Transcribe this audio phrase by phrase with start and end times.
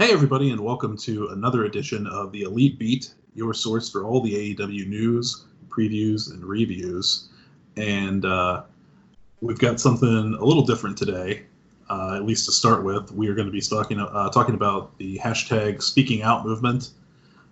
[0.00, 4.20] Hey, everybody, and welcome to another edition of the Elite Beat, your source for all
[4.20, 7.30] the AEW news, previews, and reviews.
[7.76, 8.62] And uh,
[9.40, 11.46] we've got something a little different today.
[11.90, 14.96] Uh, at least to start with, we are going to be talking uh, talking about
[14.98, 16.90] the hashtag Speaking Out movement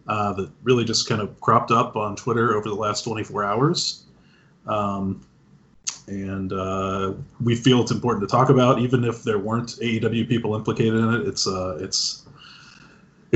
[0.07, 4.05] uh, that really just kind of cropped up on Twitter over the last 24 hours.
[4.69, 5.21] Um,
[6.07, 10.55] and uh, we feel it's important to talk about, even if there weren't AEW people
[10.55, 11.27] implicated in it.
[11.27, 12.23] It's uh, it's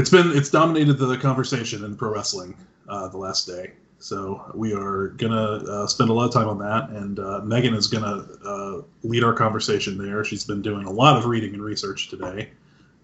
[0.00, 2.56] it's been it's dominated the conversation in pro wrestling
[2.88, 3.72] uh, the last day.
[3.98, 7.74] So we are gonna uh, spend a lot of time on that, and uh, Megan
[7.74, 10.24] is gonna uh, lead our conversation there.
[10.24, 12.50] She's been doing a lot of reading and research today,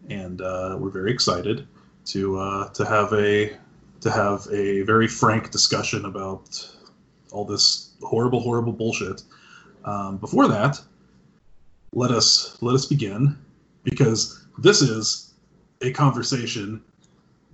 [0.09, 1.69] and uh, we're very excited
[2.07, 3.55] to uh, to have a
[4.01, 6.67] to have a very frank discussion about
[7.31, 9.23] all this horrible, horrible bullshit.
[9.85, 10.81] Um, before that,
[11.93, 13.37] let us let us begin
[13.85, 15.26] because this is
[15.83, 16.83] a conversation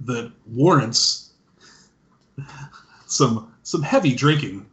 [0.01, 1.31] that warrants
[3.07, 4.67] some some heavy drinking.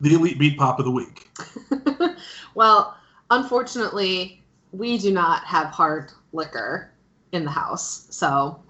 [0.00, 1.28] The elite beat pop of the week.
[2.54, 2.96] well,
[3.30, 6.90] unfortunately, we do not have hard liquor
[7.30, 8.06] in the house.
[8.10, 8.60] So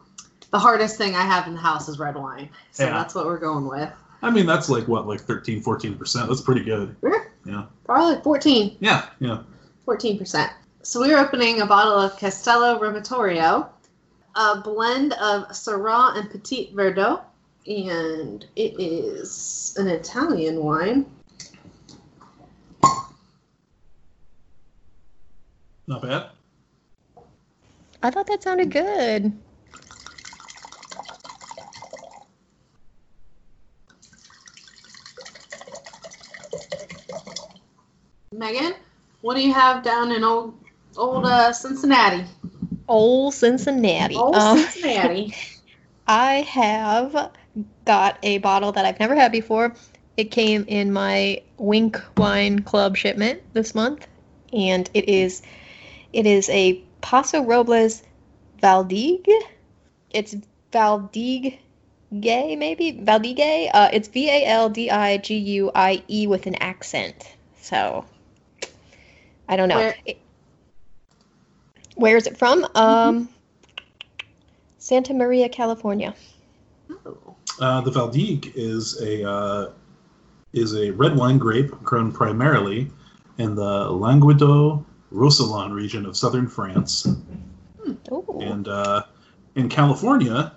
[0.51, 2.51] the hardest thing I have in the house is red wine.
[2.73, 2.93] So Yeah.
[2.93, 3.91] that's what we're going with.
[4.21, 6.29] I mean, that's like what, like 13, 14%.
[6.29, 6.95] That's pretty good.
[7.03, 7.25] Yeah.
[7.47, 7.65] Yeah.
[7.85, 9.39] Probably 14, Yeah, yeah.
[9.89, 10.51] 14%.
[10.85, 13.69] So we're opening a bottle of Castello Romatorio,
[14.35, 17.23] a blend of Syrah and Petit Verdot,
[17.69, 21.07] and it is an Italian wine.
[25.87, 26.31] Not bad.
[28.03, 29.33] I thought that sounded good.
[38.33, 38.75] Megan,
[39.21, 40.62] what do you have down in old
[40.97, 42.25] old uh, Cincinnati?
[42.89, 44.17] Old Cincinnati.
[44.17, 45.35] Old Um, Cincinnati.
[46.07, 47.31] I have
[47.85, 49.75] got a bottle that I've never had before.
[50.17, 54.07] It came in my Winc Wine Club shipment this month,
[54.53, 55.43] and it is
[56.13, 58.03] it is a Paso Robles
[58.63, 59.31] Valdigue.
[60.11, 60.37] It's
[60.73, 61.59] Valdigue
[62.21, 63.71] Gay, maybe Valdigue.
[63.73, 67.25] Uh, it's V A L D I G U I E with an accent.
[67.61, 68.05] So
[69.49, 69.77] I don't know.
[69.77, 70.19] Where- It-
[71.97, 72.67] where is it from?
[72.75, 73.29] Um,
[74.79, 76.15] Santa Maria, California.
[77.07, 77.37] Oh.
[77.61, 79.71] Uh, the Valdigue is a uh,
[80.53, 82.91] is a red wine grape grown primarily
[83.39, 87.07] in the Languedoc Roussillon region of southern France,
[88.11, 88.39] Ooh.
[88.41, 89.03] and uh,
[89.55, 90.53] in California,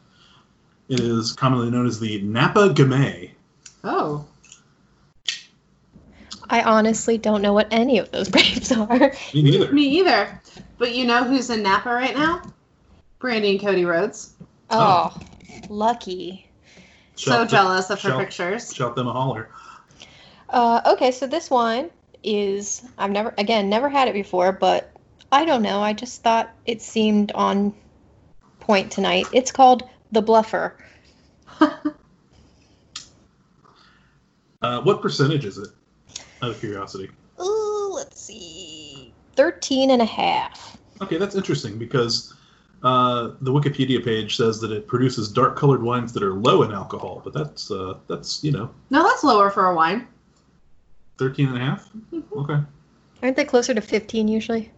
[0.87, 3.31] it is commonly known as the Napa Gamay.
[3.83, 4.25] Oh.
[6.49, 9.13] I honestly don't know what any of those grapes are.
[9.33, 9.71] Me neither.
[9.71, 10.41] Me either.
[10.77, 12.41] But you know who's in Napa right now?
[13.19, 14.33] Brandi and Cody Rhodes.
[14.69, 15.15] Oh,
[15.69, 16.49] lucky.
[17.15, 18.73] so Shout- jealous of her shout- pictures.
[18.73, 19.49] Shout them a holler.
[20.49, 21.89] Uh, okay, so this wine
[22.23, 24.91] is I've never again never had it before, but
[25.31, 25.81] I don't know.
[25.81, 27.73] I just thought it seemed on
[28.59, 29.27] point tonight.
[29.31, 30.73] It's called the Bluffer.
[34.61, 35.69] Uh, what percentage is it?
[36.41, 37.11] Out of curiosity.
[39.39, 40.77] Ooh, 13 and a half.
[41.01, 42.33] Okay, that's interesting because
[42.83, 47.21] uh, the Wikipedia page says that it produces dark-colored wines that are low in alcohol,
[47.23, 50.07] but that's uh, that's you know No, that's lower for a wine.
[51.17, 51.89] 13 and a half.
[52.35, 52.59] Okay.
[53.23, 54.71] Aren't they closer to 15 usually?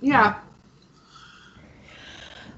[0.00, 0.40] Yeah.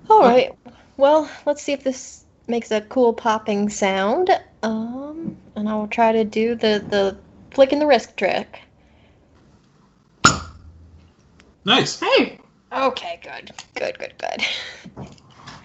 [0.08, 0.52] All right.
[0.96, 4.30] Well, let's see if this makes a cool popping sound.
[4.62, 7.16] Um, and I will try to do the the
[7.54, 8.60] flick and the wrist trick.
[11.64, 12.00] Nice.
[12.00, 12.38] Hey,
[12.72, 15.06] Okay, good, good, good, good.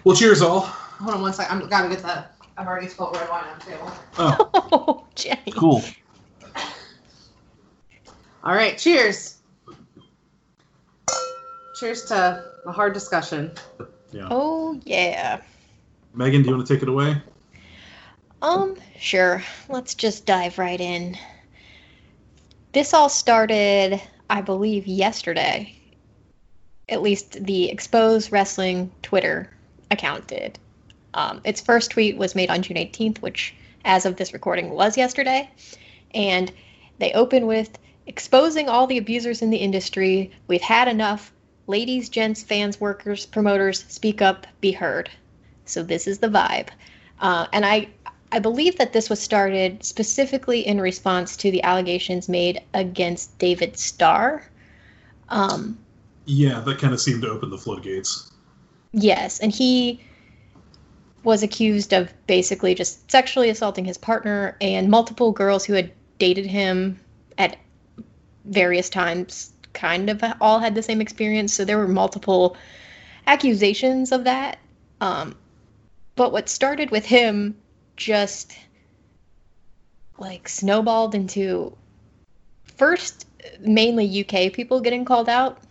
[0.04, 0.60] Well, cheers all.
[0.60, 1.50] hold on one sec.
[1.50, 2.24] I'm gotta get the.
[2.58, 3.90] I've already spilled red wine on the table.
[4.18, 5.52] Oh, Oh, Jenny.
[5.52, 5.82] cool.
[8.44, 9.38] All right, cheers.
[11.80, 13.52] Cheers to a hard discussion.
[14.12, 14.28] Yeah.
[14.30, 15.40] Oh yeah.
[16.14, 17.20] Megan, do you want to take it away?
[18.42, 19.42] Um, sure.
[19.68, 21.16] Let's just dive right in.
[22.72, 25.74] This all started, I believe, yesterday.
[26.88, 29.50] At least the Expose Wrestling Twitter
[29.90, 30.58] account did.
[31.14, 33.54] Um, its first tweet was made on June 18th, which,
[33.84, 35.50] as of this recording, was yesterday.
[36.14, 36.52] And
[36.98, 40.30] they open with exposing all the abusers in the industry.
[40.46, 41.32] We've had enough.
[41.66, 45.10] Ladies, gents, fans, workers, promoters, speak up, be heard.
[45.66, 46.68] So this is the vibe.
[47.20, 47.88] Uh, and I,
[48.32, 53.78] I believe that this was started specifically in response to the allegations made against David
[53.78, 54.44] Starr.
[55.28, 55.78] Um,
[56.28, 58.30] Yeah, that kind of seemed to open the floodgates.
[58.92, 60.04] Yes, and he
[61.24, 66.44] was accused of basically just sexually assaulting his partner and multiple girls who had dated
[66.44, 67.00] him
[67.38, 67.56] at
[68.44, 71.54] various times kind of all had the same experience.
[71.54, 72.58] So there were multiple
[73.26, 74.58] accusations of that.
[75.00, 75.34] Um,
[76.14, 77.56] but what started with him
[77.96, 78.54] just
[80.18, 81.74] like snowballed into
[82.76, 83.26] first
[83.60, 85.62] mainly UK people getting called out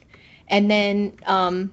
[0.47, 1.71] and then um,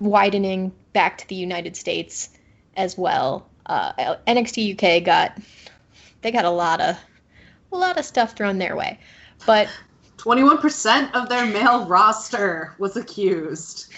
[0.00, 2.30] widening back to the United States
[2.76, 3.48] as well.
[3.66, 5.38] Uh, NXT UK got
[6.22, 6.96] they got a lot of
[7.72, 8.98] a lot of stuff thrown their way,
[9.44, 9.68] but
[10.18, 13.92] 21% of their male roster was accused.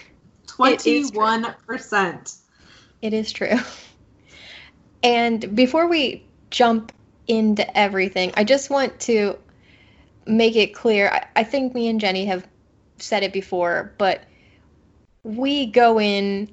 [0.47, 2.39] 21%.
[3.01, 3.57] It is true.
[5.03, 6.93] And before we jump
[7.29, 9.39] into everything, I just want to
[10.27, 11.09] make it clear.
[11.11, 12.47] I, I think me and Jenny have
[12.99, 14.23] said it before, but
[15.23, 16.51] we go in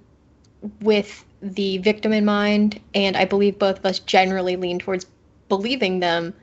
[0.81, 5.05] with the victim in mind, and I believe both of us generally lean towards
[5.47, 6.33] believing them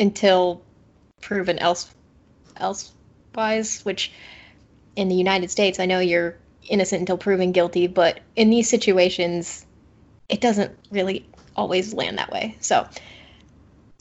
[0.00, 0.62] until
[1.20, 1.92] proven else
[2.56, 3.84] elsewise.
[3.84, 4.12] Which,
[4.96, 6.36] in the United States, I know you're
[6.68, 9.66] innocent until proven guilty, but in these situations,
[10.28, 11.26] it doesn't really
[11.56, 12.56] always land that way.
[12.60, 12.86] So,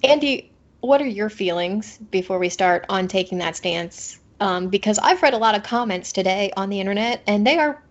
[0.04, 4.19] Andy, what are your feelings before we start on taking that stance?
[4.42, 7.82] Um, because I've read a lot of comments today on the internet, and they are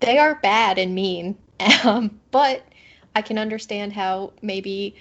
[0.00, 1.36] they are bad and mean.
[1.84, 2.62] Um, but
[3.14, 4.96] I can understand how maybe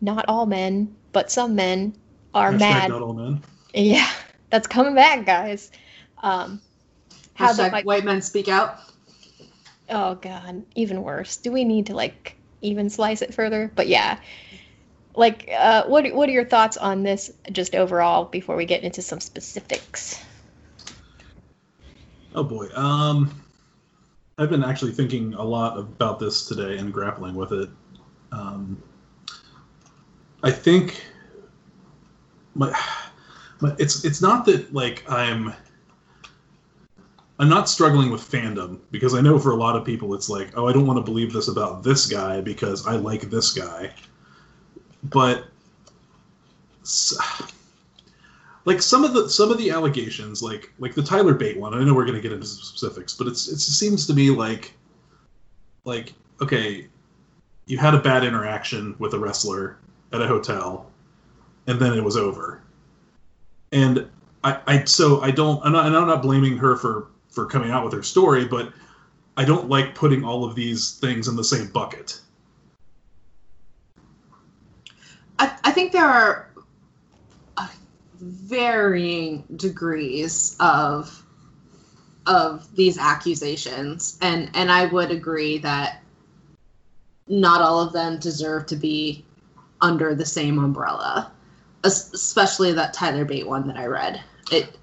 [0.00, 1.94] not all men, but some men
[2.32, 2.88] are Hashtag mad.
[2.90, 3.42] Not all men.
[3.74, 4.08] Yeah,
[4.50, 5.70] that's coming back, guys.
[6.22, 6.60] Um,
[7.34, 8.78] how they Hashtag might- white men speak out.
[9.90, 11.36] Oh god, even worse.
[11.36, 13.70] Do we need to like even slice it further?
[13.74, 14.18] But yeah.
[15.14, 19.02] Like uh what what are your thoughts on this just overall before we get into
[19.02, 20.22] some specifics?
[22.36, 22.68] Oh boy.
[22.74, 23.34] Um,
[24.36, 27.70] I've been actually thinking a lot about this today and grappling with it.
[28.30, 28.80] Um,
[30.42, 31.02] I think
[32.54, 32.78] my,
[33.62, 35.54] my it's it's not that like I'm
[37.38, 40.50] I'm not struggling with fandom because I know for a lot of people it's like,
[40.58, 43.94] oh, I don't want to believe this about this guy because I like this guy.
[45.04, 45.46] But
[48.66, 51.82] like some of the some of the allegations, like like the Tyler Bate one, I
[51.84, 54.74] know we're going to get into specifics, but it's it seems to me like
[55.84, 56.88] like okay,
[57.66, 59.78] you had a bad interaction with a wrestler
[60.12, 60.90] at a hotel,
[61.68, 62.60] and then it was over.
[63.70, 64.10] And
[64.42, 67.70] I, I so I don't I'm not, and I'm not blaming her for for coming
[67.70, 68.72] out with her story, but
[69.36, 72.20] I don't like putting all of these things in the same bucket.
[75.38, 76.48] I, I think there are
[78.20, 81.22] varying degrees of
[82.26, 86.02] of these accusations, and and I would agree that
[87.28, 89.24] not all of them deserve to be
[89.80, 91.30] under the same umbrella,
[91.84, 94.22] especially that Tyler Bate one that I read.
[94.50, 94.76] It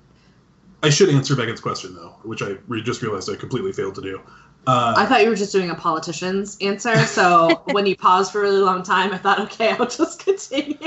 [0.83, 4.01] I should answer Megan's question though, which I re- just realized I completely failed to
[4.01, 4.21] do.
[4.65, 8.39] Uh, I thought you were just doing a politician's answer, so when you paused for
[8.39, 10.77] a really long time, I thought, okay, I'll just continue.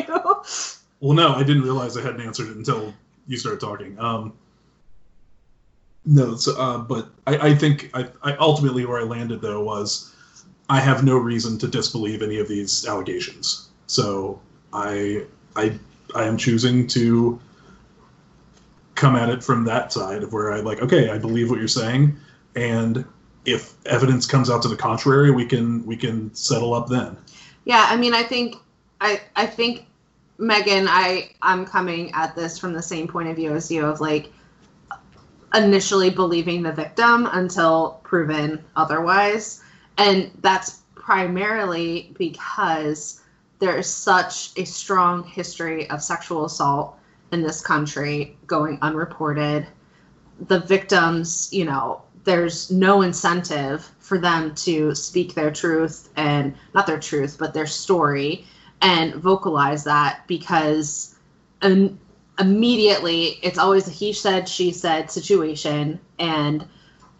[1.01, 2.95] Well, no, I didn't realize I hadn't answered it until
[3.27, 3.99] you started talking.
[3.99, 4.33] Um,
[6.05, 10.15] no, so, uh, but I, I think I, I ultimately where I landed though was
[10.69, 13.69] I have no reason to disbelieve any of these allegations.
[13.87, 14.41] So
[14.73, 15.25] I
[15.57, 15.79] I
[16.15, 17.41] I am choosing to
[18.95, 21.69] come at it from that side of where I like okay, I believe what you're
[21.69, 22.17] saying,
[22.55, 23.05] and
[23.45, 27.17] if evidence comes out to the contrary, we can we can settle up then.
[27.65, 28.57] Yeah, I mean, I think,
[29.01, 29.87] I, I think,
[30.39, 34.01] Megan, I, I'm coming at this from the same point of view as you of
[34.01, 34.33] like
[35.55, 39.63] initially believing the victim until proven otherwise,
[39.97, 43.23] and that's primarily because
[43.59, 46.99] there's such a strong history of sexual assault
[47.33, 49.67] in this country going unreported.
[50.49, 56.87] The victims, you know, there's no incentive for them to speak their truth and not
[56.87, 58.47] their truth, but their story
[58.83, 61.15] and vocalize that because
[62.39, 65.99] immediately it's always a he said, she said situation.
[66.19, 66.67] And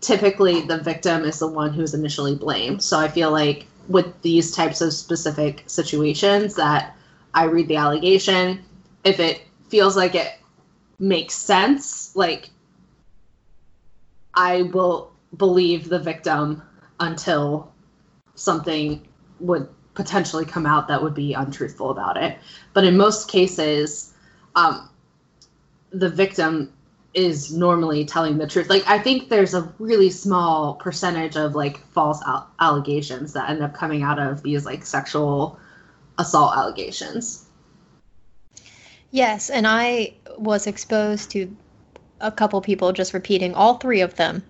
[0.01, 2.83] typically the victim is the one who's initially blamed.
[2.83, 6.97] So I feel like with these types of specific situations that
[7.35, 8.65] I read the allegation,
[9.05, 10.33] if it feels like it
[10.99, 12.51] makes sense, like
[14.35, 16.63] I will believe the victim
[17.01, 17.73] until
[18.35, 19.07] something
[19.41, 22.39] would potentially come out that would be untruthful about it.
[22.75, 24.15] But in most cases,
[24.55, 24.89] um,
[25.91, 26.73] the victim
[27.15, 28.69] is normally telling the truth.
[28.69, 33.63] Like I think there's a really small percentage of like false al- allegations that end
[33.63, 35.59] up coming out of these like sexual
[36.19, 37.47] assault allegations.
[39.11, 41.57] Yes, and I was exposed to
[42.21, 44.43] a couple people just repeating all three of them,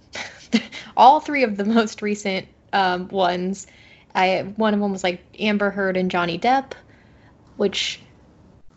[0.97, 3.69] all three of the most recent um, ones.
[4.17, 6.73] I one of them was like Amber Heard and Johnny Depp,
[7.57, 8.01] which,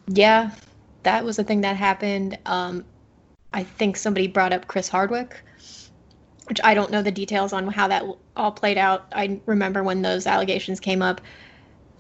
[0.08, 0.52] yeah,
[1.04, 2.38] that was a thing that happened.
[2.46, 2.84] Um,
[3.54, 5.42] I think somebody brought up Chris Hardwick,
[6.48, 8.04] which I don't know the details on how that
[8.36, 9.08] all played out.
[9.14, 11.22] I remember when those allegations came up,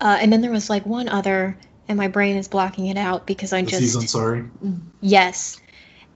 [0.01, 3.25] uh, and then there was like one other, and my brain is blocking it out
[3.25, 4.43] because I Aziz just sorry.
[4.99, 5.61] yes,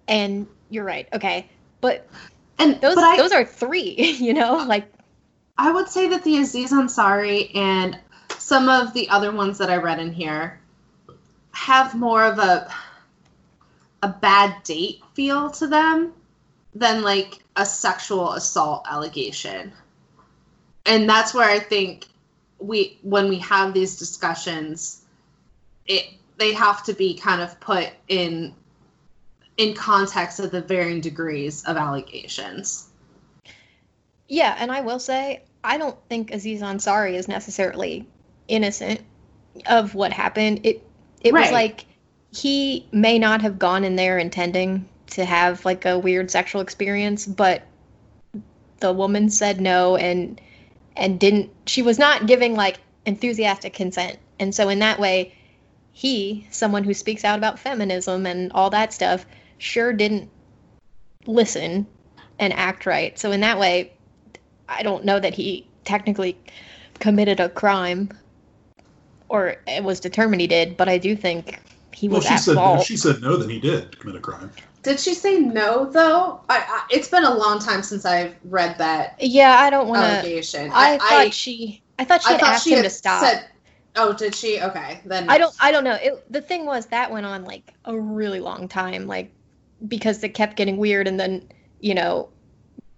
[0.10, 1.08] and you're right.
[1.14, 1.50] Okay,
[1.80, 2.06] but
[2.60, 4.18] And those but I, those are three.
[4.20, 4.92] You know, like
[5.58, 8.00] I would say that the Aziz Ansari and
[8.38, 10.60] some of the other ones that I read in here
[11.52, 12.74] have more of a
[14.02, 16.12] a bad date feel to them
[16.76, 19.72] than like a sexual assault allegation.
[20.86, 22.08] And that's where I think
[22.60, 25.04] we when we have these discussions
[25.86, 26.06] it
[26.38, 28.54] they have to be kind of put in
[29.58, 32.88] in context of the varying degrees of allegations.
[34.34, 34.56] Yeah.
[34.58, 38.08] And I will say, I don't think Aziz Ansari is necessarily
[38.48, 39.02] innocent
[39.68, 40.62] of what happened.
[40.64, 40.86] It
[41.22, 41.86] it was like
[42.34, 47.28] he may not have gone in there intending to have like a weird sexual experience,
[47.28, 47.62] but
[48.80, 50.42] the woman said no and
[50.98, 54.18] and didn't she was not giving like enthusiastic consent.
[54.40, 55.36] And so in that way,
[55.92, 59.28] he, someone who speaks out about feminism and all that stuff,
[59.60, 60.30] sure didn't
[61.28, 61.86] listen
[62.40, 63.18] and act right.
[63.18, 63.93] So in that way,
[64.78, 66.38] I don't know that he technically
[67.00, 68.10] committed a crime
[69.30, 71.60] or it was determined he did, but I do think
[71.92, 72.86] he Well, was she at said fault.
[72.86, 74.52] she said no, then he did commit a crime.
[74.84, 76.42] Did she say no though?
[76.50, 80.02] I, I it's been a long time since I've read that yeah, I don't want
[80.02, 80.08] to.
[80.08, 80.70] allegation.
[80.74, 81.82] I, thought she.
[81.98, 83.24] I thought she had thought asked she him had to stop.
[83.24, 83.48] said.
[83.96, 84.60] Oh, did she?
[84.60, 85.56] Okay, then I don't.
[85.62, 85.94] I don't know.
[86.02, 89.32] It, the thing was that went on like a really long time, like
[89.88, 91.48] because it kept getting weird, and then
[91.80, 92.30] you know,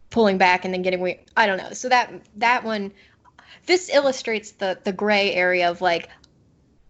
[0.09, 1.19] pulling back and then getting weird.
[1.35, 1.71] I don't know.
[1.73, 2.91] So that that one,
[3.65, 6.09] this illustrates the the gray area of like,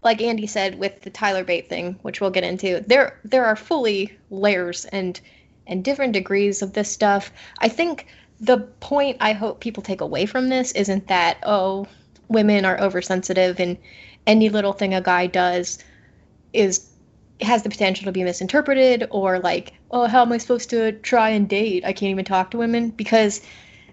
[0.04, 2.84] like Andy said with the Tyler Bate thing, which we'll get into.
[2.88, 5.20] There there are fully layers and
[5.68, 7.32] and different degrees of this stuff.
[7.60, 8.08] I think
[8.40, 11.88] the point I hope people take away from this isn't that oh
[12.28, 13.78] women are oversensitive and
[14.28, 15.80] any little thing a guy does
[16.54, 16.90] is
[17.42, 21.30] has the potential to be misinterpreted or like oh how am i supposed to try
[21.30, 21.84] and date?
[21.84, 23.42] I can't even talk to women because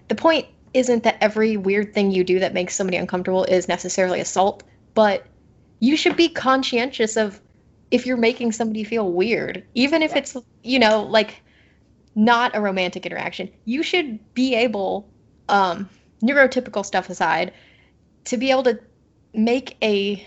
[0.09, 0.45] the point
[0.75, 5.25] isn't that every weird thing you do that makes somebody uncomfortable is necessarily assault but
[5.79, 7.41] you should be conscientious of
[7.89, 11.41] if you're making somebody feel weird even if it's you know like
[12.15, 13.49] not a romantic interaction.
[13.65, 15.09] You should be able
[15.49, 15.89] um
[16.21, 17.53] neurotypical stuff aside
[18.25, 18.79] to be able to
[19.33, 20.25] make a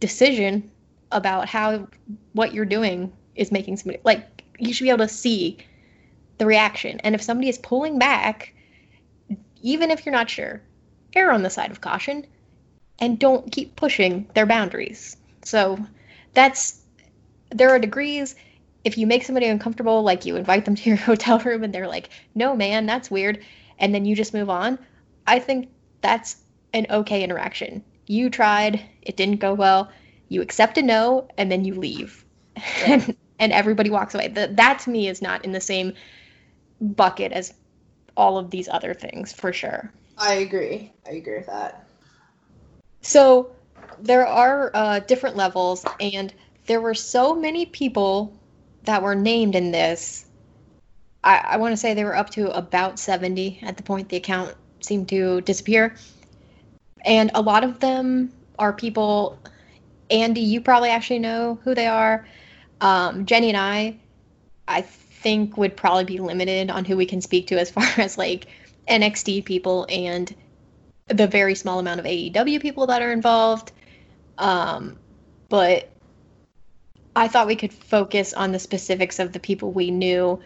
[0.00, 0.70] decision
[1.12, 1.88] about how
[2.32, 5.58] what you're doing is making somebody like you should be able to see
[6.38, 8.54] the reaction and if somebody is pulling back
[9.62, 10.62] even if you're not sure
[11.14, 12.26] err on the side of caution
[12.98, 15.78] and don't keep pushing their boundaries so
[16.34, 16.80] that's
[17.50, 18.36] there are degrees
[18.84, 21.88] if you make somebody uncomfortable like you invite them to your hotel room and they're
[21.88, 23.44] like no man that's weird
[23.78, 24.78] and then you just move on
[25.26, 25.68] i think
[26.00, 26.36] that's
[26.72, 27.82] an okay interaction.
[28.06, 29.90] You tried, it didn't go well.
[30.28, 32.24] You accept a no, and then you leave,
[32.86, 34.28] and, and everybody walks away.
[34.28, 35.94] The, that to me is not in the same
[36.80, 37.52] bucket as
[38.16, 39.92] all of these other things for sure.
[40.18, 40.92] I agree.
[41.06, 41.88] I agree with that.
[43.00, 43.50] So
[43.98, 46.32] there are uh, different levels, and
[46.66, 48.38] there were so many people
[48.84, 50.26] that were named in this.
[51.24, 54.16] I, I want to say they were up to about 70 at the point the
[54.16, 55.96] account seemed to disappear.
[57.04, 59.38] And a lot of them are people,
[60.10, 62.26] Andy, you probably actually know who they are.
[62.80, 63.96] Um, Jenny and I,
[64.66, 68.16] I think, would probably be limited on who we can speak to as far as
[68.16, 68.46] like
[68.88, 70.34] NXT people and
[71.08, 73.72] the very small amount of AEW people that are involved.
[74.38, 74.98] Um,
[75.48, 75.90] but
[77.14, 80.40] I thought we could focus on the specifics of the people we knew.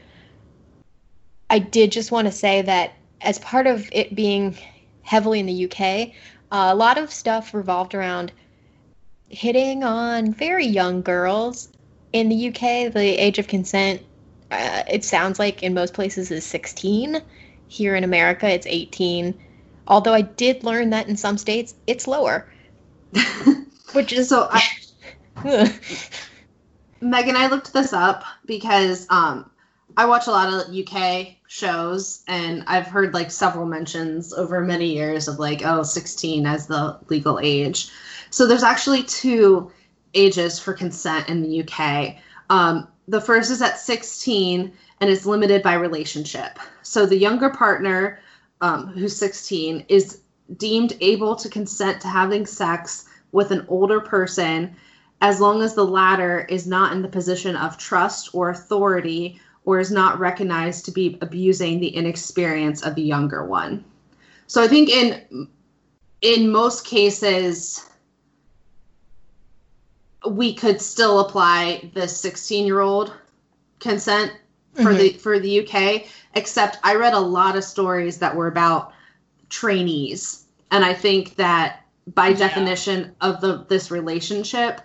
[1.50, 4.56] I did just want to say that as part of it being
[5.02, 6.14] heavily in the UK,
[6.50, 8.32] uh, a lot of stuff revolved around
[9.28, 11.68] hitting on very young girls.
[12.14, 14.00] In the UK, the age of consent,
[14.52, 17.20] uh, it sounds like in most places, is 16.
[17.66, 19.34] Here in America, it's 18.
[19.88, 22.48] Although I did learn that in some states, it's lower.
[23.94, 24.62] Which is so I,
[27.00, 29.50] Megan, I looked this up because um,
[29.96, 34.94] I watch a lot of UK shows, and I've heard like several mentions over many
[34.94, 37.88] years of like, oh, 16 as the legal age.
[38.30, 39.72] So there's actually two
[40.14, 42.16] ages for consent in the UK.
[42.50, 46.58] Um, the first is at 16 and it's limited by relationship.
[46.82, 48.20] So the younger partner,
[48.60, 50.20] um, who's 16, is
[50.56, 54.74] deemed able to consent to having sex with an older person
[55.20, 59.80] as long as the latter is not in the position of trust or authority or
[59.80, 63.84] is not recognized to be abusing the inexperience of the younger one.
[64.46, 65.48] So I think in
[66.20, 67.88] in most cases
[70.26, 73.12] we could still apply the 16 year old
[73.80, 74.32] consent
[74.74, 74.98] for mm-hmm.
[74.98, 76.04] the for the UK
[76.34, 78.92] except I read a lot of stories that were about
[79.48, 82.36] trainees and I think that by yeah.
[82.36, 84.80] definition of the this relationship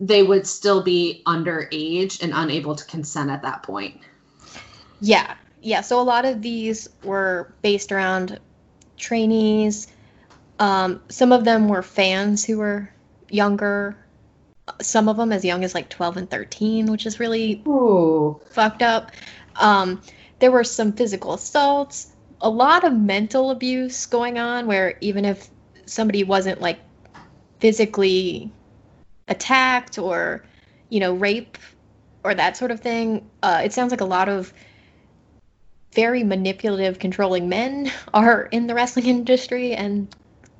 [0.00, 4.00] they would still be underage and unable to consent at that point.
[5.00, 5.34] Yeah.
[5.62, 5.80] Yeah.
[5.80, 8.38] So a lot of these were based around
[8.96, 9.88] trainees.
[10.58, 12.90] Um, some of them were fans who were
[13.28, 13.96] younger.
[14.80, 18.40] Some of them as young as like 12 and 13, which is really Ooh.
[18.50, 19.12] fucked up.
[19.56, 20.00] Um,
[20.38, 25.48] there were some physical assaults, a lot of mental abuse going on where even if
[25.86, 26.78] somebody wasn't like
[27.60, 28.50] physically
[29.28, 30.44] attacked or,
[30.88, 31.58] you know, rape
[32.22, 34.52] or that sort of thing, uh, it sounds like a lot of
[35.92, 40.14] very manipulative, controlling men are in the wrestling industry and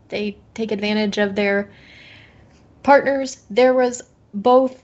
[0.08, 1.70] they take advantage of their
[2.84, 3.38] partners.
[3.50, 4.80] There was both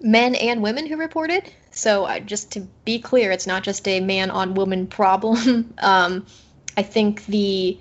[0.00, 1.52] men and women who reported.
[1.72, 5.74] So just to be clear, it's not just a man on woman problem.
[5.78, 6.24] um,
[6.76, 7.78] I think the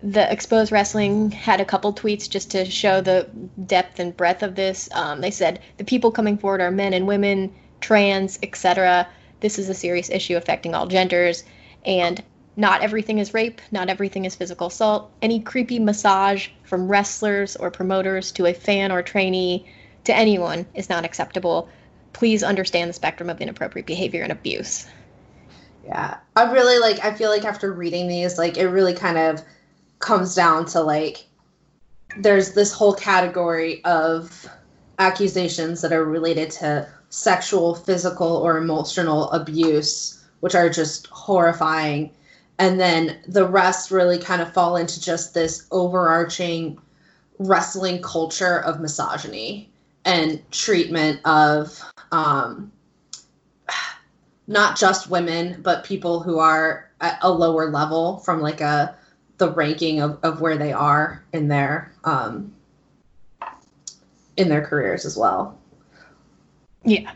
[0.00, 3.28] the exposed wrestling had a couple tweets just to show the
[3.66, 4.88] depth and breadth of this.
[4.92, 9.08] Um, they said the people coming forward are men and women, trans, etc
[9.40, 11.44] this is a serious issue affecting all genders,
[11.84, 12.22] and
[12.56, 15.10] not everything is rape, not everything is physical assault.
[15.22, 19.66] Any creepy massage from wrestlers or promoters to a fan or trainee
[20.04, 21.68] to anyone is not acceptable.
[22.12, 24.86] Please understand the spectrum of inappropriate behavior and abuse.
[25.84, 26.18] Yeah.
[26.36, 29.42] I really like I feel like after reading these like it really kind of
[29.98, 31.26] comes down to like
[32.16, 34.48] there's this whole category of
[34.98, 42.10] accusations that are related to sexual, physical, or emotional abuse, which are just horrifying.
[42.58, 46.78] And then the rest really kind of fall into just this overarching
[47.38, 49.70] wrestling culture of misogyny
[50.04, 52.72] and treatment of um,
[54.48, 58.96] not just women, but people who are at a lower level from like a
[59.36, 62.52] the ranking of, of where they are in their um,
[64.36, 65.56] in their careers as well.
[66.84, 67.12] Yeah.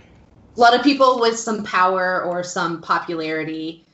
[0.57, 3.85] A lot of people with some power or some popularity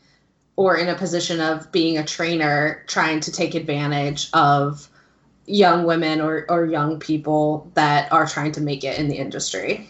[0.58, 4.88] or in a position of being a trainer trying to take advantage of
[5.46, 9.88] young women or, or young people that are trying to make it in the industry.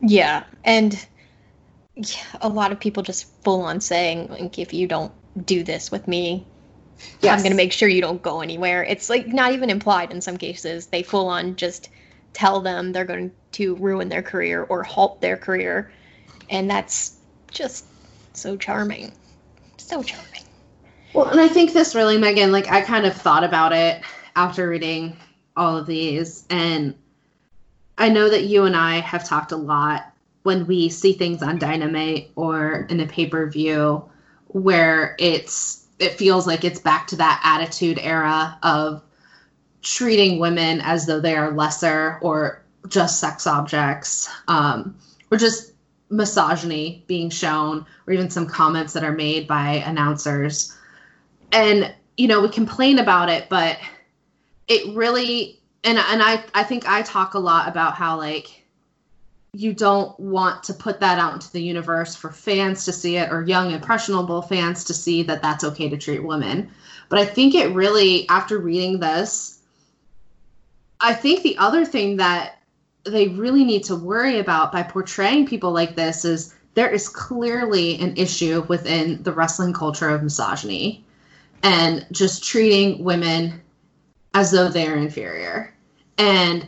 [0.00, 0.44] Yeah.
[0.62, 1.04] And
[1.96, 5.10] yeah, a lot of people just full on saying, like, if you don't
[5.44, 6.46] do this with me,
[7.20, 7.32] yes.
[7.32, 8.84] I'm going to make sure you don't go anywhere.
[8.84, 10.86] It's like not even implied in some cases.
[10.86, 11.88] They full on just
[12.34, 15.90] tell them they're going to ruin their career or halt their career.
[16.48, 17.16] And that's
[17.50, 17.84] just
[18.32, 19.10] so charming.
[19.80, 20.44] So charming.
[21.12, 24.02] Well, and I think this really, Megan, like I kind of thought about it
[24.36, 25.16] after reading
[25.56, 26.46] all of these.
[26.50, 26.94] And
[27.98, 30.12] I know that you and I have talked a lot
[30.42, 34.08] when we see things on Dynamite or in a pay per view
[34.48, 39.02] where it's it feels like it's back to that attitude era of
[39.82, 44.96] treating women as though they are lesser or just sex objects, um,
[45.30, 45.69] or just
[46.10, 50.76] misogyny being shown, or even some comments that are made by announcers.
[51.52, 53.78] And, you know, we complain about it, but
[54.68, 58.64] it really, and, and I, I think I talk a lot about how, like,
[59.52, 63.32] you don't want to put that out into the universe for fans to see it
[63.32, 66.70] or young impressionable fans to see that that's okay to treat women
[67.08, 69.60] but i think it really after reading this
[71.00, 72.58] I think the other thing that
[73.04, 77.98] they really need to worry about by portraying people like this is there is clearly
[77.98, 81.04] an issue within the wrestling culture of misogyny
[81.62, 83.60] and just treating women
[84.34, 85.74] as though they're inferior
[86.18, 86.66] and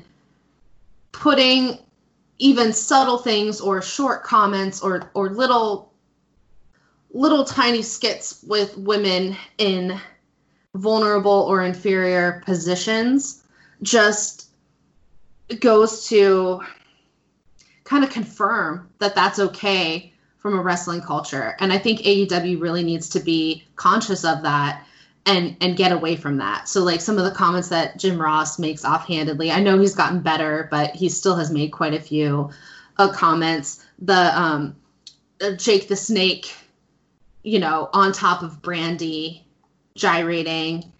[1.12, 1.79] putting
[2.38, 5.92] even subtle things or short comments or or little
[7.12, 10.01] little tiny skits with women in
[10.75, 13.45] vulnerable or inferior positions
[13.83, 14.49] just
[15.61, 16.62] goes to
[17.85, 21.57] kind of confirm that that's okay from a wrestling culture.
[21.61, 24.85] And I think AEW really needs to be conscious of that
[25.25, 26.69] and and get away from that.
[26.69, 30.21] So like some of the comments that Jim Ross makes offhandedly, I know he's gotten
[30.21, 32.51] better, but he still has made quite a few
[32.99, 33.85] uh, comments.
[34.01, 34.77] The um,
[35.41, 36.53] uh, Jake the Snake,
[37.45, 39.43] you know, on top of Brandi
[39.95, 40.93] gyrating.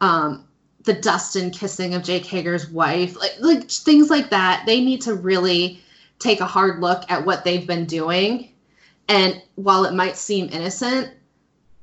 [0.00, 0.47] Um,
[0.84, 4.64] the Dustin kissing of Jake Hager's wife, like like things like that.
[4.66, 5.82] They need to really
[6.18, 8.52] take a hard look at what they've been doing.
[9.08, 11.12] And while it might seem innocent,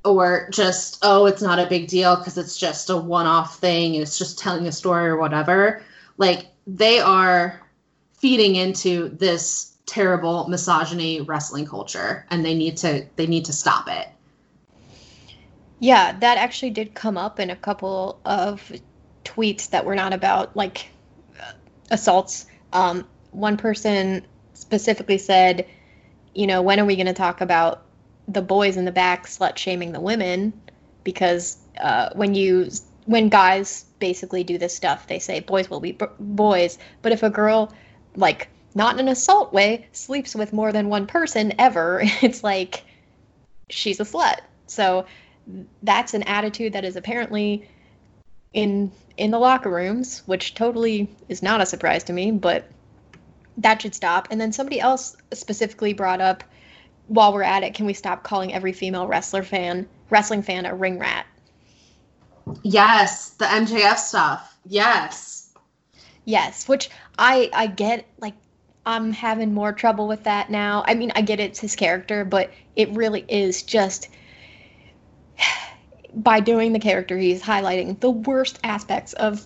[0.06, 4.04] or just oh it's not a big deal because it's just a one-off thing and
[4.04, 5.82] it's just telling a story or whatever
[6.18, 7.60] like they are
[8.14, 13.90] feeding into this terrible misogyny wrestling culture and they need to they need to stop
[13.90, 14.08] it
[15.80, 18.72] yeah that actually did come up in a couple of
[19.24, 20.90] tweets that were not about like
[21.92, 25.68] assaults um, one person specifically said
[26.34, 27.84] you know when are we going to talk about
[28.28, 30.54] the boys in the back slut shaming the women
[31.04, 32.70] because uh, when you
[33.06, 36.78] when guys basically do this stuff, they say boys will be b- boys.
[37.02, 37.72] But if a girl,
[38.16, 42.84] like not in an assault way, sleeps with more than one person ever, it's like
[43.70, 44.40] she's a slut.
[44.68, 45.06] So
[45.84, 47.68] that's an attitude that is apparently
[48.54, 52.70] in in the locker rooms, which totally is not a surprise to me, but
[53.58, 54.28] that should stop.
[54.32, 56.44] And then somebody else specifically brought up
[57.08, 60.74] while we're at it, can we stop calling every female wrestler fan, wrestling fan, a
[60.74, 61.26] ring rat?
[62.64, 64.58] Yes, the MJF stuff.
[64.68, 65.54] Yes.
[66.26, 68.34] Yes, which I I get like
[68.86, 70.84] I'm having more trouble with that now.
[70.88, 74.10] I mean, I get it's his character, but it really is just
[76.14, 79.46] by doing the character, he's highlighting the worst aspects of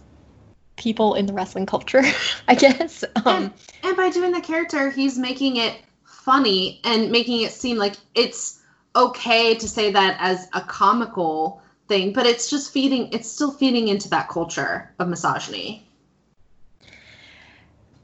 [0.76, 2.04] people in the wrestling culture,
[2.48, 3.04] I guess.
[3.18, 5.76] Um, and, and by doing the character, he's making it
[6.06, 8.60] funny and making it seem like it's
[8.96, 13.88] okay to say that as a comical thing, but it's just feeding it's still feeding
[13.88, 15.88] into that culture of misogyny.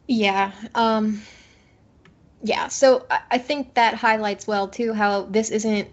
[0.07, 0.51] Yeah.
[0.73, 1.21] Um
[2.43, 5.87] yeah, so I think that highlights well too how this isn't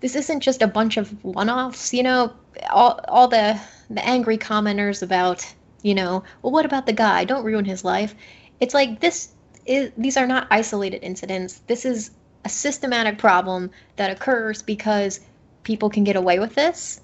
[0.00, 2.32] this isn't just a bunch of one-offs, you know,
[2.70, 5.46] all all the the angry commenters about,
[5.82, 7.24] you know, well what about the guy?
[7.24, 8.14] Don't ruin his life.
[8.60, 9.32] It's like this
[9.66, 11.62] is, these are not isolated incidents.
[11.66, 12.10] This is
[12.44, 15.20] a systematic problem that occurs because
[15.62, 17.00] people can get away with this.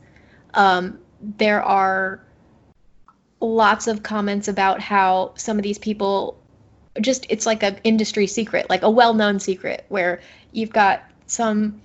[0.55, 2.23] Um, there are
[3.41, 6.39] lots of comments about how some of these people
[7.01, 10.21] just it's like an industry secret, like a well-known secret where
[10.53, 11.81] you've got some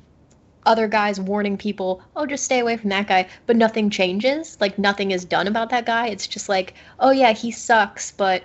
[0.66, 4.58] other guys warning people, "Oh, just stay away from that guy," but nothing changes.
[4.60, 6.08] Like nothing is done about that guy.
[6.08, 8.44] It's just like, "Oh yeah, he sucks, but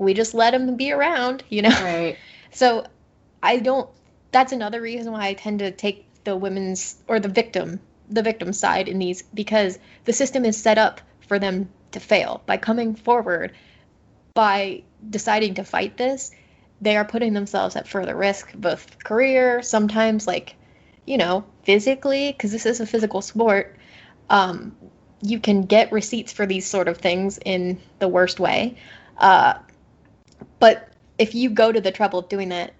[0.00, 1.68] we just let him be around, you know?
[1.68, 2.16] Right.
[2.52, 2.84] So
[3.44, 3.88] I don't,
[4.32, 8.52] that's another reason why I tend to take the women's or the victim, the victim
[8.52, 12.42] side in these, because the system is set up for them to fail.
[12.46, 13.52] By coming forward,
[14.34, 16.32] by deciding to fight this,
[16.80, 20.56] they are putting themselves at further risk, both career, sometimes like,
[21.06, 23.76] you know, physically, because this is a physical sport.
[24.28, 24.76] Um,
[25.22, 28.76] you can get receipts for these sort of things in the worst way.
[29.18, 29.54] Uh,
[30.58, 32.72] but if you go to the trouble of doing that,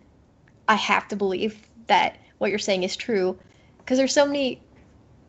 [0.68, 3.38] I have to believe that what you're saying is true
[3.78, 4.62] because there's so many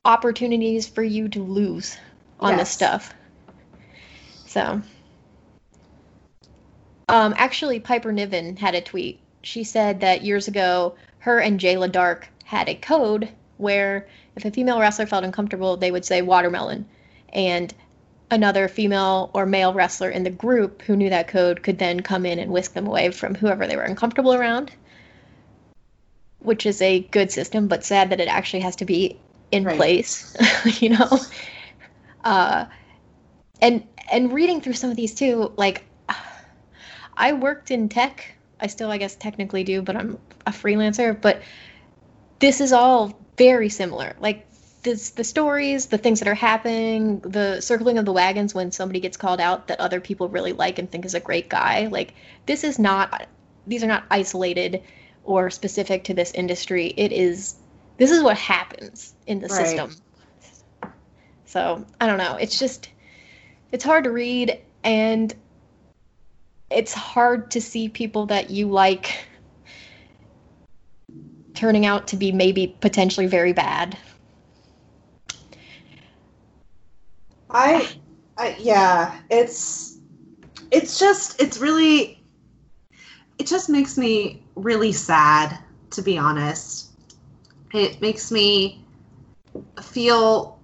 [0.06, 1.97] opportunities for you to lose
[2.39, 2.60] on yes.
[2.60, 3.13] this stuff.
[4.45, 4.82] So,
[7.10, 9.19] um, actually, Piper Niven had a tweet.
[9.41, 14.52] She said that years ago, her and Jayla Dark had a code where if a
[14.52, 16.86] female wrestler felt uncomfortable, they would say watermelon.
[17.30, 17.74] And
[18.30, 22.26] another female or male wrestler in the group who knew that code could then come
[22.26, 24.70] in and whisk them away from whoever they were uncomfortable around,
[26.40, 29.18] which is a good system, but sad that it actually has to be
[29.52, 29.78] in right.
[29.78, 30.36] place,
[30.82, 31.20] you know.
[32.26, 32.66] Uh,
[33.62, 35.86] and and reading through some of these too, like
[37.16, 38.36] I worked in tech.
[38.60, 41.20] I still, I guess, technically do, but I'm a freelancer.
[41.20, 41.42] But
[42.41, 44.15] this is all very similar.
[44.19, 44.45] Like
[44.84, 48.99] this, the stories, the things that are happening, the circling of the wagons when somebody
[48.99, 51.88] gets called out that other people really like and think is a great guy.
[51.88, 52.13] Like
[52.47, 53.27] this is not
[53.67, 54.82] these are not isolated
[55.23, 56.88] or specific to this industry.
[56.97, 57.56] It is
[57.97, 59.67] this is what happens in the right.
[59.67, 59.95] system.
[61.45, 62.38] So, I don't know.
[62.38, 62.89] It's just
[63.71, 65.34] it's hard to read and
[66.71, 69.25] it's hard to see people that you like
[71.62, 73.95] turning out to be maybe potentially very bad
[77.54, 77.88] I,
[78.38, 79.97] I yeah, it's
[80.71, 82.24] it's just it's really
[83.38, 85.58] it just makes me really sad
[85.91, 86.89] to be honest.
[87.74, 88.86] It makes me
[89.82, 90.60] feel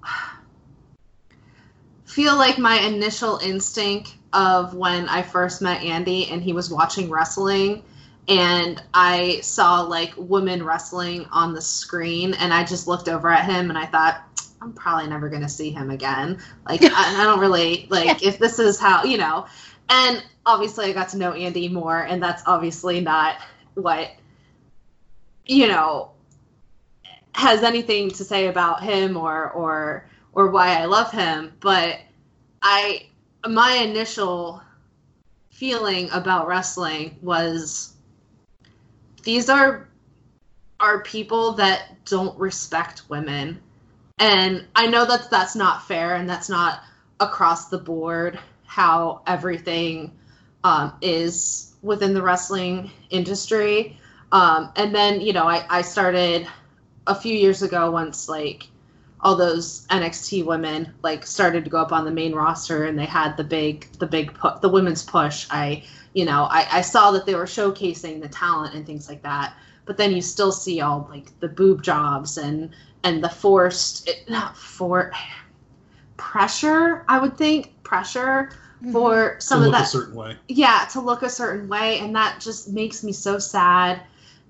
[2.05, 7.09] feel like my initial instinct of when I first met Andy and he was watching
[7.09, 7.83] wrestling
[8.27, 13.45] and I saw like women wrestling on the screen and I just looked over at
[13.45, 14.21] him and I thought
[14.61, 16.39] I'm probably never going to see him again.
[16.67, 19.45] Like I, I don't really like if this is how, you know.
[19.89, 23.37] And obviously I got to know Andy more and that's obviously not
[23.75, 24.11] what
[25.45, 26.11] you know
[27.33, 31.99] has anything to say about him or or or why I love him, but
[32.61, 33.07] I
[33.47, 34.61] my initial
[35.49, 37.93] feeling about wrestling was
[39.27, 39.89] these are
[40.79, 43.59] are people that don't respect women.
[44.19, 46.81] And I know that that's not fair and that's not
[47.19, 50.13] across the board how everything
[50.63, 53.99] um, is within the wrestling industry.
[54.31, 56.47] Um, and then, you know, I, I started
[57.05, 58.69] a few years ago once like
[59.19, 63.05] all those NXT women like started to go up on the main roster and they
[63.05, 65.47] had the big the big pu- the women's push.
[65.49, 65.83] I
[66.17, 69.53] you know I, I saw that they were showcasing the talent and things like that.
[69.85, 72.71] But then you still see all like the boob jobs and
[73.03, 75.11] and the forced it, not for
[76.17, 77.03] pressure.
[77.07, 78.49] I would think pressure
[78.83, 78.91] Mm-hmm.
[78.91, 80.37] for some to of look that a certain way.
[80.49, 84.01] yeah to look a certain way and that just makes me so sad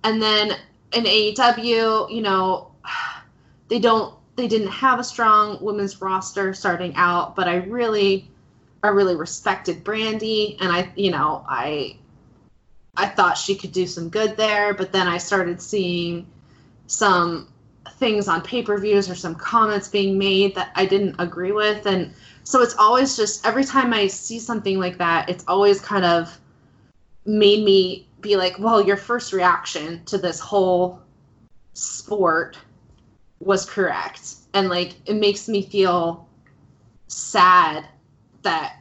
[0.03, 0.51] and then
[0.93, 2.71] in AEW you know
[3.69, 8.30] they don't they didn't have a strong women's roster starting out but I really
[8.83, 11.97] I really respected Brandi and I you know I
[12.95, 16.27] I thought she could do some good there but then I started seeing
[16.87, 17.49] some
[17.93, 22.13] things on pay-per-views or some comments being made that I didn't agree with and
[22.47, 26.39] so it's always just every time I see something like that, it's always kind of
[27.25, 31.01] made me be like, well, your first reaction to this whole
[31.73, 32.57] sport
[33.41, 34.35] was correct.
[34.53, 36.25] And like it makes me feel
[37.09, 37.85] sad
[38.47, 38.77] that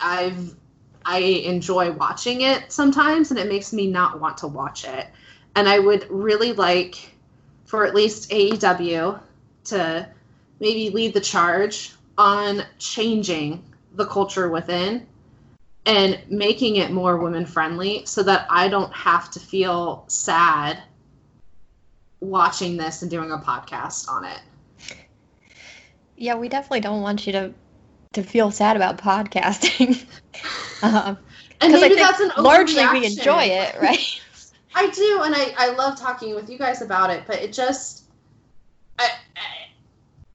[0.00, 0.56] I've
[1.04, 5.06] I enjoy watching it sometimes and it makes me not want to watch it.
[5.54, 7.14] And I would really like
[7.64, 9.20] for at least AEW
[9.66, 10.08] to
[10.58, 15.06] maybe lead the charge on changing the culture within
[15.86, 20.82] and making it more women friendly so that I don't have to feel sad
[22.20, 24.40] watching this and doing a podcast on it.
[26.16, 27.54] Yeah, we definitely don't want you to
[28.12, 30.04] to feel sad about podcasting.
[30.82, 31.18] um,
[31.60, 34.20] And maybe that's an largely we enjoy it, right?
[34.74, 38.04] I do, and I, I love talking with you guys about it, but it just,
[38.98, 39.04] I,
[39.36, 39.40] I,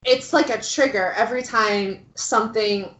[0.04, 2.94] it's like a trigger every time something,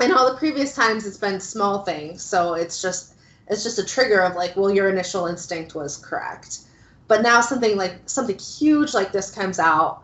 [0.00, 3.14] and all the previous times it's been small things, so it's just,
[3.46, 6.60] it's just a trigger of like, well, your initial instinct was correct,
[7.06, 10.02] but now something like something huge like this comes out,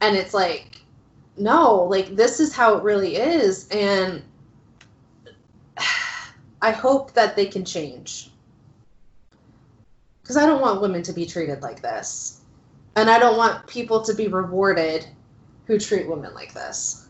[0.00, 0.81] and it's like,
[1.42, 4.22] no, like this is how it really is, and
[6.62, 8.30] I hope that they can change
[10.22, 12.40] because I don't want women to be treated like this.
[12.94, 15.06] And I don't want people to be rewarded
[15.66, 17.08] who treat women like this.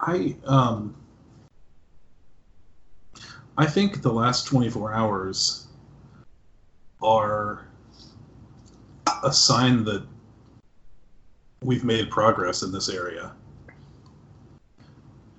[0.00, 0.96] I um
[3.56, 5.68] I think the last 24 hours
[7.00, 7.66] are
[9.22, 10.04] a sign that
[11.64, 13.32] we've made progress in this area.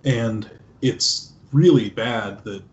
[0.04, 0.50] And
[0.82, 2.64] it's really bad that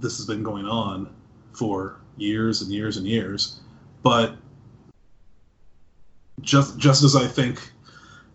[0.00, 1.14] this has been going on
[1.52, 3.60] for years and years and years.
[4.02, 4.36] But
[6.40, 7.70] just just as I think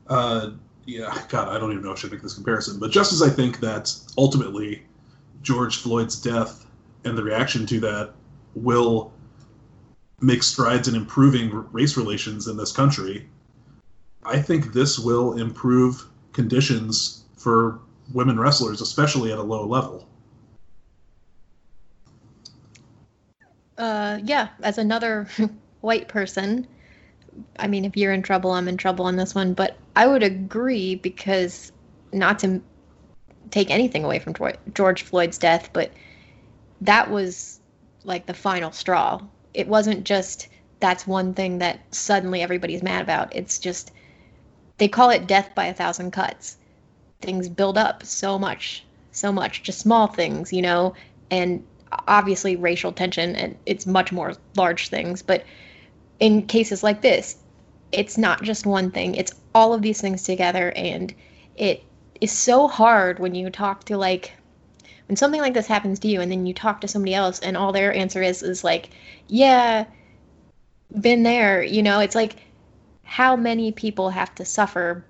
[0.07, 0.51] uh,
[0.85, 3.21] yeah, God, I don't even know if I should make this comparison, but just as
[3.21, 4.83] I think that ultimately
[5.41, 6.65] George Floyd's death
[7.03, 8.13] and the reaction to that
[8.55, 9.11] will
[10.21, 13.27] make strides in improving race relations in this country,
[14.27, 17.79] I think this will improve conditions for
[18.13, 20.05] women wrestlers, especially at a low level.
[23.77, 25.27] Uh, yeah, as another
[25.81, 26.67] white person,
[27.57, 29.53] I mean, if you're in trouble, I'm in trouble on this one.
[29.53, 31.71] But I would agree because
[32.11, 32.61] not to
[33.49, 34.35] take anything away from
[34.73, 35.91] George Floyd's death, but
[36.81, 37.61] that was
[38.03, 39.21] like the final straw.
[39.53, 43.35] It wasn't just that's one thing that suddenly everybody's mad about.
[43.35, 43.91] It's just
[44.77, 46.57] they call it death by a thousand cuts.
[47.21, 50.93] Things build up so much, so much, just small things, you know,
[51.31, 51.63] and
[52.07, 55.43] obviously racial tension and it's much more large things but
[56.19, 57.37] in cases like this
[57.91, 61.13] it's not just one thing it's all of these things together and
[61.55, 61.83] it
[62.19, 64.33] is so hard when you talk to like
[65.07, 67.55] when something like this happens to you and then you talk to somebody else and
[67.55, 68.89] all their answer is is like
[69.27, 69.85] yeah
[70.99, 72.35] been there you know it's like
[73.07, 75.03] how many people have to suffer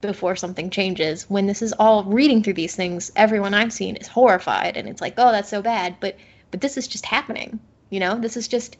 [0.00, 1.30] before something changes.
[1.30, 5.00] When this is all reading through these things everyone i've seen is horrified and it's
[5.00, 5.96] like oh that's so bad.
[6.00, 6.16] But
[6.50, 8.18] but this is just happening you know?
[8.18, 8.76] This is just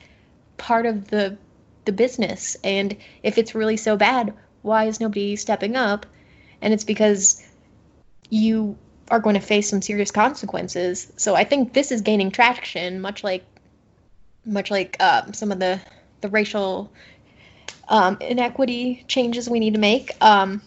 [0.56, 1.38] part of the
[1.84, 2.56] the business.
[2.64, 6.06] And if it's really so bad why is nobody stepping up?
[6.62, 7.42] And it's because
[8.30, 8.76] you
[9.10, 11.12] are going to face some serious consequences.
[11.16, 13.44] So I think this is gaining traction, much like
[14.46, 15.80] much like um, some of the
[16.22, 16.90] the racial
[17.88, 20.12] um, inequity changes we need to make.
[20.20, 20.62] Um,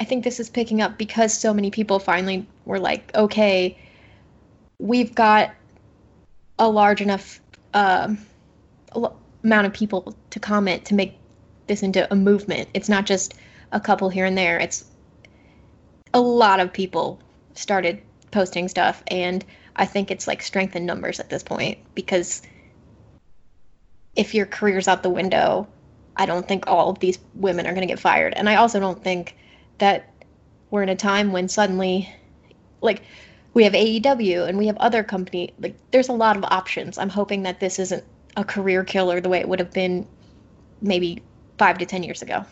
[0.00, 3.78] I think this is picking up because so many people finally were like, okay,
[4.78, 5.54] we've got
[6.58, 7.40] a large enough
[7.74, 8.18] um,
[9.44, 11.18] amount of people to comment to make
[11.66, 12.68] this into a movement.
[12.74, 13.34] It's not just
[13.72, 14.58] a couple here and there.
[14.58, 14.84] It's
[16.14, 17.20] a lot of people
[17.54, 22.42] started posting stuff and I think it's like strength in numbers at this point because
[24.14, 25.68] if your career's out the window,
[26.16, 28.34] I don't think all of these women are going to get fired.
[28.34, 29.36] And I also don't think
[29.78, 30.12] that
[30.70, 32.12] we're in a time when suddenly
[32.80, 33.02] like
[33.54, 36.98] we have AEW and we have other company like there's a lot of options.
[36.98, 38.04] I'm hoping that this isn't
[38.36, 40.06] a career killer the way it would have been
[40.80, 41.22] maybe
[41.58, 42.44] 5 to 10 years ago.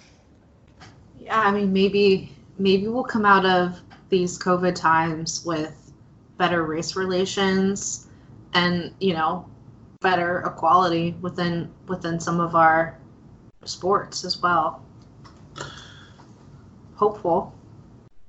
[1.20, 5.92] Yeah, I mean maybe maybe we'll come out of these COVID times with
[6.38, 8.07] better race relations
[8.55, 9.46] and you know
[10.00, 12.98] better equality within within some of our
[13.68, 14.83] sports as well.
[16.94, 17.55] Hopeful.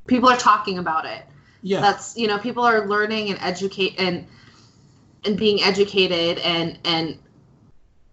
[0.08, 1.24] People are talking about it.
[1.62, 1.82] Yeah.
[1.82, 4.28] That's you know people are learning and educate and
[5.24, 7.18] and being educated and and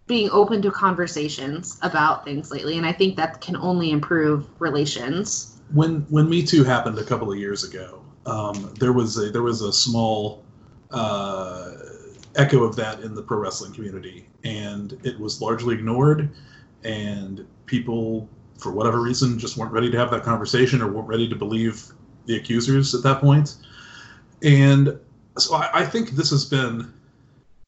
[0.06, 5.52] being open to conversations about things lately and I think that can only improve relations
[5.72, 9.42] when when Me Too happened a couple of years ago, um, there was a there
[9.42, 10.44] was a small
[10.90, 11.72] uh,
[12.36, 16.30] echo of that in the pro wrestling community, and it was largely ignored,
[16.84, 21.28] and people, for whatever reason, just weren't ready to have that conversation or weren't ready
[21.28, 21.92] to believe
[22.26, 23.56] the accusers at that point.
[24.42, 24.98] And
[25.38, 26.92] so I, I think this has been,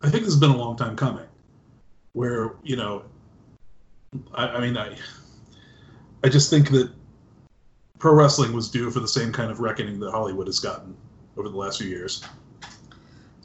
[0.02, 1.26] I think this has been a long time coming,
[2.12, 3.04] where you know,
[4.34, 4.96] I, I mean I,
[6.22, 6.90] I just think that
[7.98, 10.96] pro wrestling was due for the same kind of reckoning that Hollywood has gotten
[11.36, 12.22] over the last few years.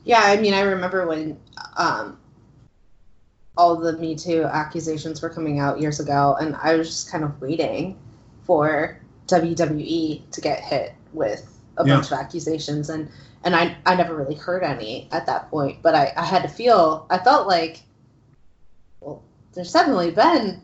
[0.04, 1.40] Yeah, I mean, I remember when
[1.78, 2.18] um,
[3.60, 7.26] all the Me Too accusations were coming out years ago, and I was just kind
[7.26, 8.00] of waiting
[8.46, 11.96] for WWE to get hit with a yeah.
[11.96, 13.10] bunch of accusations, and
[13.44, 16.48] and I I never really heard any at that point, but I I had to
[16.48, 17.82] feel I felt like,
[19.02, 19.22] well,
[19.54, 20.62] there's definitely been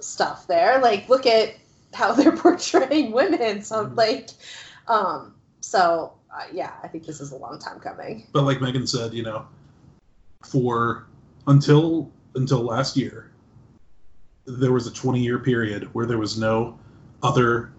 [0.00, 0.80] stuff there.
[0.80, 1.54] Like, look at
[1.94, 3.62] how they're portraying women.
[3.62, 3.94] So mm-hmm.
[3.94, 4.28] like,
[4.86, 8.26] um, so uh, yeah, I think this is a long time coming.
[8.32, 9.46] But like Megan said, you know,
[10.44, 11.06] for
[11.46, 13.30] until until last year,
[14.46, 16.78] there was a 20 year period where there was no
[17.22, 17.72] other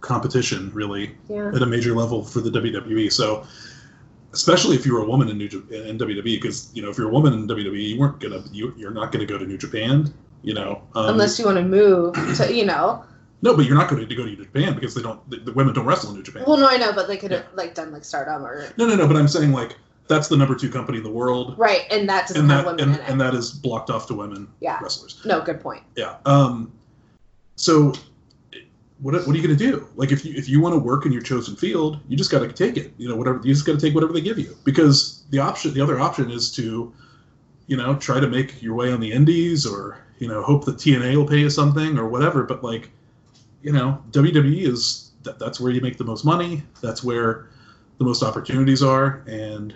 [0.00, 1.48] competition really yeah.
[1.54, 3.12] at a major level for the WWE.
[3.12, 3.46] So
[4.32, 7.08] especially if you were a woman in New in WWE, because you know if you're
[7.08, 10.12] a woman in WWE, you weren't gonna you, you're not gonna go to New Japan,
[10.42, 13.04] you know, um, unless you want to move to you know
[13.42, 15.28] no, but you're not going to go to New Japan because they don't.
[15.30, 16.44] The, the women don't wrestle in New Japan.
[16.46, 17.56] Well, no, I know, but they could have yeah.
[17.56, 18.68] like done like Stardom or.
[18.76, 19.06] No, no, no.
[19.06, 19.76] But I'm saying like
[20.10, 21.56] that's the number two company in the world.
[21.56, 24.14] Right, and that doesn't and have that, women and, and that is blocked off to
[24.14, 24.78] women yeah.
[24.82, 25.22] wrestlers.
[25.24, 25.84] No, good point.
[25.96, 26.16] Yeah.
[26.26, 26.72] Um.
[27.54, 27.92] So,
[29.00, 29.88] what what are you going to do?
[29.94, 32.40] Like, if you if you want to work in your chosen field, you just got
[32.40, 32.92] to take it.
[32.98, 35.72] You know, whatever you just got to take whatever they give you because the option,
[35.72, 36.92] the other option is to,
[37.68, 40.76] you know, try to make your way on the indies or you know hope that
[40.76, 42.42] TNA will pay you something or whatever.
[42.42, 42.90] But like
[43.62, 46.64] you know, WWE is that, that's where you make the most money.
[46.80, 47.48] That's where
[47.98, 49.72] the most opportunities are, and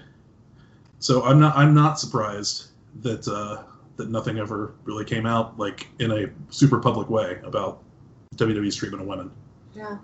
[1.04, 2.68] so I'm not I'm not surprised
[3.02, 3.62] that uh,
[3.96, 7.82] that nothing ever really came out like in a super public way about
[8.36, 9.30] WWE's treatment of women.
[9.74, 9.98] Yeah,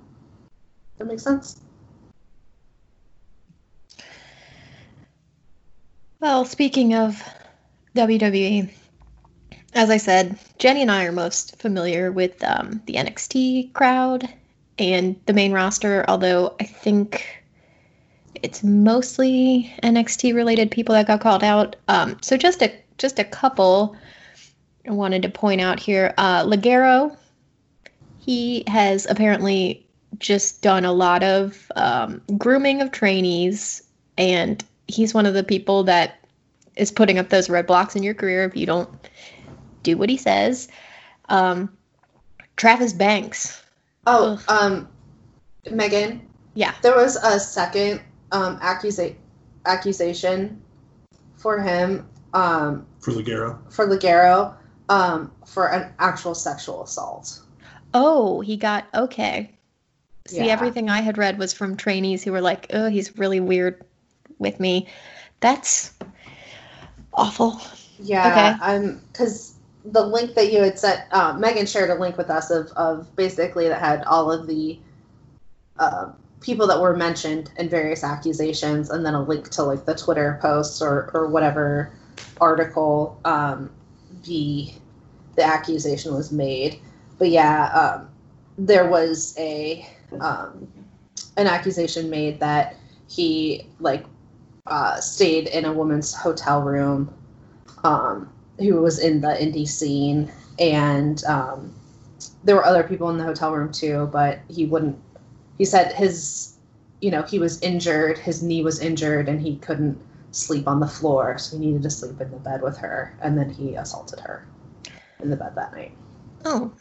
[0.98, 1.62] that makes sense.
[6.20, 7.22] Well, speaking of
[7.96, 8.70] WWE,
[9.72, 14.28] as I said, Jenny and I are most familiar with um, the NXT crowd
[14.78, 17.39] and the main roster, although I think
[18.42, 21.76] it's mostly NXT related people that got called out.
[21.88, 23.96] Um, so just a just a couple
[24.86, 26.14] I wanted to point out here.
[26.16, 27.16] Uh, Ligero,
[28.18, 29.86] he has apparently
[30.18, 33.82] just done a lot of um, grooming of trainees,
[34.18, 36.18] and he's one of the people that
[36.76, 38.88] is putting up those red blocks in your career if you don't
[39.82, 40.68] do what he says.
[41.28, 41.76] Um,
[42.56, 43.62] Travis Banks.
[44.06, 44.88] Oh, um,
[45.70, 46.26] Megan.
[46.54, 46.74] Yeah.
[46.82, 48.00] There was a second
[48.32, 49.16] um accusation.
[49.66, 50.60] accusation
[51.36, 53.58] for him um, For Ligero.
[53.70, 54.54] for Ligero
[54.88, 57.40] um, for an actual sexual assault.
[57.92, 59.50] Oh, he got okay.
[60.26, 60.52] See, Yeah.
[60.52, 63.84] everything I had read was from trainees who were like, "Oh, he's really weird
[64.38, 64.86] with me."
[65.40, 65.92] That's
[67.14, 67.60] awful.
[67.98, 68.56] Yeah, Okay.
[68.62, 69.54] I'm because
[69.84, 73.14] the link that you had sent, uh, Megan shared a link with us of of
[73.16, 74.78] basically that had all of the
[75.78, 76.10] uh,
[76.40, 80.38] people that were mentioned in various accusations, and then a link to like the Twitter
[80.40, 81.92] posts or or whatever
[82.40, 83.70] article um,
[84.24, 84.72] the
[85.36, 86.80] the accusation was made.
[87.18, 88.08] But yeah, um,
[88.58, 89.86] there was a
[90.20, 90.68] um,
[91.36, 92.76] an accusation made that
[93.08, 94.04] he like
[94.66, 97.12] uh, stayed in a woman's hotel room
[97.84, 101.74] um, who was in the indie scene, and um,
[102.44, 104.08] there were other people in the hotel room too.
[104.12, 104.98] But he wouldn't.
[105.60, 106.54] He said his,
[107.02, 108.16] you know, he was injured.
[108.16, 110.00] His knee was injured, and he couldn't
[110.30, 113.14] sleep on the floor, so he needed to sleep in the bed with her.
[113.20, 114.46] And then he assaulted her
[115.20, 115.92] in the bed that night.
[116.46, 116.72] Oh,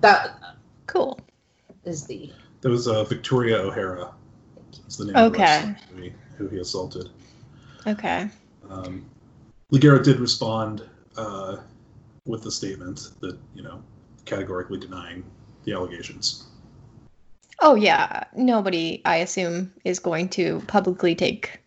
[0.00, 0.40] That
[0.86, 1.20] cool.
[1.84, 4.14] is the That was uh, Victoria O'Hara.
[4.88, 5.74] Is the name Okay.
[5.92, 7.10] of the who he assaulted.
[7.86, 8.30] Okay.
[8.70, 9.04] Um,
[9.70, 11.58] Ligero did respond uh,
[12.24, 13.82] with a statement that, you know,
[14.24, 15.22] categorically denying
[15.64, 16.46] the allegations.
[17.64, 21.60] Oh yeah, nobody I assume is going to publicly take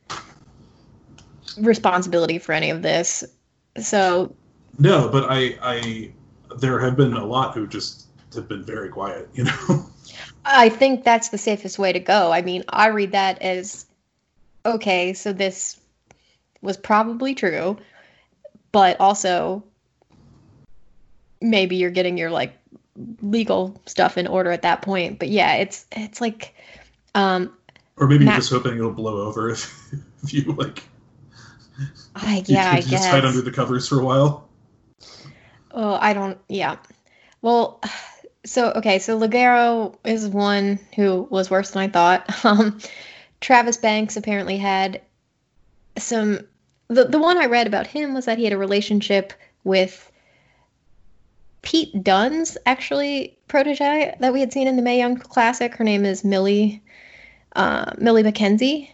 [1.58, 3.24] responsibility for any of this.
[3.78, 4.36] So,
[4.78, 6.12] No, but I, I,
[6.58, 9.86] there have been a lot who just have been very quiet, you know?
[10.46, 12.30] I think that's the safest way to go.
[12.30, 13.86] I mean, I read that as
[14.66, 15.80] okay, so this
[16.62, 17.78] was probably true,
[18.74, 19.64] but also
[21.42, 22.54] maybe you're getting your like
[23.22, 25.20] legal stuff in order at that point.
[25.20, 26.54] But yeah, it's it's like
[27.14, 27.52] um
[27.98, 29.94] or maybe Matt- you're just hoping it'll blow over if,
[30.24, 30.84] if you, like,
[32.16, 34.50] I you, yeah, I you just hide under the covers for a while.
[35.72, 36.38] Oh, I don't.
[36.48, 36.78] Yeah.
[37.42, 37.82] Well,
[38.46, 42.30] so okay, so Ligero is one who was worse than I thought.
[42.46, 42.80] Um,
[43.42, 45.02] Travis Banks apparently had
[45.98, 46.40] some.
[46.88, 49.34] The the one I read about him was that he had a relationship
[49.64, 50.12] with
[51.66, 55.74] Pete Dunne's actually protege that we had seen in the Mae Young Classic.
[55.76, 56.82] Her name is Millie
[57.56, 58.90] uh, Millie McKenzie,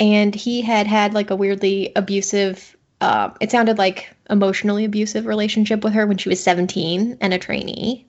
[0.00, 2.76] and he had had like a weirdly abusive.
[3.00, 7.38] Uh, it sounded like emotionally abusive relationship with her when she was 17 and a
[7.38, 8.06] trainee.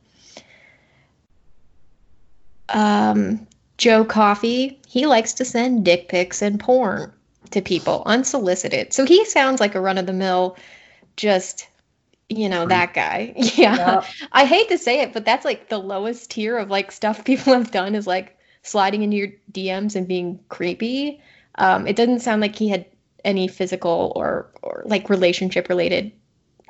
[2.70, 3.48] Um,
[3.78, 7.12] Joe Coffey, he likes to send dick pics and porn
[7.52, 8.94] to people unsolicited.
[8.94, 10.58] So he sounds like a run of the mill,
[11.18, 11.68] just,
[12.30, 13.34] you know, that guy.
[13.56, 13.76] Yeah.
[13.76, 14.06] Yep.
[14.32, 17.54] I hate to say it, but that's like the lowest tier of like stuff people
[17.54, 21.22] have done is like sliding into your DMs and being creepy.
[21.56, 22.86] Um, it doesn't sound like he had
[23.24, 26.12] any physical or, or like relationship related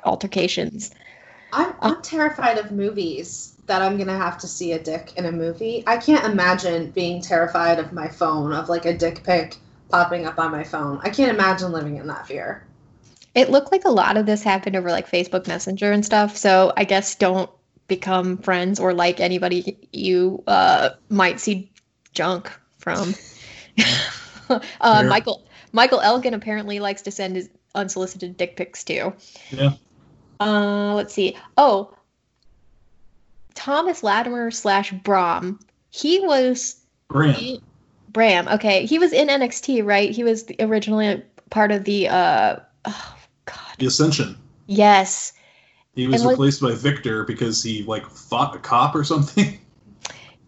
[0.04, 0.92] altercations.
[1.52, 5.32] I'm, I'm terrified of movies that I'm gonna have to see a dick in a
[5.32, 5.82] movie.
[5.86, 9.56] I can't imagine being terrified of my phone, of like a dick pic
[9.88, 11.00] popping up on my phone.
[11.02, 12.64] I can't imagine living in that fear.
[13.36, 16.38] It looked like a lot of this happened over like Facebook Messenger and stuff.
[16.38, 17.50] So I guess don't
[17.86, 21.70] become friends or like anybody you uh, might see
[22.14, 23.14] junk from.
[24.80, 25.02] uh.
[25.06, 29.12] Michael Michael Elgin apparently likes to send his unsolicited dick pics too.
[29.50, 29.74] Yeah.
[30.40, 31.36] Uh, let's see.
[31.58, 31.94] Oh,
[33.54, 35.60] Thomas Latimer slash Brom.
[35.90, 36.76] He was
[37.08, 37.58] Graham.
[38.08, 38.48] Bram.
[38.48, 40.10] Okay, he was in NXT, right?
[40.10, 42.08] He was originally part of the.
[42.08, 42.56] uh
[42.88, 43.15] Oh
[43.46, 43.76] God.
[43.78, 44.36] The Ascension.
[44.66, 45.32] Yes.
[45.94, 49.58] He was And, replaced by Viktor because he like fought a cop or something.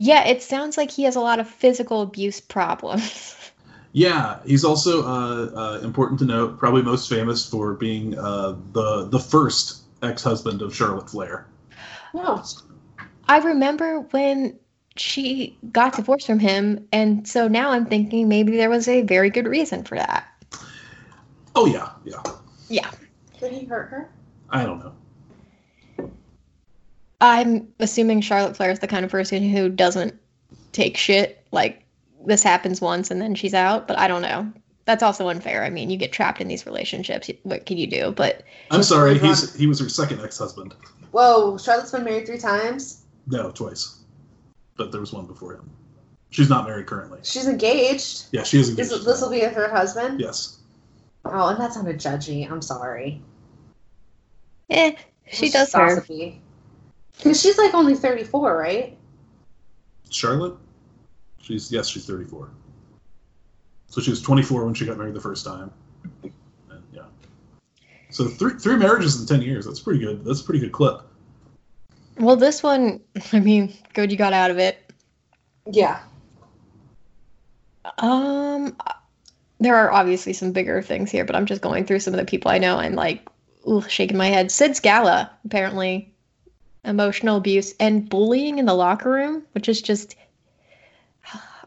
[0.01, 3.35] Yeah, it sounds like he has a lot of physical abuse problems.
[3.93, 9.09] yeah, he's also uh, uh, important to note, probably most famous for being uh, the
[9.09, 11.49] the first ex-husband of Charlotte Flair.
[12.15, 12.45] No.
[13.29, 14.57] I remember when
[14.97, 19.31] she got divorced from him, and so now I'm thinking maybe there was a very
[19.31, 20.27] good reason for that.
[21.57, 22.23] Oh yeah, yeah.
[22.69, 22.91] Yeah.
[23.41, 24.11] Did he hurt her?
[24.51, 26.11] I don't know.
[27.21, 30.15] I'm assuming Charlotte Flair is the kind of person who doesn't
[30.73, 31.45] take shit.
[31.51, 31.83] Like,
[32.25, 34.53] this happens once and then she's out, but I don't know.
[34.85, 35.65] That's also unfair.
[35.65, 37.31] I mean, you get trapped in these relationships.
[37.43, 38.13] What can you do?
[38.13, 39.19] But I'm sorry.
[39.19, 40.75] He's he was her second ex-husband.
[41.11, 43.03] Whoa, Charlotte's been married three times.
[43.27, 43.99] No, twice.
[44.77, 45.69] But there was one before him.
[46.31, 47.19] She's not married currently.
[47.23, 48.27] She's engaged.
[48.33, 48.91] Yeah, she is engaged.
[48.91, 50.21] This this will be her husband.
[50.21, 50.58] Yes.
[51.33, 52.51] Oh, and that sounded judgy.
[52.51, 53.23] I'm sorry.
[54.71, 54.93] eh,
[55.31, 55.97] she It's does her.
[55.97, 56.41] gossipy.
[57.23, 58.97] 'Cause she's like only 34, right?
[60.11, 60.57] Charlotte.
[61.41, 62.51] She's yes, she's 34.
[63.89, 65.71] So she was 24 when she got married the first time.
[66.71, 67.03] And, yeah.
[68.11, 69.65] So three three marriages in 10 years.
[69.67, 70.25] That's pretty good.
[70.25, 71.03] That's a pretty good clip.
[72.19, 73.01] Well, this one,
[73.33, 74.93] I mean, good you got out of it.
[75.71, 76.01] Yeah.
[77.99, 78.77] Um,
[79.61, 82.27] there are obviously some bigger things here, but I'm just going through some of the
[82.27, 83.29] people I know and like
[83.67, 84.51] ooh, shaking my head.
[84.51, 86.13] Sid Scala, apparently,
[86.85, 90.17] emotional abuse and bullying in the locker room, which is just,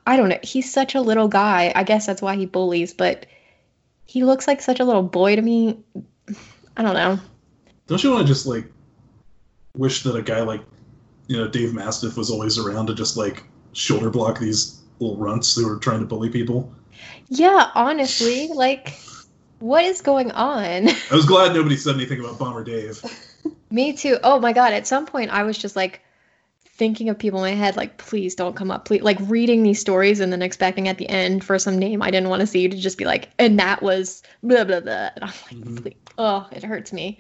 [0.08, 0.40] I don't know.
[0.42, 1.72] He's such a little guy.
[1.76, 3.26] I guess that's why he bullies, but
[4.06, 5.80] he looks like such a little boy to me.
[6.78, 7.20] I don't know.
[7.88, 8.66] Don't you want to just like
[9.76, 10.62] wish that a guy like
[11.28, 15.56] you know Dave Mastiff was always around to just like shoulder block these little runts
[15.56, 16.74] who were trying to bully people?
[17.30, 18.94] Yeah, honestly, like,
[19.60, 20.90] what is going on?
[21.12, 23.02] I was glad nobody said anything about Bomber Dave.
[23.72, 24.18] Me too.
[24.24, 26.02] Oh my god, at some point I was just like
[26.66, 28.86] thinking of people in my head like please don't come up.
[28.86, 32.12] Please like reading these stories and then expecting at the end for some name I
[32.12, 35.10] didn't want to see to just be like and that was blah blah blah.
[35.16, 35.82] And I'm like Mhm.
[35.82, 37.20] please, oh, it hurts me.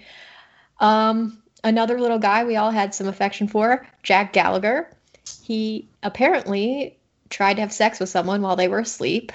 [0.80, 4.90] Um another little guy we all had some affection for, Jack Gallagher.
[5.44, 6.98] He apparently
[7.30, 9.32] tried to have sex with someone while they were asleep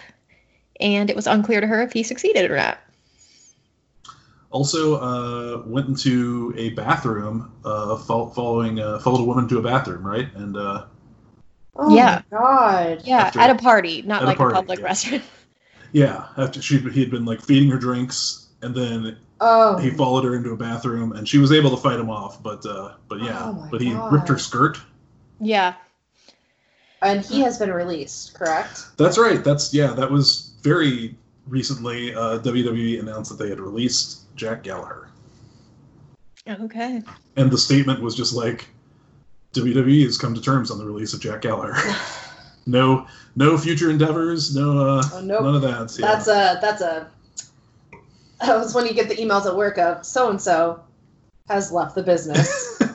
[0.81, 2.79] and it was unclear to her if he succeeded or not.
[4.51, 10.07] Also, uh, went into a bathroom, uh, following uh, followed a woman to a bathroom,
[10.07, 10.33] right?
[10.35, 10.85] And uh,
[11.79, 12.23] Oh Yeah.
[12.31, 13.03] my god.
[13.05, 14.85] Yeah, After- at a party, not at a like party, a public yeah.
[14.85, 15.25] restaurant.
[15.93, 19.77] yeah, after she he had been like feeding her drinks, and then Oh.
[19.77, 22.43] he followed her into a bathroom, and she was able to fight him off.
[22.43, 24.13] But uh, but yeah, Oh but he God.
[24.13, 24.79] ripped her skirt.
[25.41, 25.75] Yeah.
[27.03, 28.87] And he has been released, correct?
[28.97, 29.45] That's right.
[29.45, 29.89] That's yeah.
[29.93, 31.15] That was very
[31.47, 32.15] recently.
[32.15, 35.09] Uh, WWE announced that they had released Jack Gallagher,
[36.49, 37.03] Okay.
[37.37, 38.67] and the statement was just like,
[39.55, 41.77] WWE has come to terms on the release of Jack Gallagher.
[42.67, 43.07] no,
[43.37, 44.55] no future endeavors.
[44.55, 45.43] No, uh, Oh, nope.
[45.43, 45.97] none of that.
[45.99, 46.07] Yeah.
[46.07, 47.09] That's a that's a
[48.41, 50.83] that was when you get the emails at work of so and so
[51.49, 52.83] has left the business.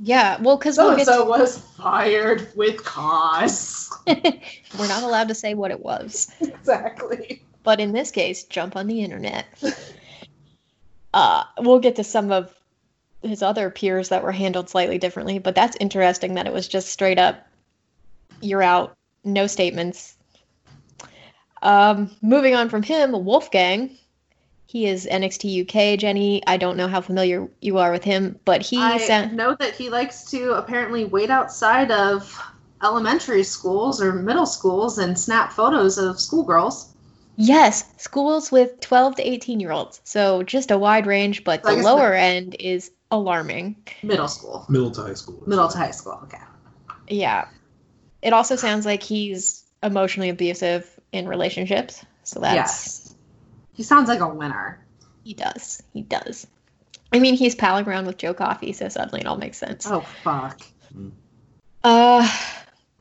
[0.00, 0.38] Yeah.
[0.42, 3.83] Well, because so and so was fired with cause.
[4.78, 7.42] we're not allowed to say what it was, exactly.
[7.62, 9.46] but in this case, jump on the internet.
[11.12, 12.52] Uh, we'll get to some of
[13.22, 16.88] his other peers that were handled slightly differently, but that's interesting that it was just
[16.88, 17.46] straight up,
[18.40, 20.16] you're out, no statements.
[21.62, 23.96] Um, moving on from him, Wolfgang.
[24.66, 26.42] He is NXT UK, Jenny.
[26.46, 29.32] I don't know how familiar you are with him, but he I sent.
[29.32, 32.36] know that he likes to apparently wait outside of
[32.82, 36.90] elementary schools or middle schools and snap photos of schoolgirls.
[37.36, 40.00] Yes, schools with 12 to 18 year olds.
[40.04, 43.76] So just a wide range, but So the guess lower end is alarming.
[44.02, 44.64] Middle school.
[44.68, 45.42] middle to high school.
[45.46, 46.20] Middle to high school.
[46.24, 46.38] Okay.
[47.08, 47.48] Yeah.
[48.22, 52.04] It also sounds like he's emotionally abusive in relationships.
[52.22, 53.14] So that's Yes.
[53.74, 54.84] He sounds like a winner.
[55.24, 55.82] he does.
[55.92, 56.46] He does.
[57.12, 59.86] I mean, he's palling around with Joe Coffey, so suddenly it all makes sense.
[59.88, 60.60] Oh fuck.
[61.82, 62.28] Uh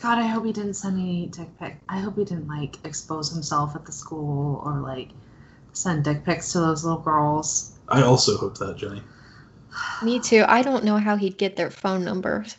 [0.03, 1.77] God, I hope he didn't send any dick pic.
[1.87, 5.11] I hope he didn't like expose himself at the school or like
[5.71, 7.79] send dick pics to those little girls.
[7.87, 9.01] I also hope that, Jenny.
[10.03, 10.43] me too.
[10.45, 12.57] I don't know how he'd get their phone numbers.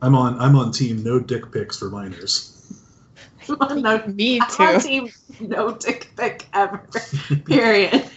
[0.00, 0.38] I'm on.
[0.38, 2.72] I'm on team no dick pics for minors.
[3.48, 4.88] no, Me I'm on too.
[4.88, 5.08] team
[5.40, 6.86] no dick pic ever.
[7.46, 8.08] Period.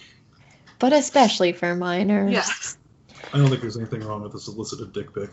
[0.78, 2.34] But especially for minors.
[2.34, 2.78] Yes.
[3.34, 5.32] I don't think there's anything wrong with a solicited dick pic.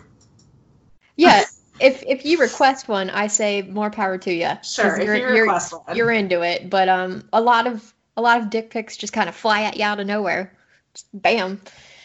[1.17, 1.45] Yeah.
[1.81, 4.51] If if you request one, I say more power to you.
[4.63, 4.99] Sure.
[4.99, 5.97] If you request one.
[5.97, 6.71] you're into it.
[6.71, 9.77] But um, a lot of a lot of dick pics just kind of fly at
[9.77, 10.57] you out of nowhere.
[10.95, 11.61] Just bam.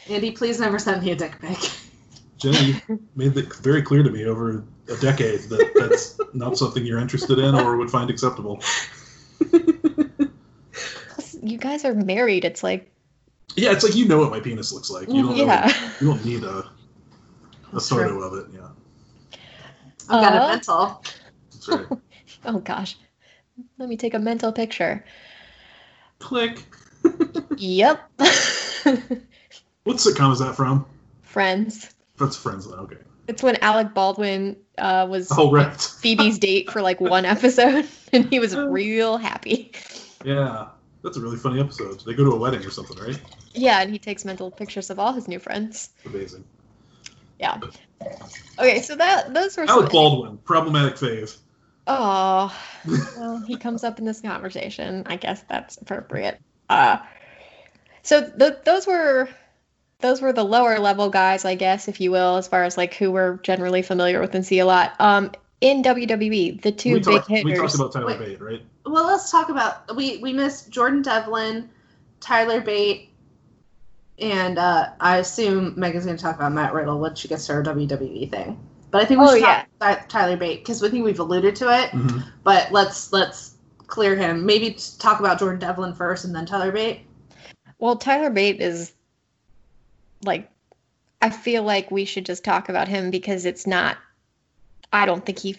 [0.10, 1.58] Andy, please never send me a dick pic.
[2.38, 2.82] Jenny
[3.16, 7.40] made it very clear to me over a decade that that's not something you're interested
[7.40, 8.62] in or would find acceptable.
[11.10, 12.46] Plus, you guys are married.
[12.46, 12.92] It's like
[13.56, 15.10] Yeah, it's like you know what my penis looks like.
[15.10, 15.38] You don't.
[15.38, 15.66] yeah.
[15.68, 16.70] Know, you don't need a
[17.74, 18.54] a photo of it.
[18.54, 18.70] Yeah,
[20.10, 21.04] I've got Uh, a mental.
[21.70, 22.00] right.
[22.46, 22.98] Oh gosh.
[23.78, 25.04] Let me take a mental picture.
[26.20, 26.64] Click.
[27.58, 28.12] Yep.
[29.84, 30.86] What sitcom is that from?
[31.22, 31.94] Friends.
[32.18, 32.66] That's Friends.
[32.68, 32.98] Okay.
[33.28, 35.80] It's when Alec Baldwin uh, was Oh right.
[35.80, 39.72] Phoebe's date for like one episode, and he was real happy.
[40.24, 40.70] Yeah,
[41.04, 42.00] that's a really funny episode.
[42.06, 43.20] They go to a wedding or something, right?
[43.54, 45.90] Yeah, and he takes mental pictures of all his new friends.
[46.06, 46.44] Amazing.
[47.40, 47.60] Yeah.
[48.60, 49.92] Okay, so that those were Alec some.
[49.92, 51.38] Baldwin, problematic phase.
[51.88, 52.56] Oh,
[53.18, 55.04] well, he comes up in this conversation.
[55.06, 56.40] I guess that's appropriate.
[56.70, 56.98] Uh,
[58.02, 59.30] so th- those were
[60.00, 62.94] those were the lower level guys, I guess, if you will, as far as like
[62.94, 64.94] who we're generally familiar with and see a lot.
[65.00, 65.32] Um,
[65.62, 68.20] in WWE, the two we, big talked, we talked about Tyler Wait.
[68.20, 68.62] Bate, right?
[68.86, 71.70] Well, let's talk about we we missed Jordan Devlin,
[72.20, 73.10] Tyler Bate,
[74.20, 77.54] and uh, I assume Megan's going to talk about Matt Riddle when she gets to
[77.54, 78.60] her WWE thing.
[78.92, 79.58] But I think we Oh, should yeah.
[79.58, 81.90] talk about Tyler Bate because we think we've alluded to it.
[81.92, 82.24] Mhm.
[82.44, 83.56] But let's let's
[83.88, 84.46] clear him.
[84.46, 87.02] Maybe talk about Jordan Devlin first and then Tyler Bate.
[87.80, 88.94] Well, Tyler Bate is
[90.24, 90.50] like,
[91.22, 93.98] I feel like we should just talk about him because it's not.
[94.94, 95.58] I don't think he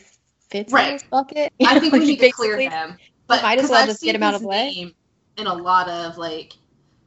[0.48, 0.86] fits Right.
[0.88, 1.52] in this bucket.
[1.66, 2.96] I think we need to clear him.
[3.26, 4.94] But might as 'cause well I've just get him out of the way.
[5.36, 6.54] In a lot of like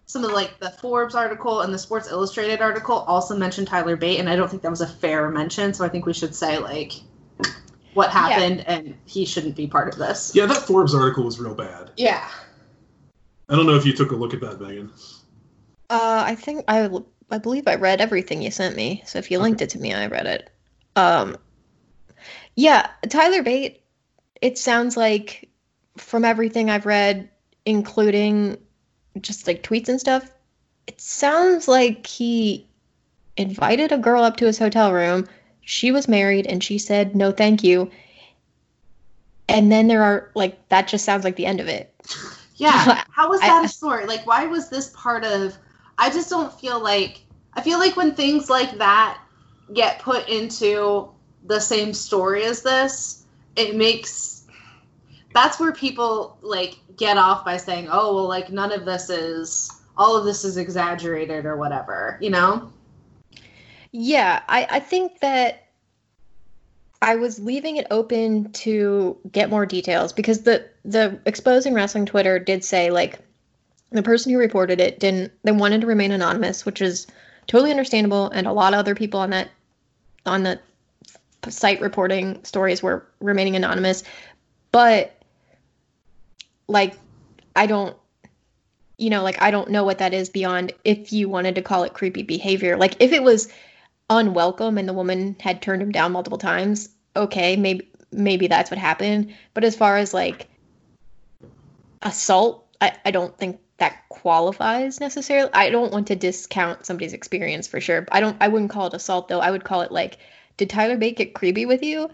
[0.09, 4.19] some of like the Forbes article and the Sports Illustrated article also mentioned Tyler Bate,
[4.19, 5.71] and I don't think that was a fair mention.
[5.71, 6.93] So I think we should say like
[7.93, 10.31] what happened, and he shouldn't be part of this.
[10.33, 11.91] Yeah, that Forbes article was real bad.
[11.95, 12.27] Yeah.
[13.49, 14.91] I don't know if you took a look at that, Megan.
[15.91, 16.89] Uh, I think I,
[17.29, 19.03] I believe I read everything you sent me.
[19.05, 19.43] So if you Okay.
[19.43, 20.49] linked it to me, I read it.
[20.95, 21.37] Um,
[22.55, 23.83] yeah, Tyler Bate.
[24.41, 25.49] It sounds like
[25.97, 27.29] from everything I've read,
[27.63, 28.57] including
[29.21, 30.29] just like tweets and stuff,
[30.87, 32.65] it sounds like he
[33.37, 35.27] invited a girl up to his hotel room.
[35.61, 37.91] She was married, and she said no, thank you.
[39.47, 40.87] And then there are like that.
[40.87, 41.93] Just sounds like the end of it.
[42.55, 43.03] Yeah.
[43.09, 44.05] How was that a story?
[44.05, 45.57] Like, why was this part of?
[45.97, 47.23] I just don't feel like.
[47.53, 49.19] I feel like when things like that
[49.73, 51.09] get put into
[51.45, 54.38] the same story as this, it makes.
[55.33, 59.71] That's where people like get off by saying, "Oh, well, like none of this is.
[59.97, 62.71] All of this is exaggerated or whatever," you know?
[63.91, 65.67] Yeah, I, I think that
[67.01, 72.39] I was leaving it open to get more details because the the exposing wrestling Twitter
[72.39, 73.19] did say like
[73.91, 77.07] the person who reported it didn't they wanted to remain anonymous, which is
[77.47, 79.49] totally understandable, and a lot of other people on that
[80.25, 80.59] on the
[81.47, 84.03] site reporting stories were remaining anonymous,
[84.71, 85.18] but
[86.69, 86.97] like
[87.55, 87.97] I don't
[88.97, 91.83] you know like I don't know what that is beyond if you wanted to call
[91.83, 92.77] it creepy behavior.
[92.77, 93.51] Like if it was
[94.09, 98.77] unwelcome and the woman had turned him down multiple times, okay, maybe maybe that's what
[98.77, 99.33] happened.
[99.53, 100.47] But as far as like
[102.01, 105.49] assault, I, I don't think that qualifies necessarily.
[105.53, 108.07] I don't want to discount somebody's experience for sure.
[108.11, 109.39] I don't I wouldn't call it assault though.
[109.39, 110.17] I would call it like,
[110.57, 112.09] did Tyler Bate get creepy with you?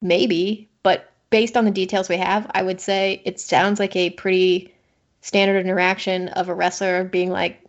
[0.00, 4.10] Maybe, but based on the details we have, I would say it sounds like a
[4.10, 4.74] pretty
[5.20, 7.62] standard interaction of a wrestler being like,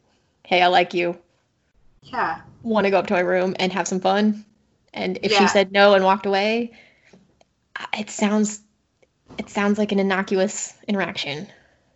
[0.45, 1.17] Hey, I like you
[2.03, 2.41] Yeah.
[2.63, 4.45] want to go up to my room and have some fun.
[4.93, 5.39] And if Yeah.
[5.39, 6.71] she said no and walked away,
[7.97, 8.61] it sounds
[9.37, 11.47] it sounds like an innocuous interaction.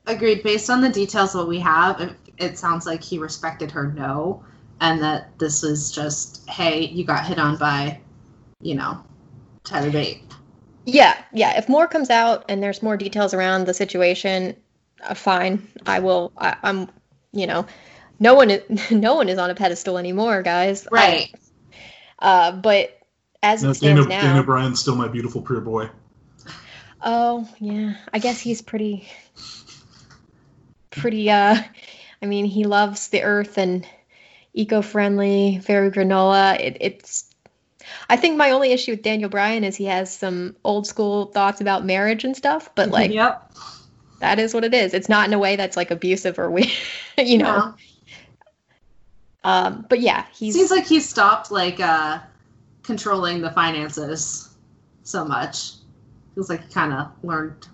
[0.07, 0.43] Agreed.
[0.43, 4.43] Based on the details that we have, it, it sounds like he respected her no,
[4.79, 7.99] and that this is just, hey, you got hit on by,
[8.61, 9.03] you know,
[9.63, 10.23] Tyler Bate.
[10.85, 11.57] Yeah, yeah.
[11.57, 14.55] If more comes out and there's more details around the situation,
[15.01, 15.67] uh, fine.
[15.85, 16.31] I will.
[16.37, 16.89] I, I'm.
[17.31, 17.65] You know,
[18.19, 18.51] no one.
[18.51, 20.87] Is, no one is on a pedestal anymore, guys.
[20.87, 21.35] I- Right.
[22.19, 22.99] uh, but
[23.41, 25.89] as No, it stands Daniel, now, Daniel Bryan's still my beautiful pure boy.
[27.01, 27.95] Oh, yeah.
[28.13, 29.07] I guess he's pretty
[30.89, 31.61] pretty uh
[32.21, 33.85] I mean, he loves the earth and
[34.53, 36.57] eco-friendly, very granola.
[36.57, 37.32] It, it's
[38.09, 41.61] I think my only issue with Daniel Bryan is he has some old school thoughts
[41.61, 43.51] about marriage and stuff, but like yep.
[44.19, 44.93] that is what it is.
[44.93, 46.71] It's not in a way that's like abusive or weird,
[47.17, 47.57] you know.
[49.43, 49.49] No.
[49.49, 52.19] Um but yeah, he Seems like he stopped like uh
[52.83, 54.55] controlling the finances
[55.03, 55.73] so much.
[56.35, 57.67] Feels like he kind of learned,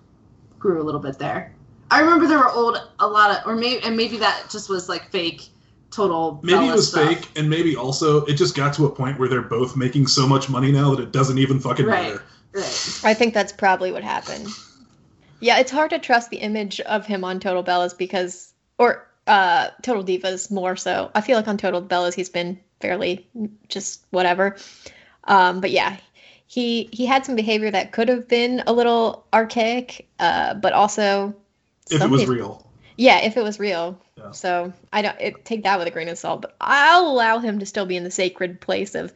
[0.58, 1.54] grew a little bit there.
[1.90, 4.88] I remember there were old a lot of, or maybe and maybe that just was
[4.88, 5.48] like fake,
[5.90, 6.40] total.
[6.42, 7.08] Maybe it was stuff.
[7.08, 10.26] fake, and maybe also it just got to a point where they're both making so
[10.26, 12.02] much money now that it doesn't even fucking Right.
[12.14, 12.22] matter.
[12.52, 13.00] Right.
[13.04, 14.48] I think that's probably what happened.
[15.40, 19.68] Yeah, it's hard to trust the image of him on Total Bellas because, or uh,
[19.82, 21.10] Total Divas more so.
[21.14, 23.26] I feel like on Total Bellas he's been fairly
[23.68, 24.56] just whatever.
[25.24, 25.96] Um, but yeah,
[26.46, 31.34] he he had some behavior that could have been a little archaic, uh, but also
[31.90, 32.66] If it was somebody- real.
[32.96, 33.98] Yeah, if it was real.
[34.20, 34.30] Yeah.
[34.32, 37.58] So I don't it, take that with a grain of salt, but I'll allow him
[37.58, 39.12] to still be in the sacred place of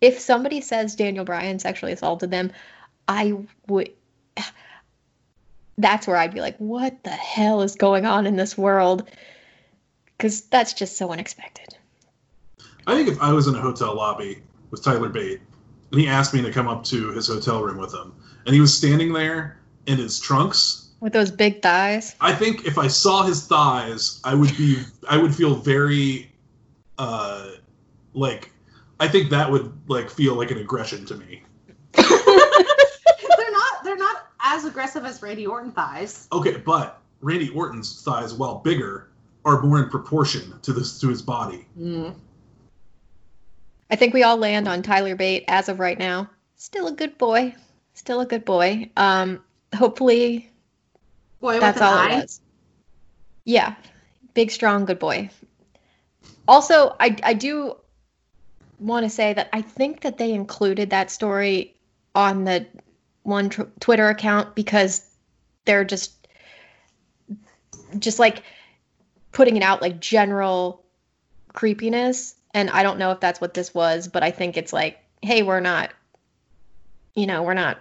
[0.00, 2.52] if somebody says Daniel Bryan sexually assaulted them,
[3.06, 3.34] I
[3.66, 3.90] would.
[5.76, 9.08] That's where I'd be like, what the hell is going on in this world?
[10.16, 11.76] Because that's just so unexpected.
[12.86, 15.40] I think if I was in a hotel lobby with Tyler Bate
[15.92, 18.12] and he asked me to come up to his hotel room with him,
[18.44, 22.16] and he was standing there in his trunks, With those big thighs.
[22.20, 24.78] I think if I saw his thighs, I would be
[25.08, 26.30] I would feel very
[26.98, 27.52] uh
[28.14, 28.52] like
[28.98, 31.42] I think that would like feel like an aggression to me.
[31.94, 32.06] They're
[33.52, 36.26] not they're not as aggressive as Randy Orton thighs.
[36.32, 39.08] Okay, but Randy Orton's thighs, while bigger,
[39.44, 41.66] are more in proportion to this to his body.
[41.78, 42.14] Mm.
[43.90, 46.28] I think we all land on Tyler Bate as of right now.
[46.56, 47.54] Still a good boy.
[47.94, 48.90] Still a good boy.
[48.96, 49.42] Um,
[49.74, 50.50] hopefully
[51.40, 52.10] Boy that's all eye.
[52.10, 52.40] it was.
[53.44, 53.74] Yeah,
[54.34, 55.30] big, strong, good boy.
[56.46, 57.76] Also, I I do
[58.78, 61.74] want to say that I think that they included that story
[62.14, 62.66] on the
[63.22, 65.08] one tr- Twitter account because
[65.64, 66.26] they're just
[67.98, 68.42] just like
[69.32, 70.84] putting it out like general
[71.52, 74.98] creepiness and I don't know if that's what this was, but I think it's like,
[75.22, 75.90] hey, we're not
[77.14, 77.78] you know, we're not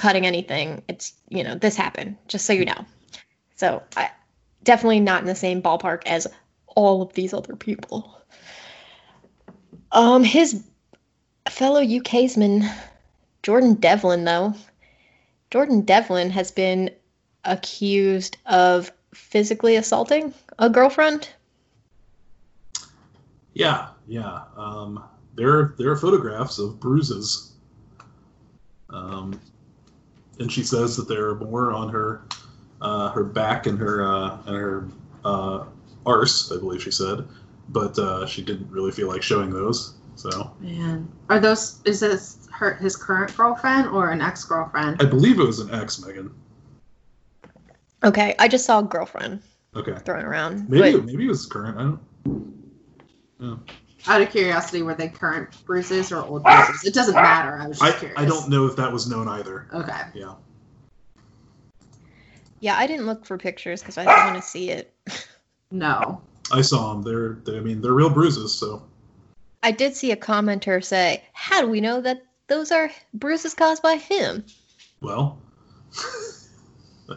[0.00, 0.82] cutting anything.
[0.88, 2.86] It's, you know, this happened, just so you know.
[3.56, 4.10] So, I
[4.64, 6.26] definitely not in the same ballpark as
[6.66, 8.16] all of these other people.
[9.92, 10.62] Um his
[11.48, 12.70] fellow UKsman
[13.42, 14.54] Jordan Devlin though.
[15.50, 16.90] Jordan Devlin has been
[17.44, 21.28] accused of physically assaulting a girlfriend.
[23.52, 24.42] Yeah, yeah.
[24.56, 25.02] Um,
[25.34, 27.52] there, there are photographs of bruises.
[28.90, 29.40] Um,
[30.40, 32.22] and she says that there are more on her,
[32.80, 34.88] uh, her back and her uh, and her
[35.24, 35.64] uh,
[36.06, 37.28] arse, I believe she said,
[37.68, 39.94] but uh, she didn't really feel like showing those.
[40.16, 41.80] So Man, are those?
[41.84, 45.00] Is this her his current girlfriend or an ex girlfriend?
[45.00, 46.34] I believe it was an ex, Megan.
[48.02, 49.42] Okay, I just saw a girlfriend
[49.76, 50.68] Okay, thrown around.
[50.68, 51.78] maybe but- maybe it was current.
[51.78, 53.70] I don't.
[54.06, 56.84] Out of curiosity, were they current bruises or old bruises?
[56.84, 57.58] It doesn't matter.
[57.58, 58.18] I was just I, curious.
[58.18, 59.66] I don't know if that was known either.
[59.72, 60.00] Okay.
[60.14, 60.34] Yeah.
[62.60, 64.94] Yeah, I didn't look for pictures because I didn't want to see it.
[65.70, 66.20] No.
[66.52, 67.02] I saw them.
[67.02, 68.52] They're, they, I mean, they're real bruises.
[68.52, 68.82] So
[69.62, 73.82] I did see a commenter say, "How do we know that those are bruises caused
[73.82, 74.44] by him?"
[75.00, 75.38] well,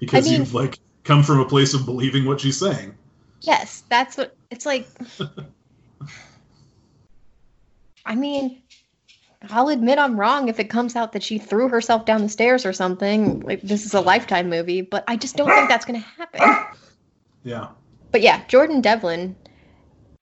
[0.00, 2.94] because I mean- you've like come from a place of believing what she's saying.
[3.42, 4.88] Yes, that's what it's like.
[8.04, 8.62] I mean,
[9.50, 12.66] I'll admit I'm wrong if it comes out that she threw herself down the stairs
[12.66, 13.40] or something.
[13.40, 16.78] Like this is a lifetime movie, but I just don't think that's going to happen.
[17.44, 17.68] Yeah.
[18.10, 19.36] But yeah, Jordan Devlin,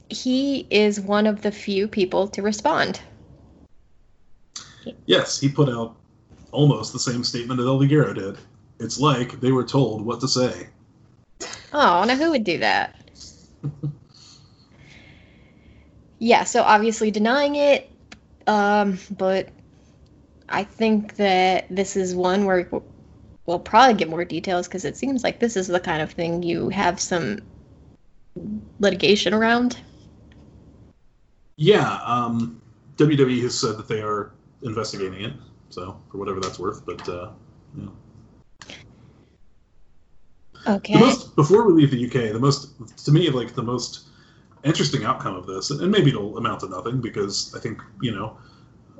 [0.08, 3.00] he is one of the few people to respond.
[5.06, 5.96] Yes, he put out
[6.52, 8.38] almost the same statement that El Ligero did.
[8.78, 10.68] It's like they were told what to say.
[11.72, 12.94] Oh, now who would do that?
[16.18, 17.90] yeah, so obviously denying it,
[18.46, 19.50] um, but
[20.48, 22.68] I think that this is one where
[23.46, 26.42] we'll probably get more details because it seems like this is the kind of thing
[26.42, 27.40] you have some
[28.80, 29.78] litigation around.
[31.56, 32.60] Yeah, um,
[32.96, 35.32] WWE has said that they are investigating it,
[35.70, 36.84] so for whatever that's worth.
[36.84, 37.30] But uh,
[37.76, 37.86] yeah.
[40.68, 40.98] Okay.
[40.98, 44.05] most before we leave the UK, the most to me like the most
[44.66, 48.36] interesting outcome of this, and maybe it'll amount to nothing because I think you know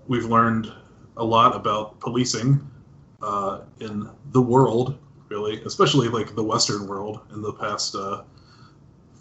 [0.07, 0.73] we've learned
[1.17, 2.61] a lot about policing
[3.23, 4.99] uh, in the world,
[5.29, 8.23] really, especially like the Western world in the past uh,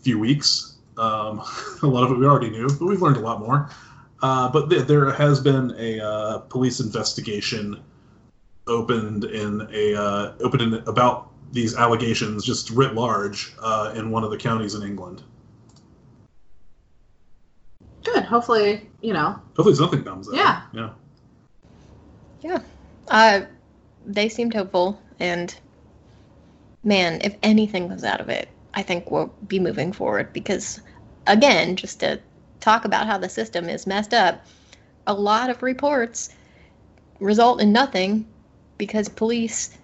[0.02, 0.78] few weeks.
[0.98, 1.42] Um,
[1.84, 3.70] a lot of it we already knew, but we've learned a lot more.
[4.22, 7.82] Uh, but th- there has been a uh, police investigation
[8.68, 14.24] opened in a uh, opened in about these allegations just writ large uh, in one
[14.24, 15.24] of the counties in England.
[18.06, 18.24] Good.
[18.24, 19.40] Hopefully, you know.
[19.58, 20.36] Hopefully something comes out.
[20.36, 20.62] Yeah.
[22.42, 22.60] Yeah.
[23.08, 23.42] Uh,
[24.06, 25.56] they seemed hopeful, and
[26.84, 30.82] man, if anything comes out of it, I think we'll be moving forward because,
[31.28, 32.20] again, just to
[32.60, 34.46] talk about how the system is messed up,
[35.08, 36.30] a lot of reports
[37.20, 38.28] result in nothing
[38.78, 39.76] because police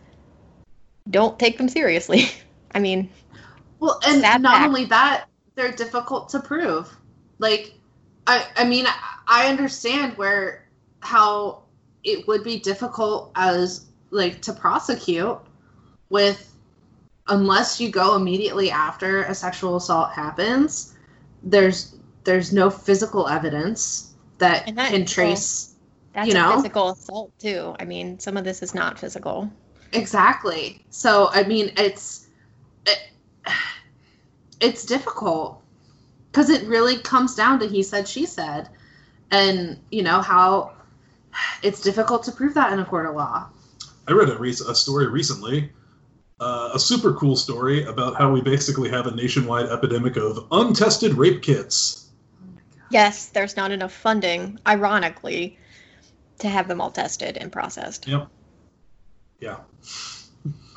[1.09, 2.26] don't take them seriously.
[2.74, 3.09] I mean,
[3.80, 4.67] Well, and not fact.
[4.67, 6.95] only that, they're difficult to prove.
[7.39, 7.74] Like,
[8.28, 10.67] I, I mean, I- understand where
[11.01, 11.63] how
[12.03, 15.39] it would be difficult as like to prosecute
[16.09, 16.55] with
[17.28, 20.95] unless you go immediately after a sexual assault happens.
[21.43, 25.76] There's there's no physical evidence that, that- can trace
[26.13, 26.53] that's You know?
[26.53, 27.74] a physical assault too.
[27.80, 29.49] I mean, some of this is not physical.
[29.93, 30.84] Exactly.
[30.89, 32.28] So I mean, it's
[32.86, 32.99] it,
[34.59, 35.61] it's difficult
[36.32, 38.69] because it really comes down to he said, she said,
[39.32, 40.73] and you know how
[41.63, 43.49] it's difficult to prove that in a court of law.
[44.07, 45.71] I read a, rec- a story recently,
[46.39, 51.13] uh, a super cool story about how we basically have a nationwide epidemic of untested
[51.13, 52.09] rape kits.
[52.89, 55.57] Yes, there's not enough funding, ironically,
[56.39, 58.07] to have them all tested and processed.
[58.07, 58.27] Yep.
[59.39, 59.57] Yeah.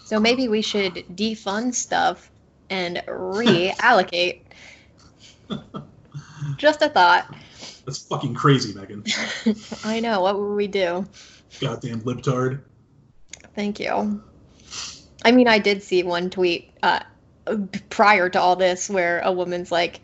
[0.04, 2.30] So maybe we should defund stuff
[2.70, 4.40] and reallocate.
[6.64, 7.26] Just a thought.
[7.84, 9.04] That's fucking crazy, Megan.
[9.84, 10.22] I know.
[10.22, 11.06] What would we do?
[11.60, 12.62] Goddamn libtard.
[13.54, 14.22] Thank you.
[15.26, 17.00] I mean, I did see one tweet uh,
[17.90, 20.00] prior to all this where a woman's like,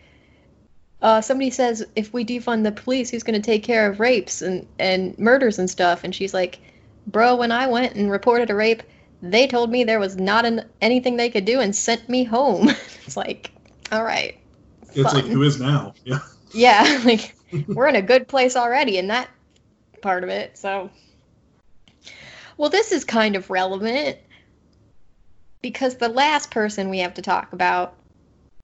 [1.00, 4.42] uh, somebody says, if we defund the police, who's going to take care of rapes
[4.42, 6.04] and, and murders and stuff?
[6.04, 6.58] And she's like,
[7.06, 8.82] bro, when I went and reported a rape,
[9.22, 12.68] they told me there was not an, anything they could do and sent me home.
[13.06, 13.50] it's like,
[13.90, 14.36] all right.
[14.92, 15.94] It's like who is now?
[16.04, 16.18] Yeah.
[16.53, 17.34] Yeah, like
[17.68, 19.28] we're in a good place already in that
[20.03, 20.57] part of it.
[20.59, 20.90] So,
[22.57, 24.18] well, this is kind of relevant
[25.62, 27.94] because the last person we have to talk about,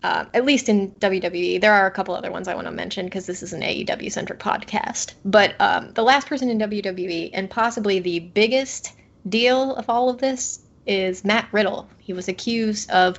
[0.02, 3.06] uh, at least in WWE, there are a couple other ones I want to mention
[3.06, 5.14] because this is an AEW centric podcast.
[5.24, 8.92] But um, the last person in WWE, and possibly the biggest
[9.28, 11.88] deal of all of this, is Matt Riddle.
[11.98, 13.18] He was accused of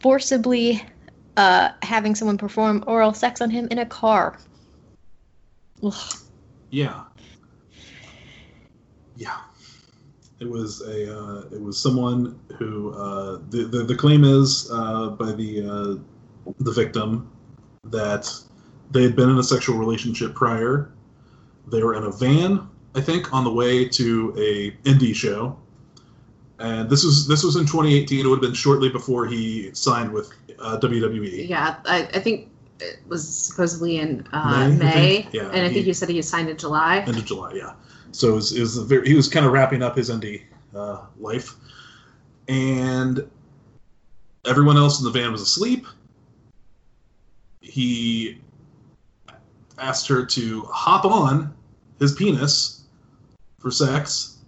[0.00, 0.82] forcibly
[1.36, 4.38] uh, having someone perform oral sex on him in a car.
[5.82, 6.14] Ugh.
[6.70, 7.04] Yeah.
[9.16, 9.38] Yeah.
[10.38, 15.10] It was a uh, it was someone who uh, the, the the claim is uh,
[15.10, 17.30] by the uh, the victim
[17.84, 18.32] that
[18.90, 20.92] they had been in a sexual relationship prior.
[21.66, 25.58] They were in a van, I think, on the way to a indie show,
[26.60, 28.20] and this was this was in 2018.
[28.20, 31.48] It would have been shortly before he signed with uh, WWE.
[31.48, 32.48] Yeah, I, I think
[32.80, 34.92] it was supposedly in uh, May, May,
[35.22, 35.34] think.
[35.34, 36.98] Yeah, and I he- think you said he signed in July.
[36.98, 37.72] end of July, yeah.
[38.12, 40.42] So it was, it was a very, he was kind of wrapping up his indie
[40.74, 41.54] uh, life,
[42.48, 43.26] and
[44.46, 45.86] everyone else in the van was asleep.
[47.60, 48.38] He
[49.78, 51.54] asked her to hop on
[51.98, 52.84] his penis
[53.58, 54.38] for sex,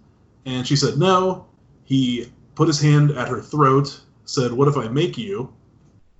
[0.45, 1.45] and she said no.
[1.85, 5.53] He put his hand at her throat, said, "What if I make you?"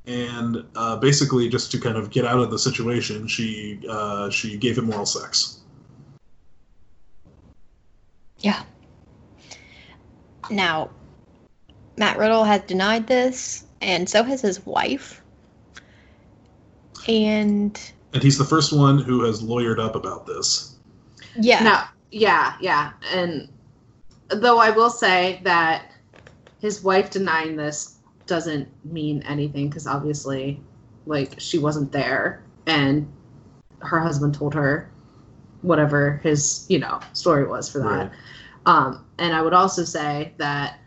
[0.05, 4.57] And uh, basically, just to kind of get out of the situation, she uh, she
[4.57, 5.59] gave him oral sex.
[8.39, 8.63] Yeah.
[10.49, 10.89] Now,
[11.95, 15.21] Matt Riddle has denied this, and so has his wife.
[17.07, 17.79] And
[18.13, 20.75] And he's the first one who has lawyered up about this.
[21.39, 23.47] yeah, No, yeah, yeah, and
[24.35, 25.91] though I will say that
[26.59, 30.61] his wife denying this doesn't mean anything because obviously,
[31.05, 33.11] like she wasn't there, and
[33.79, 34.89] her husband told her
[35.61, 37.85] whatever his you know story was for that.
[37.85, 38.11] Right.
[38.65, 40.79] Um, and I would also say that,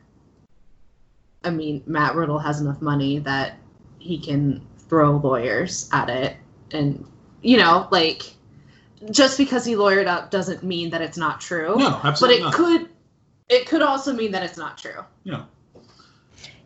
[1.44, 3.58] I mean, Matt Riddle has enough money that
[3.98, 6.36] he can throw lawyers at it.
[6.72, 7.06] And,
[7.42, 8.22] you know, like,
[9.10, 11.76] just because he lawyered up doesn't mean that it's not true.
[11.76, 12.40] No, absolutely.
[12.40, 12.54] but it not.
[12.54, 12.88] could,
[13.48, 15.04] it could also mean that it's not true.
[15.24, 15.44] Yeah.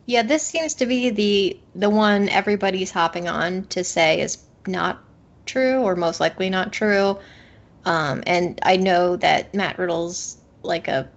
[0.05, 0.23] yeah.
[0.23, 5.03] This seems to be the the one everybody's hopping on to say is not
[5.45, 7.17] true or most likely not true.
[7.85, 11.09] Um, and I know that Matt Riddle's like a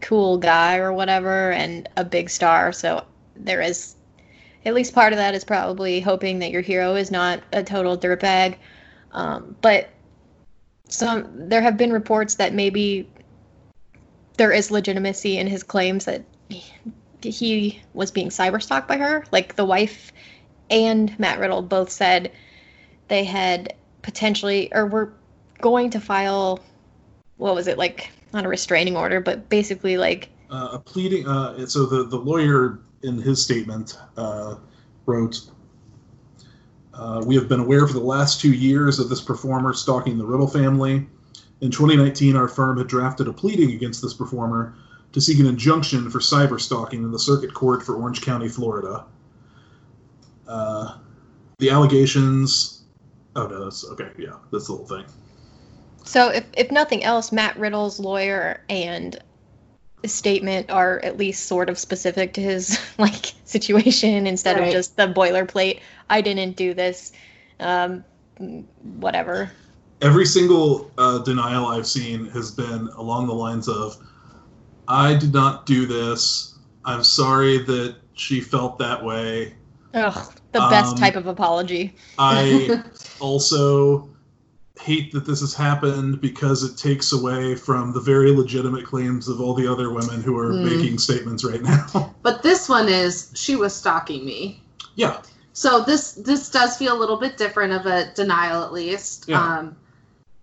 [0.00, 3.04] cool guy or whatever and a big star, so
[3.36, 3.94] there is
[4.64, 7.96] at least part of that is probably hoping that your hero is not a total
[7.96, 8.56] dirtbag.
[9.12, 9.88] Um, but
[10.88, 13.08] some there have been reports that maybe
[14.38, 16.24] there is legitimacy in his claims that
[17.20, 19.24] he was being cyberstalked by her.
[19.32, 20.12] Like the wife
[20.70, 22.32] and Matt Riddle both said
[23.08, 25.12] they had potentially or were
[25.60, 26.60] going to file
[27.36, 31.26] what was it like not a restraining order but basically like Uh, a pleading.
[31.26, 34.54] Uh, so the, the lawyer in his statement uh,
[35.06, 35.50] wrote,
[36.94, 40.24] uh, "We have been aware for the last two years of this performer stalking the
[40.24, 41.06] Riddle family.
[41.60, 44.74] In 2019, our firm had drafted a pleading against this performer
[45.12, 49.04] to seek an injunction for cyber stalking in the Circuit Court for Orange County, Florida.
[50.46, 50.98] Uh,
[51.58, 52.82] the allegations.
[53.34, 54.10] Oh no, that's okay.
[54.16, 55.04] Yeah, that's the whole thing.
[56.04, 59.18] So if if nothing else, Matt Riddle's lawyer and
[60.06, 64.68] statement are at least sort of specific to his like situation instead Right.
[64.68, 65.80] of just the boilerplate.
[66.08, 67.12] I didn't do this.
[67.60, 68.04] Um,
[69.00, 69.50] whatever.
[70.00, 73.96] Every single uh, denial I've seen has been along the lines of,
[74.86, 76.54] "I did not do this.
[76.84, 79.54] I'm sorry that she felt that way.
[79.94, 81.96] Ugh, the best Um, type of apology.
[82.18, 82.82] I
[83.20, 84.08] also
[84.78, 89.40] hate that this has happened because it takes away from the very legitimate claims of
[89.40, 90.62] all the other women who are Mm.
[90.62, 94.62] making statements right now." But this one is she was stalking me.
[94.94, 95.18] yeah,
[95.52, 99.24] So this this does feel a little bit different of a denial, at least.
[99.28, 99.40] Yeah.
[99.42, 99.76] Um,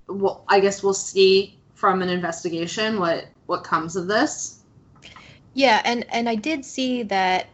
[0.08, 4.60] well, I guess we'll see from an investigation what what comes of this.
[5.53, 7.47] Yeah, and and I did see that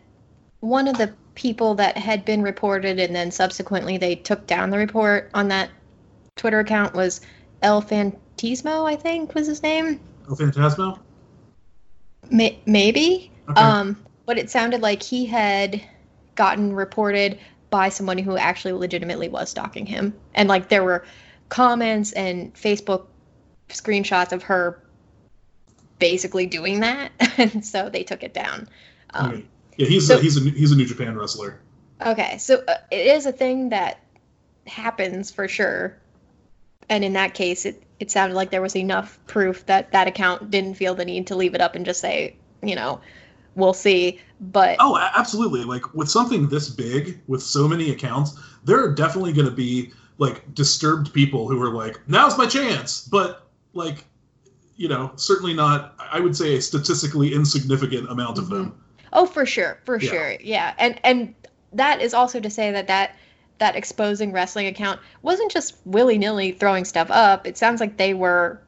[0.59, 4.77] one of the people that had been reported and then subsequently they took down the
[4.77, 5.69] report on that
[6.35, 7.21] Twitter account was
[7.61, 9.99] El Fantismo, I think was his name.
[10.29, 10.99] El Phantasmo?
[12.29, 13.31] May- maybe.
[13.49, 13.61] Okay.
[13.61, 15.81] Um, but it sounded like he had
[16.35, 17.39] gotten reported
[17.69, 20.13] by someone who actually legitimately was stalking him.
[20.33, 21.05] And like there were
[21.51, 23.07] comments and Facebook
[23.69, 24.81] screenshots of her
[25.99, 27.11] basically doing that.
[27.37, 28.67] and so they took it down.
[29.13, 29.47] Um,
[29.77, 31.59] Yeah, he's so- a, he's a he's a New Japan wrestler.
[32.03, 33.99] Okay, so uh, it is a thing that
[34.65, 35.97] happens for sure.
[36.89, 40.49] And in that case, it, it sounded like there was enough proof that that account
[40.49, 42.99] didn't feel the need to leave it up and just say, you know,
[43.55, 44.19] we'll see.
[44.39, 45.63] But Oh, absolutely.
[45.63, 49.91] Like with something this big, with so many accounts, there are definitely going to be
[50.17, 54.05] like disturbed people who are like, "Now's my chance," but like,
[54.75, 55.95] you know, certainly not.
[55.99, 58.55] I would say a statistically insignificant amount of mm-hmm.
[58.55, 58.83] them.
[59.13, 60.09] oh, for sure, for Yeah.
[60.09, 60.73] sure, yeah.
[60.77, 61.35] And and
[61.73, 63.15] that is also to say that that
[63.59, 67.45] that exposing wrestling account wasn't just willy nilly throwing stuff up.
[67.45, 68.59] It sounds like they were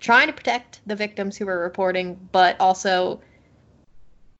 [0.00, 3.20] trying to protect the victims who were reporting, but also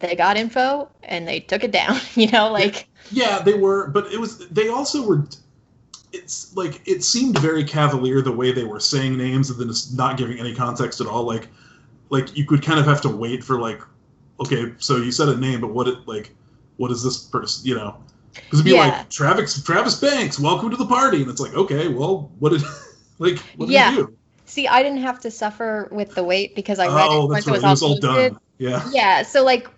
[0.00, 2.00] they got info and they took it down.
[2.14, 2.88] You know, like.
[3.12, 4.48] Yeah, they were, but it was.
[4.48, 5.26] They also were.
[6.12, 9.96] It's like it seemed very cavalier the way they were saying names and then just
[9.96, 11.22] not giving any context at all.
[11.22, 11.48] Like,
[12.10, 13.80] like you could kind of have to wait for like,
[14.40, 16.30] okay, so you said a name, but what it like,
[16.78, 17.66] what is this person?
[17.66, 17.96] You know,
[18.34, 18.88] because it'd be Yeah.
[18.88, 22.62] like Travis Travis Banks, welcome to the party, and it's like, okay, well, what did
[23.18, 23.90] like what did Yeah.
[23.92, 24.16] he do?
[24.46, 27.46] See, I didn't have to suffer with the wait because I read oh, it once
[27.46, 27.56] right.
[27.56, 28.02] it was all, posted.
[28.32, 28.40] done.
[28.58, 28.84] Yeah.
[28.90, 29.68] Yeah, so like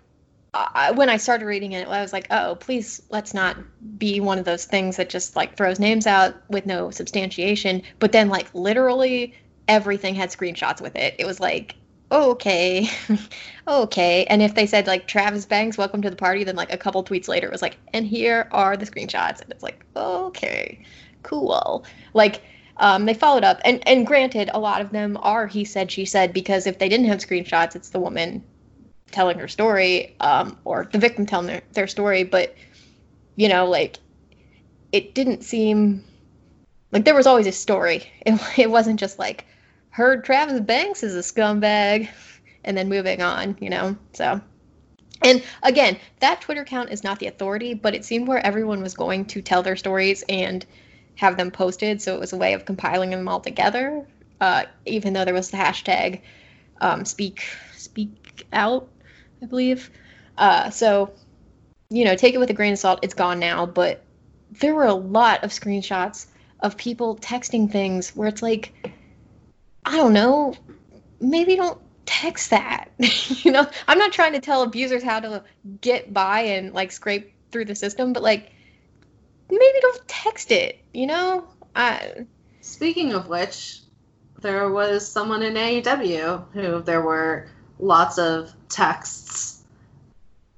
[0.53, 3.57] I, when I started reading it, I was like, oh, please let's not
[3.97, 7.81] be one of those things that just like throws names out with no substantiation.
[7.99, 9.33] But then like literally
[9.67, 11.15] everything had screenshots with it.
[11.17, 11.75] It was like,
[12.11, 12.87] okay,
[13.67, 14.25] okay.
[14.25, 17.03] And if they said like Travis Banks, welcome to the party, then like a couple
[17.03, 20.83] tweets later it was like, and here are the screenshots, and it's like, okay,
[21.23, 21.83] cool.
[22.13, 22.43] Like
[22.77, 26.05] um, they followed up, and and granted, a lot of them are he said she
[26.05, 28.43] said because if they didn't have screenshots, it's the woman
[29.13, 32.23] telling her story, um, or the victim telling their, their story.
[32.23, 32.55] But
[33.35, 33.97] you know, like
[34.91, 36.03] it didn't seem
[36.91, 38.11] like there was always a story.
[38.25, 39.45] It it wasn't just like
[39.89, 42.09] heard Travis Banks is a scumbag,
[42.63, 43.57] and then moving on.
[43.61, 44.41] You know, so.
[45.25, 48.93] And again, that Twitter account is not the authority, but it seemed where everyone was
[48.93, 50.65] going to tell their stories and
[51.15, 52.01] have them posted.
[52.01, 54.05] So it was a way of compiling them all together.
[54.41, 56.19] Uh, even though there was the hashtag
[56.81, 57.45] um, speak
[57.75, 58.89] speak out,
[59.43, 59.91] I believe.
[60.37, 61.13] Uh, so
[61.89, 62.99] you know, take it with a grain of salt.
[63.03, 64.03] It's gone now, but
[64.49, 66.25] there were a lot of screenshots
[66.59, 68.73] of people texting things where it's like,
[69.85, 70.55] I don't know,
[71.19, 72.89] maybe don't text that.
[73.43, 75.43] you know, I'm not trying to tell abusers how to
[75.81, 78.51] get by and like scrape through the system, but like
[79.51, 81.47] maybe don't text it, you know?
[81.75, 82.25] I
[82.61, 83.81] Speaking of which,
[84.41, 89.63] there was someone in AEW who there were lots of texts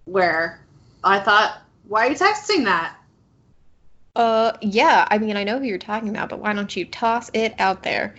[0.05, 0.61] where
[1.03, 2.95] I thought, why are you texting that?
[4.15, 7.29] uh yeah, I mean I know who you're talking about, but why don't you toss
[7.33, 8.15] it out there?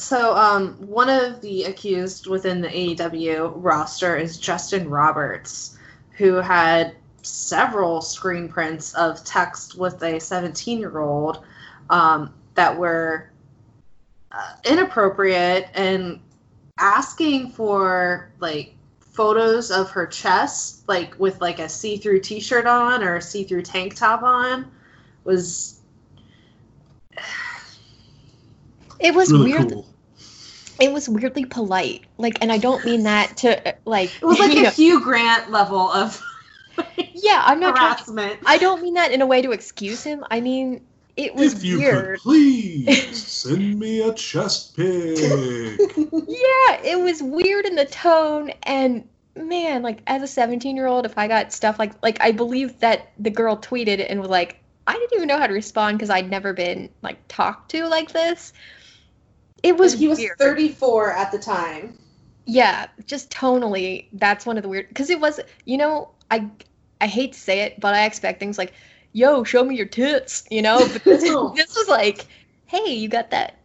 [0.00, 5.78] So, um, one of the accused within the AEW roster is Justin Roberts,
[6.16, 11.44] who had several screen prints of text with a 17 year old
[11.90, 13.30] um, that were
[14.32, 16.18] uh, inappropriate and
[16.80, 22.66] asking for like photos of her chest, like with like a see through t shirt
[22.66, 24.70] on or a see through tank top on,
[25.24, 25.80] was
[28.98, 29.72] It was really weird.
[29.72, 29.86] cool.
[30.78, 32.04] It was weirdly polite.
[32.16, 35.00] Like and I don't mean that to like it was like you a know, Hugh
[35.00, 36.22] Grant level of
[37.14, 38.40] Yeah, I'm not trying harassment.
[38.46, 40.24] I don't mean that in a way to excuse him.
[40.30, 40.86] I mean
[41.20, 41.84] it was If you weird.
[41.84, 45.82] could please send me a chest pic.
[46.26, 51.06] Yeah, it was weird in the tone and man, like as a 17 year old,
[51.06, 54.62] if I got stuff like like I believe that the girl tweeted and was like,
[54.86, 58.12] I didn't even know how to respond because I'd never been like talked to like
[58.12, 58.52] this.
[59.62, 60.36] It was he was weird.
[60.38, 61.98] 34 at the time.
[62.46, 66.50] Yeah, just tonally, that's one of the weird because it was, you know, I
[67.00, 68.72] I hate to say it, but I expect things like,
[69.12, 70.88] "Yo, show me your tits," you know.
[70.92, 71.22] But this,
[71.56, 72.26] this was like,
[72.66, 73.56] "Hey, you got that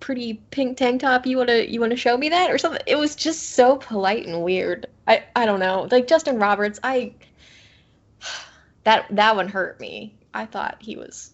[0.00, 1.26] pretty pink tank top?
[1.26, 4.42] You wanna you wanna show me that or something?" It was just so polite and
[4.42, 4.86] weird.
[5.06, 6.80] I I don't know, like Justin Roberts.
[6.82, 7.14] I
[8.84, 10.14] that that one hurt me.
[10.34, 11.32] I thought he was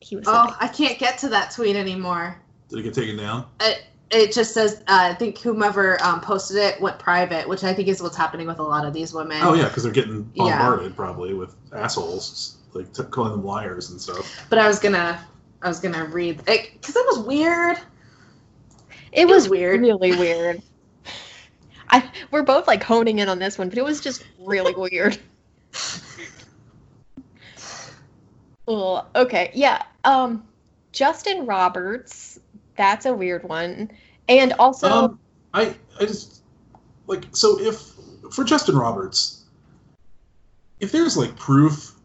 [0.00, 0.26] he was.
[0.28, 0.56] Oh, something.
[0.60, 2.40] I can't get to that tweet anymore.
[2.68, 3.46] Did it get taken down?
[3.60, 3.76] I,
[4.10, 7.88] it just says uh, I think whomever um, posted it went private, which I think
[7.88, 9.38] is what's happening with a lot of these women.
[9.42, 10.58] Oh yeah, because they're getting Yeah.
[10.58, 14.46] bombarded probably with assholes, like t- calling them liars and stuff.
[14.48, 15.24] But I was gonna
[15.62, 17.78] I was gonna read it because it was weird.
[19.12, 19.80] It was was weird.
[19.80, 20.62] Really weird.
[21.88, 25.18] I we're both like honing in on this one, but it was just really weird.
[28.66, 29.82] Well, okay, yeah.
[30.04, 30.46] Um,
[30.92, 32.40] Justin Roberts,
[32.76, 33.90] that's a weird one,
[34.28, 35.18] and also um,
[35.54, 36.42] I I just
[37.06, 37.92] like so if
[38.32, 39.44] for Justin Roberts,
[40.80, 41.95] if there's like proof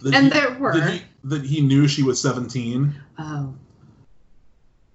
[0.00, 0.78] that And he, there were.
[0.78, 3.54] that he, that he knew she was 17, Oh,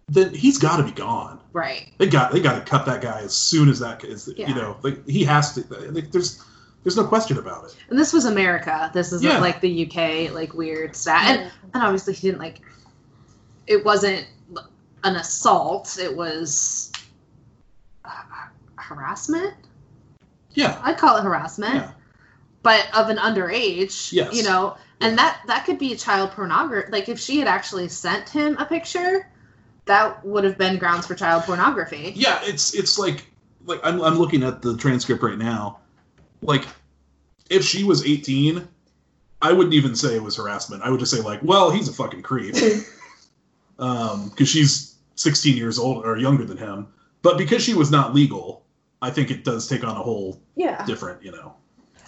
[0.07, 1.39] then he's got to be gone.
[1.53, 1.91] right.
[1.97, 4.49] They got they got to cut that guy as soon as that is Yeah.
[4.49, 5.61] you know like he has to.
[5.91, 6.43] Like, there's
[6.83, 7.75] there's no question about it.
[7.89, 8.91] And this was America.
[8.93, 9.39] This isn't Yeah.
[9.39, 11.39] like the UK like weird stat.
[11.39, 12.59] And and obviously he didn't like.
[13.67, 14.27] It wasn't
[15.05, 15.97] an assault.
[15.97, 16.91] It was
[18.03, 18.11] uh,
[18.75, 19.53] harassment.
[20.53, 21.75] Yeah, I'd call it harassment.
[21.75, 21.91] Yeah.
[22.63, 24.33] But of an underage, Yes.
[24.33, 26.91] you know, and that that could be child pornography.
[26.91, 29.29] Like if she had actually sent him a picture,
[29.85, 32.13] that would have been grounds for child pornography.
[32.15, 32.39] yeah.
[32.43, 33.25] It's it's like
[33.65, 35.79] like I'm I'm looking at the transcript right now.
[36.41, 36.65] Like
[37.49, 38.65] if she was 18,
[39.41, 40.83] I wouldn't even say it was harassment.
[40.83, 42.55] I would just say like, well, he's a fucking creep.
[43.79, 46.87] um, because she's 16 years old or younger than him.
[47.21, 48.63] But because she was not legal,
[49.01, 50.85] I think it does take on a whole Yeah.
[50.85, 51.55] different, you know.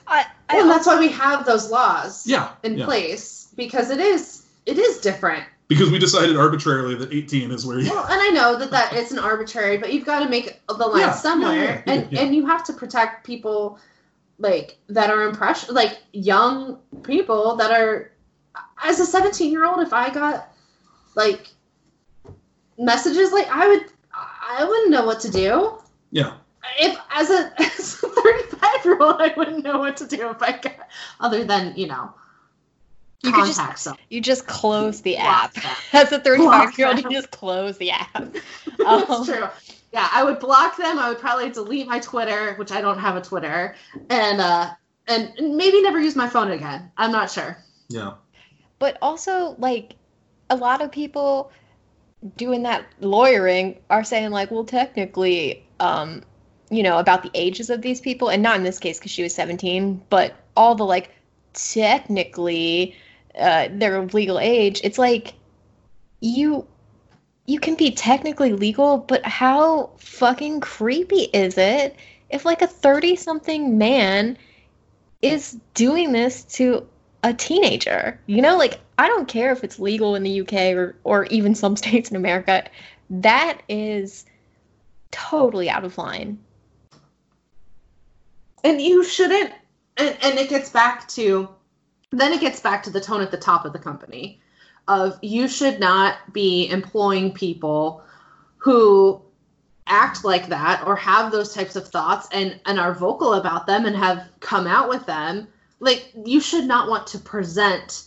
[0.07, 2.49] I, I and that's why we have those laws Yeah.
[2.63, 2.85] in yeah.
[2.85, 5.43] place because it is it is different.
[5.67, 7.89] Because we decided arbitrarily that 18 is where you.
[7.89, 10.73] Well, and I know that that it's an arbitrary, but you've got to make the
[10.73, 12.21] line Yeah, somewhere, yeah, yeah, and yeah.
[12.21, 13.79] and you have to protect people
[14.37, 18.11] like that are impression like young people that are
[18.83, 20.49] as a 17 year old if i got
[21.15, 21.47] like
[22.77, 25.77] messages like i would i wouldn't know what to do
[26.11, 26.33] Yeah.
[26.79, 30.41] If as a, as a 35 year old i wouldn't know what to do if
[30.41, 30.75] i got
[31.19, 32.13] other than you know
[33.23, 35.53] You could just- contact someone you just close the Block app.
[35.53, 35.75] them.
[35.93, 37.05] As a 35 year old, them.
[37.11, 38.13] you just close the app.
[38.77, 39.47] That's Um, true.
[39.93, 40.99] Yeah, I would block them.
[40.99, 43.75] I would probably delete my Twitter, which I don't have a Twitter,
[44.09, 44.71] and uh,
[45.07, 46.91] and maybe never use my phone again.
[46.97, 47.57] I'm not sure.
[47.87, 48.13] Yeah.
[48.77, 49.95] But also, like,
[50.49, 51.49] a lot of people
[52.35, 56.23] doing that lawyering are saying, like, well, technically, um,
[56.69, 59.23] you know, about the ages of these people, and not in this case because she
[59.23, 61.11] was 17, but all the, like,
[61.53, 62.95] technically,
[63.39, 64.81] uh, their legal age.
[64.83, 65.33] It's like,
[66.21, 66.67] you.
[67.47, 71.95] You can be technically legal, but how fucking creepy is it
[72.31, 74.35] if, like, a 30 something man
[75.21, 76.87] is doing this to
[77.25, 78.19] a teenager.
[78.27, 81.55] You know, like I don't care if it's legal in the UK or or even
[81.55, 82.63] some states in America.
[83.09, 84.25] That is
[85.11, 86.39] totally out of line.
[88.65, 89.53] And you shouldn't.
[89.95, 91.47] And and it gets back to,
[92.11, 94.41] then it gets back to the tone at the top of the company,
[94.87, 98.03] of you should not be employing people
[98.57, 99.21] who
[99.87, 103.85] act like that or have those types of thoughts and and are vocal about them
[103.85, 105.47] and have come out with them
[105.79, 108.05] like you should not want to present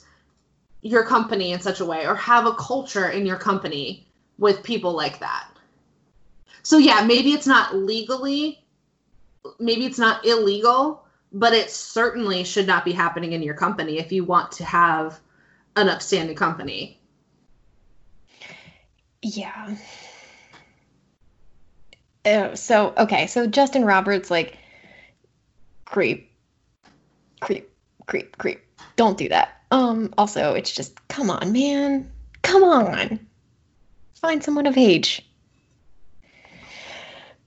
[0.83, 4.05] your company in such a way or have a culture in your company
[4.39, 5.47] with people like that
[6.65, 8.61] so yeah maybe it's not legally
[9.59, 14.13] maybe it's not illegal but it certainly should not be happening in your company if
[14.13, 15.21] you want to have
[15.77, 16.99] an upstanding company
[19.23, 19.77] Yeah.
[22.25, 24.59] Uh, so okay, so Justin Roberts like
[25.85, 26.31] creep,
[27.41, 27.71] creep,
[28.07, 28.61] creep, creep.
[28.97, 29.63] Don't do that.
[29.71, 30.13] Um.
[30.19, 32.11] Also, it's just come on, man.
[32.43, 33.27] Come on.
[34.21, 35.25] Find someone of age.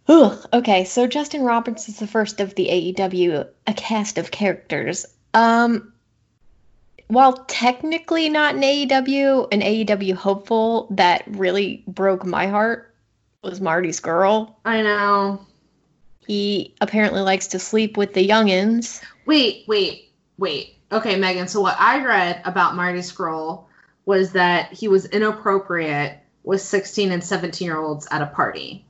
[0.07, 0.45] Ugh.
[0.53, 5.05] Okay, so Justin Roberts is the first of the AEW a cast of characters.
[5.33, 5.93] Um.
[7.07, 12.95] While technically not an AEW, an AEW hopeful that really broke my heart
[13.43, 14.55] was Marty Scurll.
[14.63, 15.45] i know
[16.25, 19.03] He apparently likes to sleep with the youngins.
[19.25, 20.77] Wait, wait, wait.
[20.91, 21.49] Okay, Megan.
[21.49, 23.65] So what I read about Marty Scurll
[24.05, 28.85] was that he was inappropriate with 16 and 17 year olds at a party.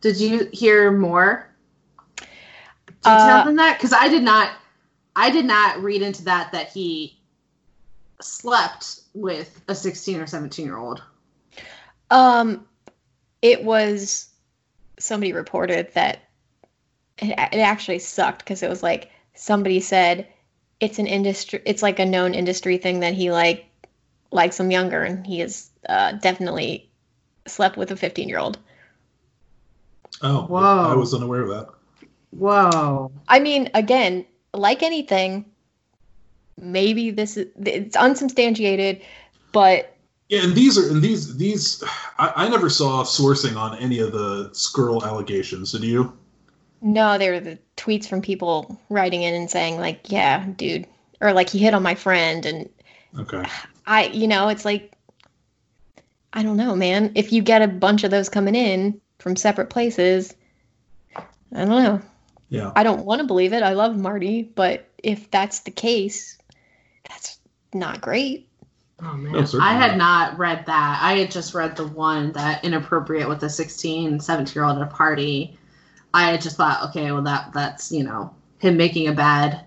[0.00, 1.48] Did you hear more
[3.02, 3.78] detail Uh, than that?
[3.78, 4.52] Because I did not.
[5.16, 7.18] I did not read into that that he
[8.20, 11.02] slept with a 16 or 17 year old.
[12.10, 12.66] Um,
[13.42, 14.28] it was
[14.98, 16.20] somebody reported that
[17.18, 20.26] it, it actually sucked because it was like somebody said
[20.80, 23.66] it's an industry, it's like a known industry thing that he like
[24.30, 26.90] likes them younger, and he is uh, definitely
[27.46, 28.58] slept with a 15 year old.
[30.22, 30.90] Oh, Whoa.
[30.90, 31.68] I was unaware of that.
[32.30, 33.10] Whoa.
[33.28, 35.44] I mean, again, like anything,
[36.60, 39.00] maybe this is it's unsubstantiated,
[39.52, 39.96] but
[40.28, 41.82] Yeah, and these are and these these
[42.18, 45.72] I, I never saw sourcing on any of the Scurll allegations.
[45.72, 46.12] Did you?
[46.80, 50.86] no, they were the tweets from people writing in and saying like, "Yeah, dude,"
[51.20, 52.68] or like he hit on my friend, and
[53.18, 53.44] Okay.
[53.86, 54.92] I, you know, it's like,
[56.34, 57.12] I don't know, man.
[57.14, 60.34] If you get a bunch of those coming in from separate places,
[61.16, 62.00] I don't know.
[62.48, 62.72] Yeah.
[62.74, 63.62] I don't want to believe it.
[63.62, 66.38] I love Marty, but if that's the case,
[67.08, 67.38] that's
[67.74, 68.48] not great.
[69.00, 69.46] Oh man.
[69.46, 70.32] certainly I had not.
[70.32, 71.00] not read that.
[71.02, 74.82] I had just read the one that inappropriate with a 16, 17 year old at
[74.82, 75.56] a party.
[76.12, 79.64] I had just thought, okay, well that that's, you know, him making a bad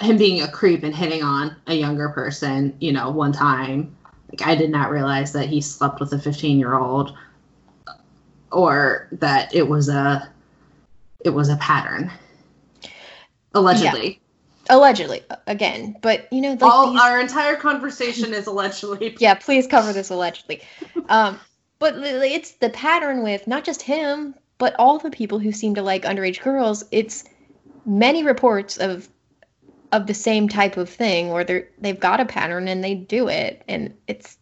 [0.00, 3.96] him being a creep and hitting on a younger person, you know, one time.
[4.30, 7.16] Like I did not realize that he slept with a 15 year old
[8.52, 10.30] or that it was a
[11.24, 12.10] it was a pattern.
[13.54, 14.20] Allegedly.
[14.70, 19.16] Allegedly, again, but you know, like All these- our entire conversation is allegedly.
[19.20, 20.62] yeah, please cover this allegedly.
[21.08, 21.40] Um,
[21.78, 25.82] but it's the pattern with not just him, but all the people who seem to
[25.82, 26.84] like underage girls.
[26.90, 27.24] It's
[27.86, 29.08] many reports of
[29.90, 33.28] of the same type of thing where they're they've got a pattern and they do
[33.28, 34.36] it, and it's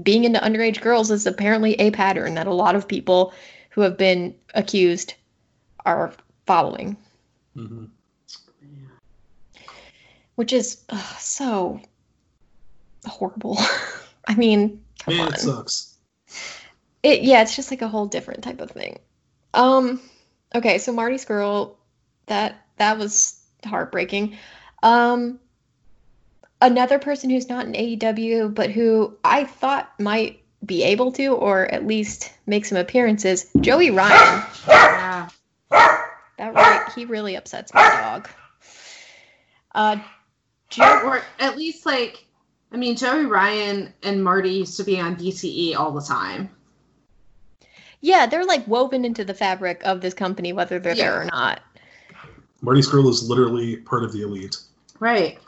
[0.00, 3.32] being into underage girls is apparently a pattern that a lot of people
[3.70, 5.14] who have been accused
[5.84, 6.12] are
[6.46, 6.96] following,
[7.54, 7.84] hmm
[10.34, 10.82] which is
[11.18, 11.78] so
[13.06, 13.58] horrible.
[14.26, 15.34] I mean, come Man, on.
[15.34, 15.98] it sucks.
[17.02, 18.98] It yeah, it's just like a whole different type of thing.
[19.54, 20.00] Um
[20.54, 21.76] okay, so Marty Scurll,
[22.26, 24.38] that that was heartbreaking.
[24.82, 25.38] Um
[26.62, 31.66] another person who's not in AEW but who I thought might be able to or
[31.66, 34.44] at least make some appearances, Joey Ryan.
[34.68, 35.28] Yeah.
[36.38, 38.28] That really he really upsets my dog.
[39.74, 39.96] Uh
[40.70, 42.24] Jo- or at least like
[42.72, 46.48] I mean Joey Ryan and Marty used to be on BTE all the time.
[48.00, 51.60] yeah, they're like woven into the fabric of this company whether they're there or not.
[52.60, 54.56] Marty Scurll is literally part of the elite.
[55.00, 55.38] Right.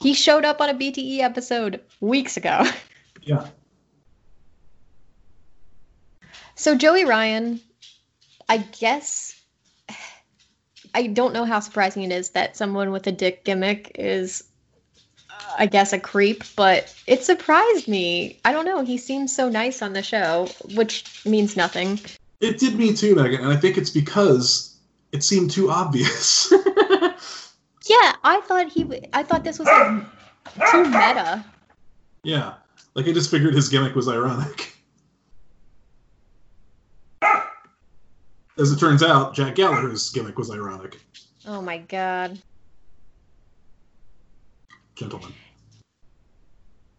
[0.00, 2.64] He showed up on a BTE episode weeks ago.
[3.22, 3.48] Yeah.
[6.54, 7.60] So Joey Ryan,
[8.48, 9.38] I guess
[10.94, 14.44] I don't know how surprising it is that someone with a dick gimmick is
[15.28, 18.40] uh, I guess a creep, but it surprised me.
[18.44, 22.00] I don't know, he seems so nice on the show, which means nothing.
[22.40, 24.76] It did me too, Megan, and I think it's because
[25.12, 26.52] it seemed too obvious.
[27.90, 31.44] Yeah, I thought he w- I thought this was like too meta.
[32.22, 32.54] yeah.
[32.94, 34.72] Like I just figured his gimmick was ironic.
[38.56, 41.00] As it turns out, Jack Gallagher's gimmick was ironic.
[41.46, 42.40] Oh my god.
[44.94, 45.32] Gentlemen.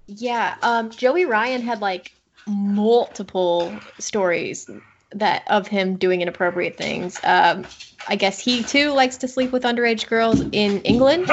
[0.08, 2.12] Yeah, um, Joey Ryan had like
[2.48, 4.70] multiple stories
[5.14, 7.20] that of him doing inappropriate things.
[7.24, 7.66] Um,
[8.08, 11.30] I guess he too likes to sleep with underage girls in England.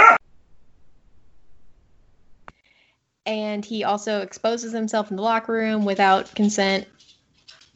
[3.27, 6.87] And he also exposes himself in the locker room without consent.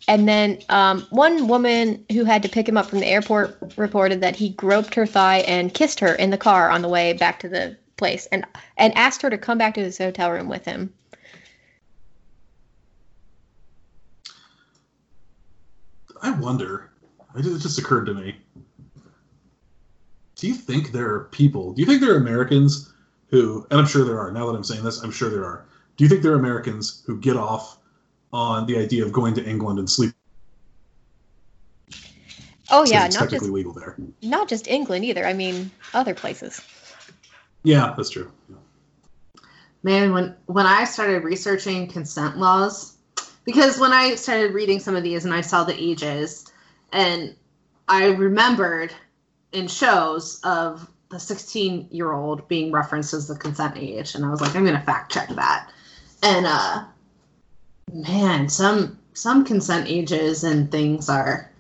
[0.09, 4.21] And then um, one woman who had to pick him up from the airport reported
[4.23, 7.41] that he groped her thigh and kissed her in the car on the way back
[7.41, 8.45] to the place and
[8.77, 10.93] and asked her to come back to his hotel room with him.
[16.23, 16.91] I wonder.
[17.37, 18.37] It just occurred to me.
[20.37, 21.73] Do you think there are people?
[21.73, 22.93] Do you think there are Americans
[23.33, 24.31] who, and I'm sure there are.
[24.31, 25.67] Now that I'm saying this, I'm sure there are.
[25.97, 27.79] Do you think there are Americans who get off
[28.33, 30.13] on the idea of going to England and sleep?
[32.71, 33.97] Oh yeah, it's not technically just legal there.
[34.23, 35.27] not just England either.
[35.27, 36.61] I mean, other places.
[37.65, 38.31] Yeah, that's true.
[39.83, 42.92] Man, when when I started researching consent laws,
[43.45, 46.53] because when I started reading some of these and I saw the ages,
[46.93, 47.35] and
[47.89, 48.93] I remembered
[49.53, 54.31] in shows of the 16 year old being referenced as the consent age, and I
[54.31, 55.71] was like, I'm gonna fact check that.
[56.23, 56.85] And uh,
[57.93, 61.51] man, some some consent ages and things are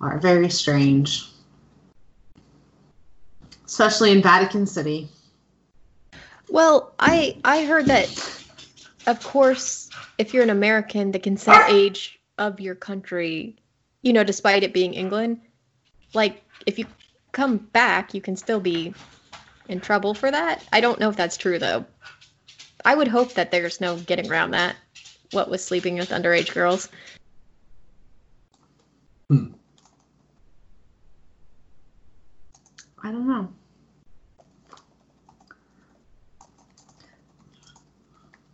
[0.00, 1.30] are very strange,
[3.64, 5.08] especially in Vatican City.
[6.48, 8.08] Well, I I heard that,
[9.06, 9.85] of course,
[10.18, 13.56] if you're an American, the consent age of your country,
[14.02, 15.40] you know, despite it being England,
[16.14, 16.86] like if you
[17.32, 18.94] come back, you can still be
[19.68, 20.64] in trouble for that.
[20.72, 21.84] I don't know if that's true though.
[22.84, 24.76] I would hope that there's no getting around that.
[25.32, 26.88] what was sleeping with underage girls.
[29.28, 29.46] Hmm.
[33.02, 33.48] I don't know.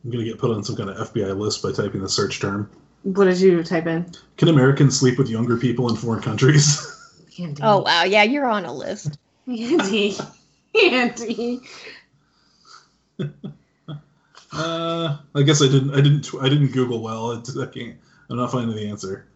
[0.04, 2.70] I'm gonna get put on some kind of FBI list by typing the search term.
[3.04, 4.12] What did you type in?
[4.36, 6.88] Can Americans sleep with younger people in foreign countries?
[7.38, 7.62] Andy.
[7.62, 9.18] Oh wow, yeah, you're on a list.
[9.46, 10.16] Andy.
[10.82, 11.60] Andy.
[14.52, 15.94] uh, I guess I didn't.
[15.94, 16.28] I didn't.
[16.40, 17.32] I didn't Google well.
[17.32, 17.96] It, I can't.
[18.30, 19.26] I'm not finding the answer.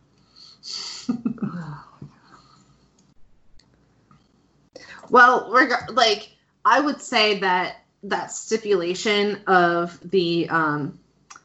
[5.11, 6.31] well, reg- like
[6.65, 10.99] I would say that that stipulation of the um,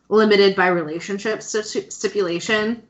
[0.09, 2.81] limited by relationship sti- stipulation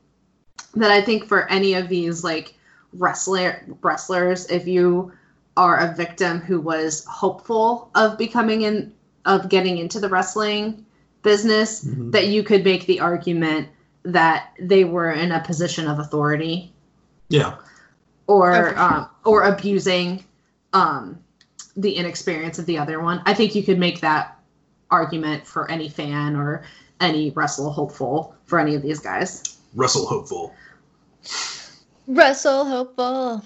[0.76, 2.53] that I think for any of these like
[2.93, 5.11] wrestler wrestlers, if you
[5.57, 8.93] are a victim who was hopeful of becoming in
[9.26, 10.85] of getting into the wrestling
[11.22, 12.11] business, Mhm.
[12.11, 13.68] that you could make the argument
[14.03, 16.73] that they were in a position of authority
[17.30, 17.53] Yeah.
[18.26, 18.80] or Oh, sure.
[18.80, 20.23] um, or abusing
[20.73, 21.19] um,
[21.76, 23.22] the inexperience of the other one.
[23.26, 24.38] I think you could make that
[24.89, 26.64] argument for any fan or
[26.99, 29.57] any wrestle hopeful for any of these guys.
[29.73, 30.53] Russell hopeful.
[32.07, 33.43] Russell Hopeful.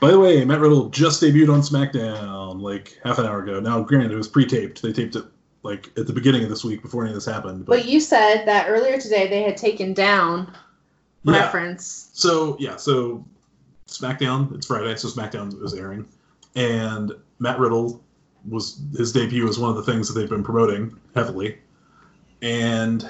[0.00, 3.58] By the way, Matt Riddle just debuted on SmackDown like half an hour ago.
[3.58, 4.80] Now, granted, it was pre-taped.
[4.80, 5.24] They taped it
[5.64, 7.66] like at the beginning of this week before any of this happened.
[7.66, 10.52] But, But you said that earlier today they had taken down
[11.24, 11.32] yeah.
[11.32, 12.10] reference.
[12.12, 13.24] So yeah, so
[13.88, 14.54] SmackDown.
[14.54, 16.06] It's Friday, so SmackDown was airing,
[16.54, 18.02] and Matt Riddle
[18.48, 21.58] was his debut was one of the things that they've been promoting heavily,
[22.42, 23.08] and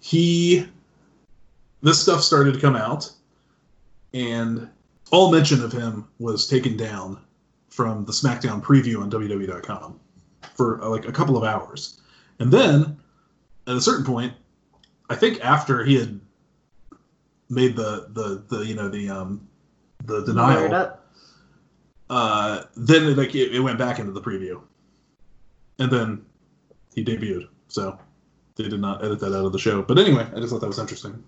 [0.00, 0.66] he
[1.82, 3.10] this stuff started to come out,
[4.12, 4.68] and
[5.10, 7.18] all mention of him was taken down
[7.68, 9.98] from the SmackDown preview on WWE.com
[10.54, 12.00] for uh, like a couple of hours,
[12.38, 12.96] and then
[13.66, 14.32] at a certain point,
[15.08, 16.20] I think after he had
[17.48, 19.48] made the the the you know the um
[20.04, 20.99] the denial.
[22.10, 24.60] Uh then it, like it, it went back into the preview.
[25.78, 26.26] And then
[26.94, 27.98] he debuted so
[28.56, 29.80] they did not edit that out of the show.
[29.80, 31.22] But anyway i just thought that was interesting.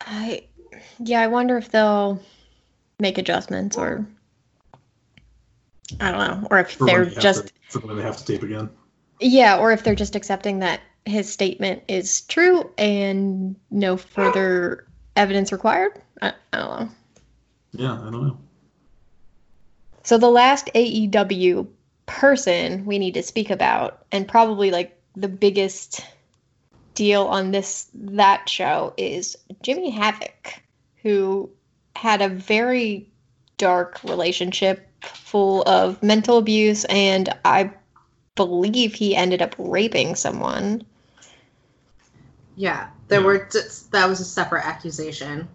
[0.00, 0.44] I
[0.98, 2.22] yeah, I wonder if they'll
[2.98, 4.06] make adjustments or
[6.00, 8.42] I don't know, or if for they're they just to, when they have to tape
[8.42, 8.70] again.
[9.20, 14.86] Yeah, or if they're just accepting that his statement is true and no further
[15.16, 16.00] evidence required.
[16.22, 16.88] I, I don't know.
[17.72, 18.38] yeah i don't know
[20.04, 21.66] So the last AEW
[22.06, 26.00] person we need to speak about, and probably like the biggest
[26.94, 30.62] deal on this that show is Jimmy Havoc,
[31.02, 31.50] who
[31.94, 33.10] had a very
[33.58, 37.70] dark relationship full of mental abuse, and I
[38.34, 40.82] believe he ended up raping someone.
[42.56, 43.26] Yeah, there Yeah.
[43.26, 45.46] were just, that was a separate accusation.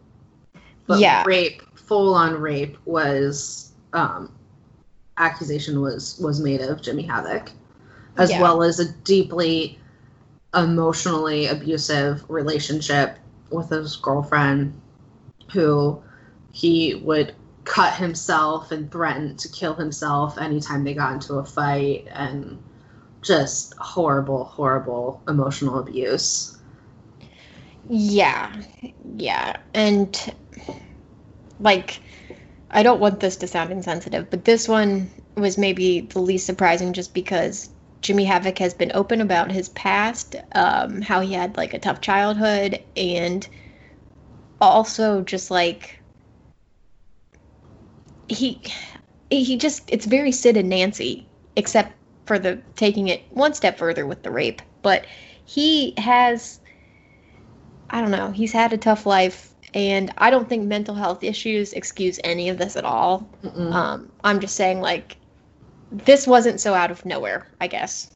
[0.87, 1.23] But Yeah.
[1.25, 4.31] rape, full on rape was um
[5.17, 7.51] accusation was was made of Jimmy Havoc
[8.17, 8.41] as Yeah.
[8.41, 9.79] well as a deeply
[10.55, 13.17] emotionally abusive relationship
[13.51, 14.79] with his girlfriend
[15.51, 16.01] who
[16.51, 17.33] he would
[17.63, 22.61] cut himself and threaten to kill himself anytime they got into a fight and
[23.21, 26.57] just horrible horrible emotional abuse
[27.89, 28.51] Yeah,
[29.17, 29.57] yeah.
[29.73, 30.33] And
[31.59, 31.99] like,
[32.71, 36.93] I don't want this to sound insensitive, but this one was maybe the least surprising
[36.93, 37.69] just because
[38.01, 42.01] Jimmy Havoc has been open about his past, um, how he had like a tough
[42.01, 43.47] childhood, and
[44.59, 45.99] also just like
[48.27, 48.61] he
[49.29, 51.25] he just it's very Sid and Nancy,
[51.55, 51.93] except
[52.25, 54.61] for the taking it one step further with the rape.
[54.81, 55.05] But
[55.45, 56.59] he has
[57.89, 58.31] I don't know.
[58.31, 62.57] He's had a tough life, and I don't think mental health issues excuse any of
[62.57, 63.27] this at all.
[63.55, 65.17] Um, I'm just saying, like,
[65.91, 68.11] this wasn't so out of nowhere, I guess.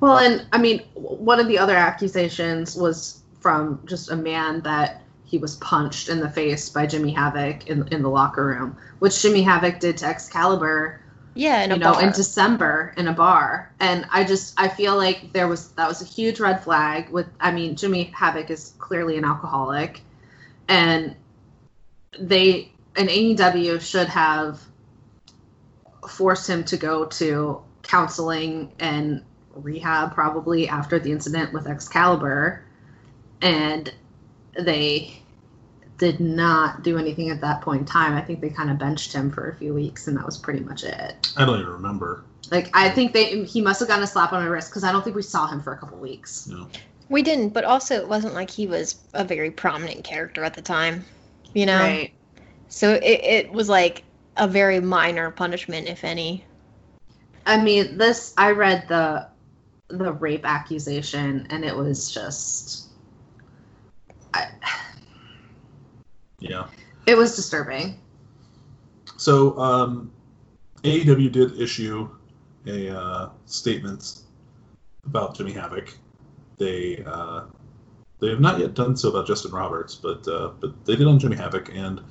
[0.00, 5.02] Well, and I mean, one of the other accusations was from just a man that
[5.24, 9.20] he was punched in the face by Jimmy Havoc in, in the locker room, which
[9.22, 11.00] Jimmy Havoc did to Excalibur,
[11.34, 12.02] Yeah, in a you know, bar.
[12.02, 13.72] in December in a bar.
[13.78, 17.26] And I just, I feel like there was, that was a huge red flag with,
[17.38, 20.00] I mean, Jimmy Havoc is clearly an alcoholic.
[20.70, 21.16] And
[22.18, 24.60] they, an AEW should have
[26.08, 29.22] forced him to go to counseling and
[29.54, 32.64] rehab probably after the incident with Excalibur,
[33.42, 33.92] and
[34.58, 35.20] they
[35.98, 38.14] did not do anything at that point in time.
[38.14, 40.60] I think they kind of benched him for a few weeks, and that was pretty
[40.60, 41.32] much it.
[41.36, 42.24] I don't even remember.
[42.50, 44.92] Like I think they he must have gotten a slap on the wrist because I
[44.92, 46.46] don't think we saw him for a couple weeks.
[46.46, 46.68] Know.
[47.10, 50.62] We didn't, but also it wasn't like he was a very prominent character at the
[50.62, 51.04] time,
[51.52, 51.80] you know.
[51.80, 52.12] Right.
[52.68, 54.04] So it it was like
[54.36, 56.44] a very minor punishment, if any.
[57.46, 59.26] I mean, this I read the
[59.88, 62.86] the rape accusation, and it was just.
[64.32, 64.46] I,
[66.38, 66.68] Yeah.
[67.06, 68.00] it was disturbing.
[69.16, 70.12] So um,
[70.84, 72.08] AEW did issue
[72.66, 74.20] a uh, statement
[75.04, 75.92] about Jimmy Havoc.
[76.60, 77.44] They uh,
[78.20, 81.18] they have not yet done so about Justin Roberts, but uh, but they did on
[81.18, 82.02] Jimmy Havoc, and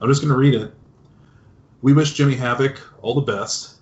[0.00, 0.74] I'm just going to read it.
[1.80, 3.76] We wish Jimmy Havoc all the best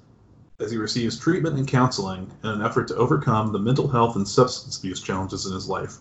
[0.60, 4.26] as he receives treatment and counseling in an effort to overcome the mental health and
[4.26, 5.96] substance abuse challenges in his life.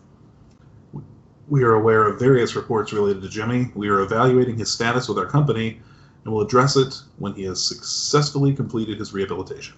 [1.48, 3.72] We are aware of various reports related to Jimmy.
[3.74, 5.82] We are evaluating his status with our company
[6.24, 9.74] and will address it when he has successfully completed his rehabilitation.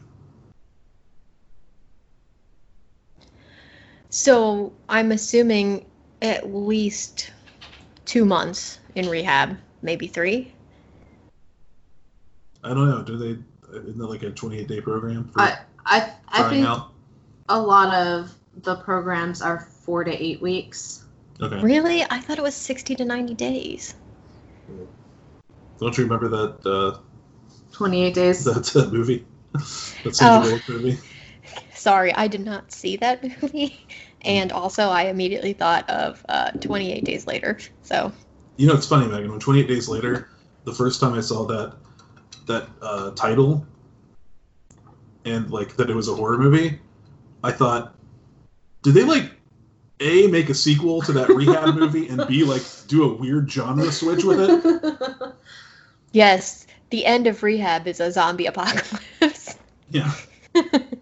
[4.16, 5.86] So I'm assuming
[6.22, 7.32] at least
[8.06, 10.54] two months in rehab, maybe three.
[12.64, 13.04] I don't know.
[13.04, 13.78] Do they?
[13.78, 16.94] Isn't that like a 28 day program for I I I think out?
[17.50, 18.34] a lot of
[18.64, 21.04] the programs are four to eight weeks.
[21.42, 21.60] Okay.
[21.60, 22.04] Really?
[22.10, 23.96] I thought it was 60 to 90 days.
[25.78, 27.00] Don't you remember that uh,
[27.74, 28.46] Twenty eight days.
[28.46, 29.26] that uh, movie?
[29.52, 30.50] that Sandra Oh.
[30.50, 31.00] Bullock movie.
[31.73, 33.86] Sorry, I did not see that movie.
[34.22, 37.60] And also, I immediately thought of uh, 28 Days Later.
[37.84, 38.11] So,
[38.57, 39.30] You know, it's funny, Megan.
[39.30, 40.30] When 28 Days Later,
[40.64, 41.76] the first time I saw that
[42.48, 43.65] that uh, title
[45.26, 46.80] and like that it was a horror movie,
[47.44, 47.95] I thought,
[48.84, 49.32] did they like
[49.99, 53.91] a make a sequel to that rehab movie and b like do a weird genre
[53.91, 55.34] switch with it?
[56.11, 59.57] yes, the end of Rehab is a zombie apocalypse.
[59.90, 60.11] Yeah.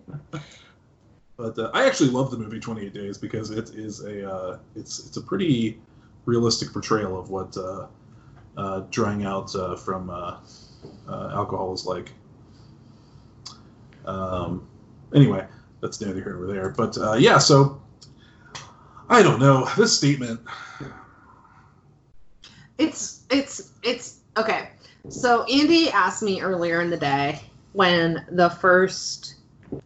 [1.43, 5.05] but uh, I actually love the movie 28 Days because it is a uh, it's
[5.05, 5.77] it's a pretty
[6.23, 7.87] realistic portrayal of what uh,
[8.55, 10.37] uh, drying out uh, from uh,
[11.09, 12.13] alcohol is like.
[14.05, 14.65] Um,
[15.13, 15.45] anyway,
[15.81, 16.69] that's neither here nor there.
[16.69, 17.81] But uh, yeah, so
[19.09, 20.39] I don't know this statement.
[22.77, 24.69] It's it's it's okay.
[25.09, 27.41] So Andy asked me earlier in the day
[27.73, 29.35] when the first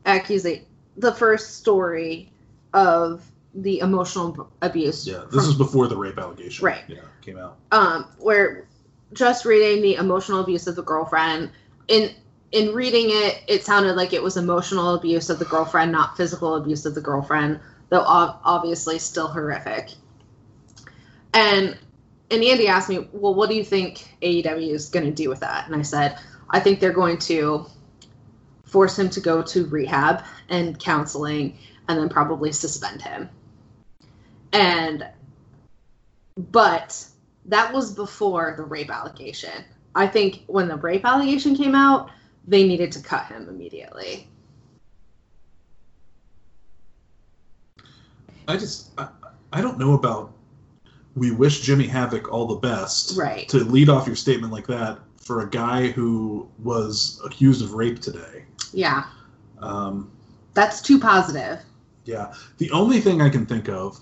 [0.06, 0.68] accusation,
[0.98, 2.32] the first story
[2.74, 5.08] of the emotional abuse.
[5.08, 6.66] Yeah, this from- was before the rape allegation.
[6.66, 6.84] Right.
[6.88, 7.58] Yeah, came out.
[7.72, 8.68] um where
[9.14, 11.50] just reading the emotional abuse of the girlfriend
[11.88, 12.12] in
[12.52, 16.56] in reading it it sounded like it was emotional abuse of the girlfriend not physical
[16.56, 17.60] abuse of the girlfriend
[17.90, 19.92] though ob- obviously still horrific
[21.34, 21.78] and
[22.32, 25.40] and andy asked me well what do you think aew is going to do with
[25.40, 26.18] that and i said
[26.50, 27.66] i think they're going to
[28.68, 31.58] force him to go to rehab and counseling
[31.88, 33.30] and then probably suspend him
[34.54, 35.06] and
[36.38, 37.06] but
[37.46, 39.64] that was before the rape allegation.
[39.96, 42.12] I think when the rape allegation came out,
[42.46, 44.28] they needed to cut him immediately.
[48.48, 49.10] I just I,
[49.52, 50.34] I don't know about
[51.16, 53.18] we wish Jimmy Havoc all the best.
[53.18, 53.50] Right.
[53.50, 58.00] To lead off your statement like that for a guy who was accused of rape
[58.00, 58.46] today.
[58.78, 59.06] Yeah,
[59.60, 60.12] Um,
[60.54, 61.60] that's too positive.
[62.06, 62.32] yeah.
[62.60, 64.00] The only thing I can think of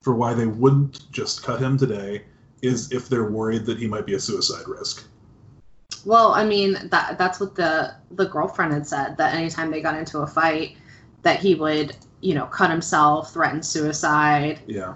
[0.00, 2.24] for why they wouldn't just cut him today
[2.62, 5.04] is if they're worried that he might be a suicide risk.
[6.06, 9.96] Well, I mean that that's what the the girlfriend had said that anytime they got
[9.98, 10.76] into a fight,
[11.22, 14.60] that he would you know cut himself, threaten suicide.
[14.66, 14.94] Yeah.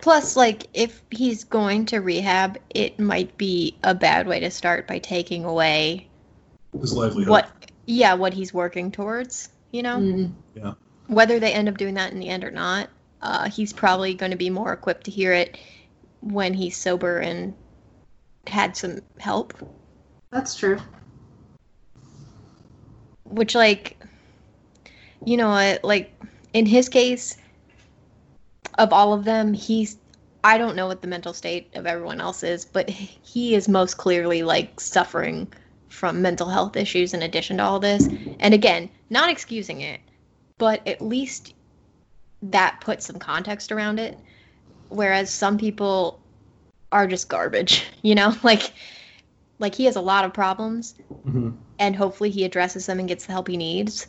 [0.00, 4.86] Plus, like, if he's going to rehab, it might be a bad way to start
[4.86, 6.08] by taking away
[6.80, 7.28] His livelihood.
[7.28, 7.57] what,
[7.88, 9.98] yeah, what he's working towards, you know?
[9.98, 10.32] Mm,
[11.06, 12.90] Whether they end up doing that in the end or not,
[13.22, 15.56] uh, he's probably going to be more equipped to hear it
[16.20, 17.54] when he's sober and
[18.46, 19.54] had some help.
[20.30, 20.78] that's true.
[23.24, 23.98] Which, like,
[25.24, 25.78] you know?
[25.82, 26.12] Like,
[26.52, 27.38] in his case,
[28.78, 29.96] of all of them, he's.
[30.44, 33.96] I don't know what the mental state of everyone else is, but he is most
[33.96, 35.50] clearly, like, suffering
[35.88, 38.08] from mental health issues in addition to all this.
[38.40, 40.00] And again, not excusing it,
[40.58, 41.54] but at least
[42.42, 44.18] that puts some context around it.
[44.90, 46.20] Whereas some people
[46.92, 48.34] are just garbage, you know?
[48.42, 48.72] Like,
[49.58, 50.94] like he has a lot of problems
[51.26, 51.56] Mhm.
[51.78, 54.06] and hopefully he addresses them and gets the help he needs.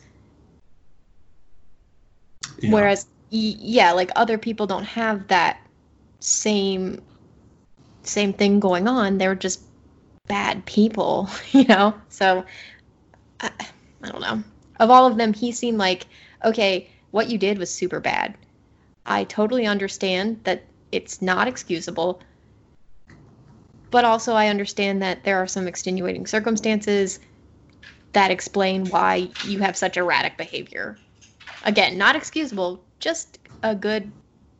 [2.60, 2.72] Yeah.
[2.72, 5.60] Whereas, yeah, like other people don't have that
[6.20, 7.02] same
[8.02, 9.18] same thing going on.
[9.18, 9.60] They're just
[10.30, 11.94] bad people, you know?
[12.08, 12.44] So,
[13.40, 13.50] I,
[14.02, 14.42] I don't know.
[14.78, 16.06] Of all of them, he seemed like,
[16.44, 18.34] okay, what you did was super bad.
[19.04, 20.62] I totally understand that
[20.92, 22.22] it's not excusable,
[23.90, 27.18] but also I understand that there are some extenuating circumstances
[28.12, 30.96] that explain why you have such erratic behavior.
[31.64, 34.10] Again, not excusable, just a good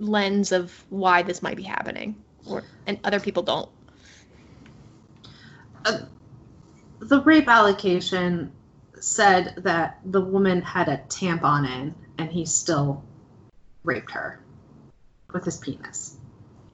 [0.01, 2.17] lens of why this might be happening,
[2.47, 3.69] or and other people don't.
[5.85, 5.98] Uh,
[7.01, 8.52] the rape allegation
[8.98, 13.02] said that the woman had a tampon in and he still
[13.82, 14.40] raped her
[15.32, 16.16] with his penis.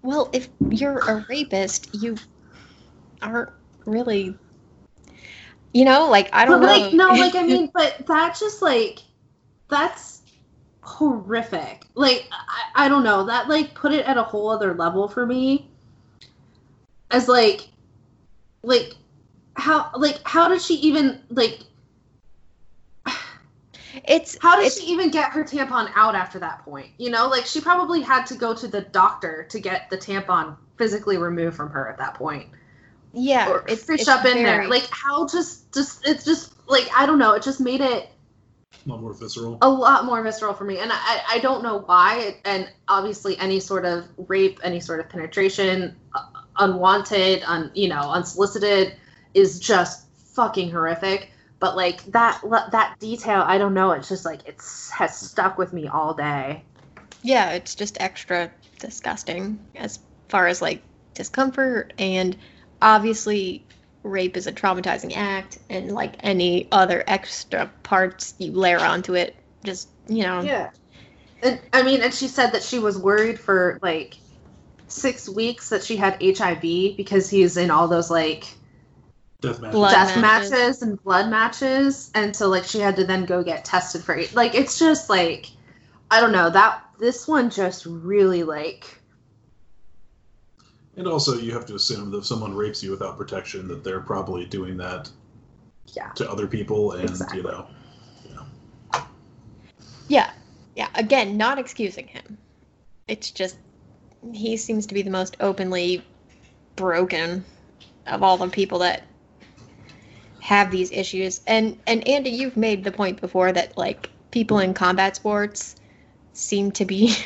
[0.02, 2.16] Well, if you're a rapist, you
[3.22, 3.50] aren't
[3.84, 4.36] really
[5.76, 6.72] you know, like I don't but know.
[6.72, 9.00] like no, like I mean, but that just like
[9.68, 10.22] that's
[10.80, 11.84] horrific.
[11.94, 13.26] Like I, I don't know.
[13.26, 15.68] That like put it at a whole other level for me.
[17.10, 17.68] As like
[18.62, 18.94] like
[19.54, 21.60] how like how did she even like
[24.04, 26.88] it's how did it's, she even get her tampon out after that point?
[26.98, 30.56] You know, like she probably had to go to the doctor to get the tampon
[30.76, 32.46] physically removed from her at that point.
[33.12, 34.68] yeah, Or it's, fish it's up in there.
[34.68, 38.10] Like how just just it's just like I don't know, it just made it
[38.86, 39.58] A lot more visceral.
[39.62, 43.58] a lot more visceral for me and i i don't know why and obviously any
[43.60, 46.20] sort of rape any sort of penetration uh,
[46.58, 48.94] unwanted un, you know unsolicited
[49.34, 51.30] is just fucking horrific.
[51.58, 52.40] But like that
[52.72, 53.92] that detail i don't know.
[53.92, 56.62] It's just like it's has stuck with me all day.
[57.22, 60.82] Yeah, it's just extra disgusting as far as like
[61.14, 61.92] discomfort.
[61.98, 62.36] And
[62.82, 63.64] obviously
[64.02, 65.58] rape is a traumatizing act.
[65.70, 69.34] And like any other extra parts you layer onto it
[69.64, 70.42] just you know.
[70.42, 70.70] Yeah.
[71.42, 74.16] And i mean and she said that she was worried for like
[74.88, 76.60] six weeks that she had hiv
[76.96, 78.46] because he's in all those like
[79.40, 79.72] Death match.
[79.72, 80.50] Blood death matches.
[80.50, 80.82] matches.
[80.82, 84.34] and blood matches and so like she had to then go get tested for it
[84.34, 85.50] like it's just like
[86.10, 89.00] i don't know that this one just really like
[90.96, 94.00] And also, you have to assume that if someone rapes you without protection, that they're
[94.00, 95.10] probably doing that
[95.88, 97.38] yeah to other people, and Exactly.
[97.38, 97.66] you know,
[100.08, 100.30] yeah
[100.74, 102.38] yeah again not excusing him
[103.08, 103.56] it's just
[104.32, 106.04] he seems to be the most openly
[106.76, 107.44] broken
[108.06, 109.02] of all the people that
[110.40, 114.72] have these issues and and andy you've made the point before that like people in
[114.72, 115.76] combat sports
[116.34, 117.16] seem to be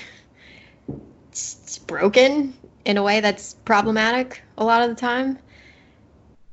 [1.86, 2.54] broken
[2.84, 5.38] in a way that's problematic a lot of the time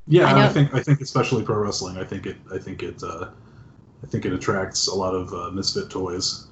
[0.08, 0.34] yeah.
[0.34, 1.98] I I, think I think especially pro wrestling.
[1.98, 2.38] I think it.
[2.54, 3.04] I think it.
[3.04, 3.30] Uh,
[4.04, 6.48] I think it attracts a lot of uh, misfit toys.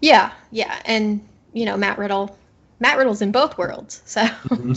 [0.00, 2.36] yeah yeah and you know matt riddle
[2.82, 4.20] matt riddle's in both worlds so.
[4.20, 4.72] Mm-hmm.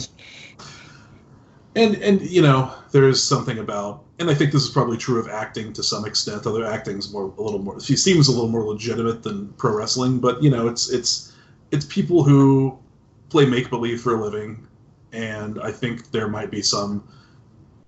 [1.76, 5.28] And and you know there's something about and i think this is probably true of
[5.28, 8.64] acting to some extent although acting's more a little more she seems a little more
[8.64, 11.34] legitimate than pro wrestling but you know it's it's
[11.72, 12.78] it's people who
[13.28, 14.66] play make believe for a living
[15.12, 17.06] and i think there might be some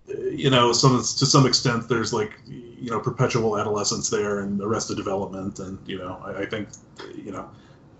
[0.06, 4.98] you know some to some extent there's like you know perpetual adolescence there and arrested
[4.98, 6.68] development and you know i, I think
[7.14, 7.48] you know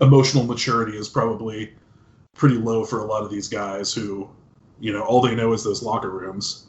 [0.01, 1.73] emotional maturity is probably
[2.39, 4.27] pretty low for a lot of these guys who
[4.79, 6.67] you know all they know is those locker rooms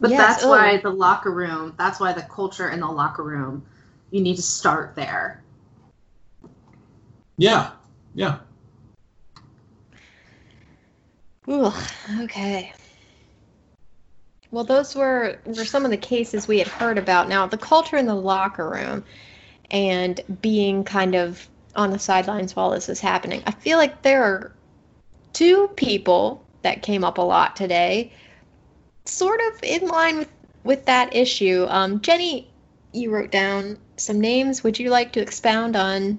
[0.00, 0.50] but Yes, that's oh.
[0.50, 3.64] why the locker room that's why the culture in the locker room
[4.10, 5.40] you need to start there
[7.38, 7.70] yeah
[8.14, 8.38] yeah
[11.48, 11.72] Ooh,
[12.22, 12.72] okay.
[14.50, 17.28] Well, those were were some of the cases we had heard about.
[17.28, 19.04] Now, the culture in the locker room
[19.70, 23.42] and being kind of on the sidelines while this is happening.
[23.46, 24.52] I feel like there are
[25.32, 28.12] two people that came up a lot today,
[29.04, 30.28] sort of in line with
[30.66, 31.64] with that issue.
[31.68, 32.50] Um, Jenny,
[32.92, 34.62] you wrote down some names.
[34.64, 36.18] Would you like to expound on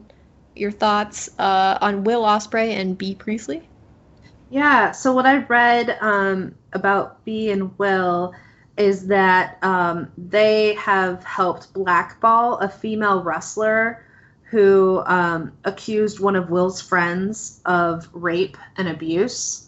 [0.55, 3.67] your thoughts uh, on Will Ospreay and Bea Priestley?
[4.49, 4.91] Yeah.
[4.91, 8.34] So what I've read um, about Bea and Will
[8.77, 14.05] is that um, they have helped blackball a female wrestler
[14.49, 19.68] who um, accused one of Will's friends of rape and abuse,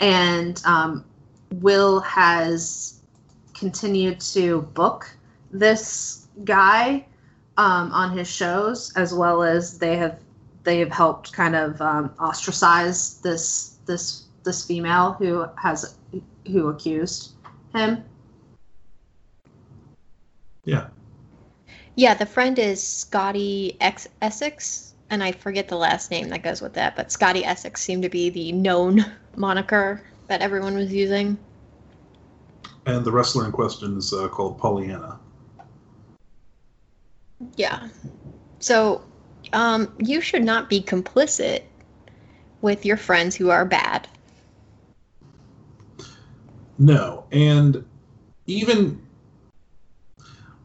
[0.00, 1.04] and um,
[1.52, 3.00] Will has
[3.54, 5.08] continued to book
[5.50, 7.06] this guy
[7.56, 10.18] um, on his shows, as well as they have
[10.64, 15.96] they have helped kind of um, ostracize this this this female who has
[16.46, 17.32] who accused
[17.74, 18.04] him.
[20.64, 20.88] yeah
[21.98, 26.62] Yeah, the friend is Scotty X Essex, and I forget the last name that goes
[26.62, 29.04] with that, but Scotty Essex seemed to be the known
[29.36, 31.36] moniker that everyone was using.
[32.86, 35.18] And the wrestler in question is uh, called Pollyanna.
[37.56, 37.88] Yeah.
[38.60, 39.02] So,
[39.52, 41.64] um, you should not be complicit
[42.60, 44.06] with your friends who are bad.
[46.78, 47.84] No, and
[48.46, 49.04] even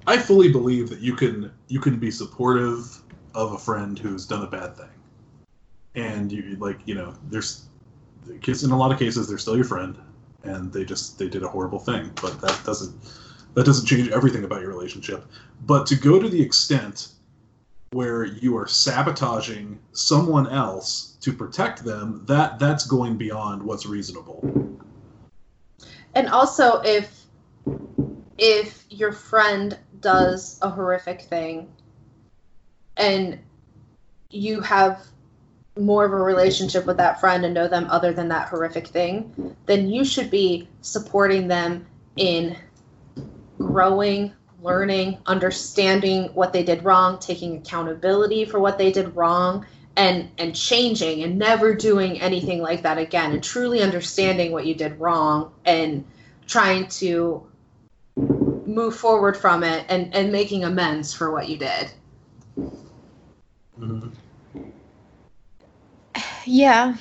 [0.06, 3.02] I fully believe that you can you can be supportive
[3.34, 4.90] of a friend who's done a bad thing,
[5.96, 7.66] and you like you know there's
[8.28, 9.98] because in a lot of cases they're still your friend,
[10.44, 12.94] and they just they did a horrible thing, but that doesn't
[13.54, 15.26] that doesn't change everything about your relationship.
[15.66, 17.10] But to go to the extent
[17.92, 24.42] where you are sabotaging someone else to protect them, that that's going beyond what's reasonable.
[26.16, 27.23] And also, if
[28.38, 31.72] if your friend does a horrific thing,
[32.98, 33.40] and
[34.30, 35.06] you have
[35.78, 39.56] more of a relationship with that friend and know them other than that horrific thing,
[39.66, 41.86] then you should be supporting them
[42.16, 42.56] in
[43.58, 44.32] growing,
[44.62, 49.66] learning, understanding what they did wrong, taking accountability for what they did wrong,
[49.96, 54.74] and and changing and never doing anything like that again and truly understanding what you
[54.74, 56.04] did wrong and
[56.48, 57.46] trying to
[58.74, 61.92] move forward from it and and making amends for what you did
[63.80, 64.10] Mm-hmm.
[66.46, 66.96] Yeah.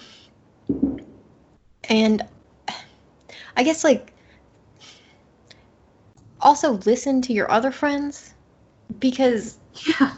[1.89, 2.23] And
[3.57, 4.13] I guess like
[6.41, 8.35] also listen to your other friends
[8.99, 10.15] because yeah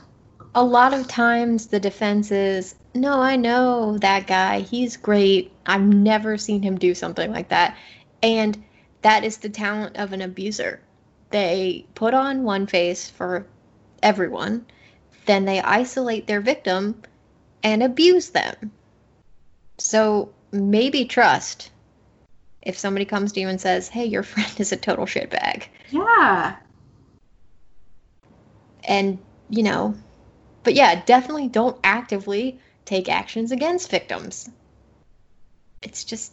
[0.55, 4.61] a lot of times the defense is no, I know that guy.
[4.61, 5.53] He's great.
[5.67, 7.77] I've never seen him do something like that.
[8.23, 8.63] And
[9.03, 10.81] that is the talent of an abuser.
[11.35, 13.45] They put on one face for
[14.05, 14.67] everyone,
[15.27, 17.03] then they isolate their victim
[17.61, 18.71] and abuse them.
[19.79, 21.73] So maybe trust
[22.63, 25.65] if somebody comes to you and says, hey, your friend is a total shitbag.
[25.91, 26.55] yeah
[28.85, 29.19] And,
[29.51, 29.97] you know,
[30.63, 34.49] but yeah, definitely don't actively take actions against victims.
[35.83, 36.33] It's just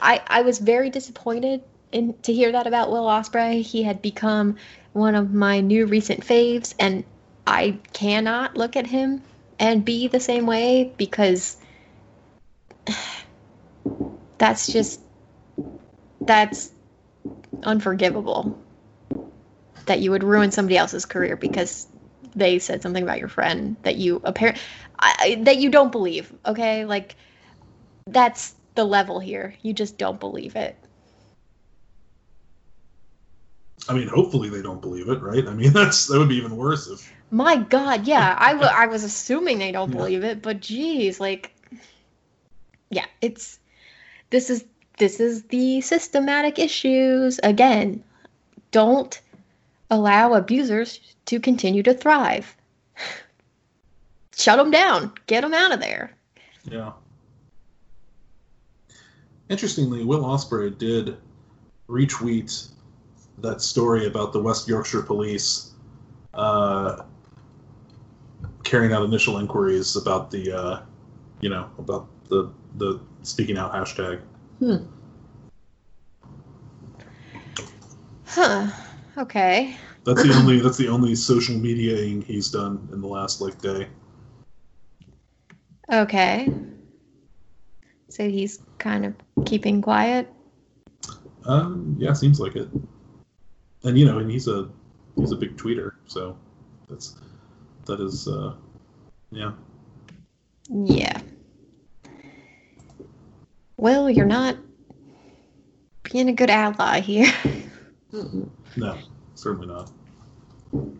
[0.00, 1.62] I I was very disappointed
[1.94, 3.62] in to hear that about Will Ospreay.
[3.62, 4.56] He had become
[4.92, 7.04] one of my new recent faves and
[7.46, 9.22] I cannot look at him
[9.58, 11.56] and be the same way because
[14.38, 15.00] that's just
[16.20, 16.72] that's
[17.62, 18.58] unforgivable
[19.86, 21.86] that you would ruin somebody else's career because
[22.34, 24.58] they said something about your friend that you apparent
[25.38, 26.84] that you don't believe okay?
[26.84, 27.14] Like
[28.06, 29.54] that's the level here.
[29.62, 30.76] You just don't believe it
[33.88, 35.46] I mean, hopefully they don't believe it, right?
[35.46, 38.52] I mean, that's that would be even worse if my god yeah I
[38.84, 39.96] I was assuming they don't Yeah.
[39.96, 41.54] believe it but geez like
[42.90, 43.58] yeah it's
[44.30, 44.64] this is
[44.98, 48.04] this is the systematic issues again
[48.70, 49.20] don't
[49.90, 52.56] allow abusers to continue to thrive
[54.36, 56.12] shut them down get them out of there
[56.70, 56.92] Yeah.
[59.48, 61.16] Interestingly, Will Ospreay did
[61.88, 62.70] retweet
[63.38, 65.72] that story about the West Yorkshire police
[66.34, 67.02] uh,
[68.62, 70.80] carrying out initial inquiries about the, uh,
[71.40, 74.20] you know, about the the speaking out hashtag.
[74.58, 74.76] Hmm.
[78.26, 78.66] Huh.
[79.16, 79.76] Okay.
[80.04, 83.88] That's the only that's the only social mediaing he's done in the last like day.
[85.92, 86.52] Okay.
[88.08, 90.28] So he's kind of keeping quiet.
[91.46, 92.68] Um, yeah, seems like it.
[93.84, 94.68] And you know, and he's a
[95.16, 96.36] he's a big tweeter, so
[96.88, 97.16] that's
[97.86, 98.54] that is uh,
[99.30, 99.52] yeah.
[100.70, 101.20] Yeah.
[103.76, 104.56] Well, you're not
[106.04, 107.32] being a good ally here.
[108.76, 108.96] No,
[109.34, 109.90] certainly not.
[110.72, 110.92] And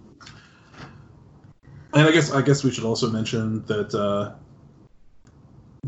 [1.93, 4.35] I guess I guess we should also mention that uh,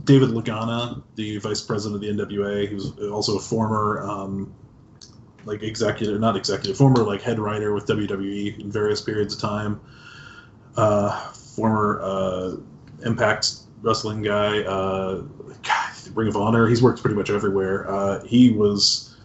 [0.05, 4.55] David Lagana, the vice president of the NWA, who's also a former um,
[5.47, 9.81] like executive, not executive, former like head writer with WWE in various periods of time,
[10.77, 12.57] uh, former uh,
[13.05, 13.53] Impact
[13.83, 15.17] wrestling guy, uh,
[15.63, 16.67] God, Ring of Honor.
[16.67, 17.89] He's worked pretty much everywhere.
[17.91, 19.17] Uh, he was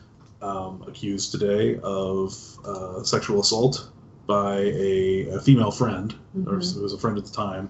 [0.41, 3.89] um, accused today of uh, sexual assault
[4.27, 6.13] by a, a female friend,
[6.45, 6.77] or Mhm.
[6.77, 7.69] it was a friend at the time,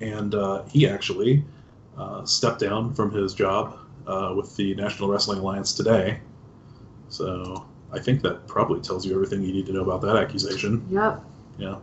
[0.00, 1.44] and uh, he actually
[1.96, 6.20] uh, stepped down from his job uh, with the National Wrestling Alliance today.
[7.08, 10.86] So I think that probably tells you everything you need to know about that accusation.
[10.90, 11.22] Yep.
[11.58, 11.76] Yeah.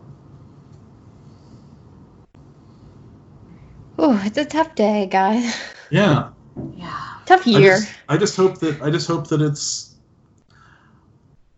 [3.97, 5.55] Oh, it's a tough day, guys.
[5.89, 6.29] Yeah.
[6.75, 7.17] Yeah.
[7.25, 7.77] tough I year.
[7.77, 9.95] just, I just hope that I just hope that it's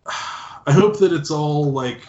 [0.06, 2.02] I hope that it's all like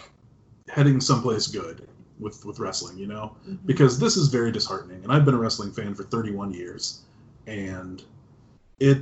[0.69, 1.87] heading someplace good
[2.19, 3.35] with with wrestling, you know?
[3.47, 3.65] Mm-hmm.
[3.65, 7.01] Because this is very disheartening and I've been a wrestling fan for 31 years
[7.47, 8.03] and
[8.79, 8.99] it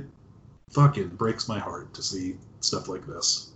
[0.70, 3.52] fucking breaks my heart to see stuff like this.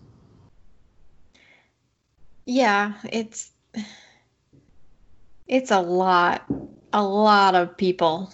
[2.46, 3.52] Yeah, it's
[5.46, 6.44] it's a lot,
[6.92, 8.32] a lot of people,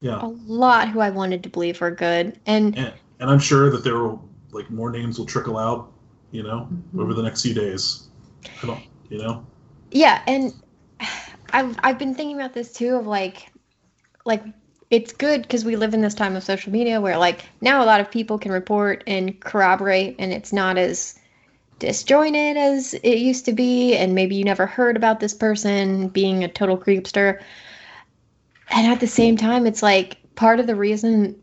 [0.00, 0.20] Yeah.
[0.22, 3.84] a lot who I wanted to believe were good, and And, and I'm sure that
[3.84, 5.92] there will like more names will trickle out,
[6.32, 7.00] you know, Mhm.
[7.00, 8.08] over the next few days.
[8.62, 9.44] I don't, you know.
[9.90, 10.52] yeah, and
[11.52, 13.50] I've I've been thinking about this too of like,
[14.24, 14.44] like
[14.90, 17.86] it's good because we live in this time of social media where like now a
[17.86, 21.18] lot of people can report and corroborate, and it's not as
[21.78, 26.44] disjointed as it used to be, and maybe you never heard about this person being
[26.44, 27.40] a total creepster.
[28.70, 31.40] And at the same time, it's like part of the reason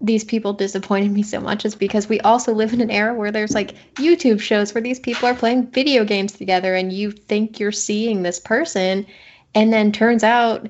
[0.00, 3.30] these people disappointed me so much is because we also live in an era where
[3.30, 7.60] there's like YouTube shows where these people are playing video games together and you think
[7.60, 9.06] you're seeing this person
[9.54, 10.68] and then turns out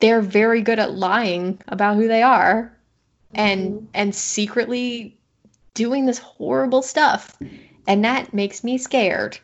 [0.00, 2.76] they're very good at lying about who they are
[3.34, 3.86] and mm-hmm.
[3.94, 5.16] and secretly
[5.74, 7.38] doing this horrible stuff.
[7.86, 9.38] And that makes me scared.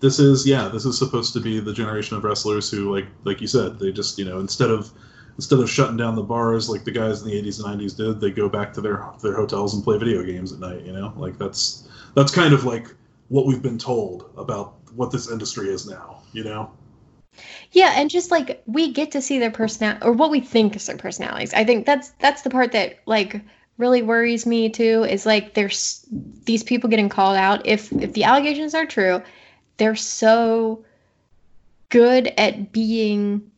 [0.00, 3.40] this is yeah this is supposed to be the generation of wrestlers who like like
[3.40, 4.90] you said they just you know instead of
[5.36, 8.20] instead of shutting down the bars like the guys in the 80s and 90s did
[8.20, 11.12] they go back to their their hotels and play video games at night you know?
[11.16, 12.94] Like that's that's kind of like
[13.28, 16.70] what we've been told about what this industry is now you know
[17.72, 20.86] Yeah, and just like we get to see their personality or what we think is
[20.86, 21.54] their personalities.
[21.54, 23.40] I think that's that's the part that like
[23.76, 26.04] really worries me too is like there's
[26.44, 29.22] these people getting called out if if the allegations are true,
[29.76, 30.84] they're so
[31.88, 33.50] good at being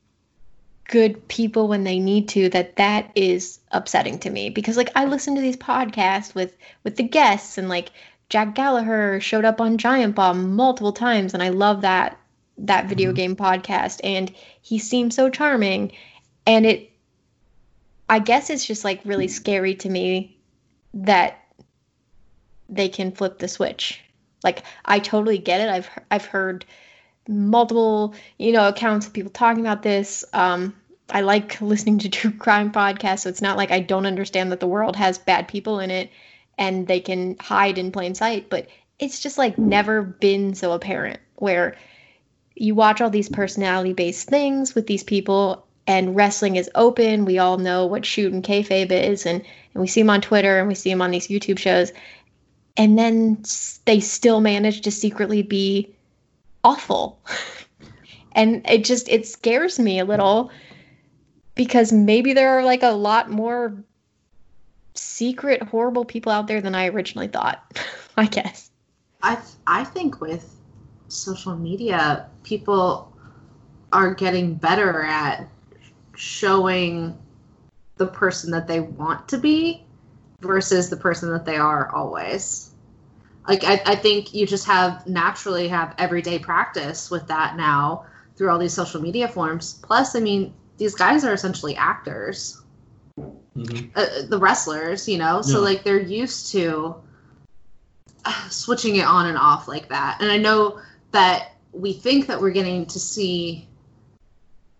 [0.90, 5.04] good people when they need to that that is upsetting to me because like I
[5.04, 7.90] listen to these podcasts with with the guests and like
[8.28, 12.18] Jack Gallagher showed up on Giant Bomb multiple times and I love that
[12.66, 13.16] that video Mhm.
[13.16, 15.92] game podcast and he seemed so charming
[16.46, 16.90] and it
[18.08, 20.36] I guess it's just like really scary to me
[20.94, 21.38] that
[22.68, 24.00] they can flip the switch.
[24.42, 25.68] Like I totally get it.
[25.68, 26.64] I've I've heard
[27.28, 30.24] multiple, you know, accounts of people talking about this.
[30.32, 30.74] Um
[31.08, 34.60] I like listening to true crime podcasts, so it's not like I don't understand that
[34.60, 36.10] the world has bad people in it
[36.58, 38.68] and they can hide in plain sight, but
[38.98, 41.76] it's just like never been so apparent where
[42.60, 47.24] you watch all these personality based things with these people and wrestling is open.
[47.24, 49.42] We all know what shoot and kayfabe is, and,
[49.72, 51.90] and we see them on Twitter and we see them on these YouTube shows.
[52.76, 53.42] And then
[53.86, 55.94] they still manage to secretly be
[56.62, 57.18] awful.
[58.32, 60.50] and it just, it scares me a little
[61.54, 63.74] because maybe there are like a lot more
[64.92, 67.80] secret, horrible people out there than I originally thought,
[68.18, 68.70] I guess.
[69.22, 70.59] I I think with
[71.10, 73.12] social media, people
[73.92, 75.48] are getting better at
[76.14, 77.18] showing
[77.96, 79.84] the person that they want to be
[80.40, 82.70] versus the person that they are always.
[83.48, 88.06] Like I, I think you just have naturally have everyday practice with that now
[88.36, 89.74] through all these social media forms.
[89.82, 92.62] Plus, I mean, these guys are essentially actors
[93.56, 93.90] Mhm.
[93.94, 95.64] uh, the wrestlers, you know, so Yeah.
[95.64, 96.94] like they're used to
[98.24, 100.18] uh, switching it on and off like that.
[100.20, 100.80] And I know
[101.12, 103.68] that we think that we're getting to see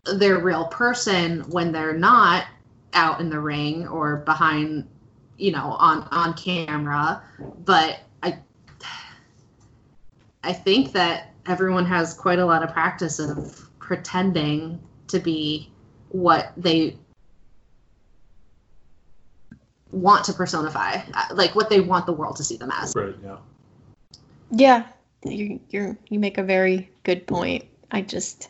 [0.05, 2.47] their real person when they're not
[2.93, 4.89] out in the ring or behind,
[5.37, 7.23] you know, on on camera,
[7.65, 8.39] but I
[10.43, 15.71] I think that everyone has quite a lot of practice of pretending to be
[16.11, 16.97] what they
[19.93, 22.95] want to personify, uh, like what they want the world to see them as.
[22.95, 23.37] right yeah.
[24.53, 24.87] Yeah,
[25.25, 27.65] you you you make a very good point.
[27.91, 28.49] I just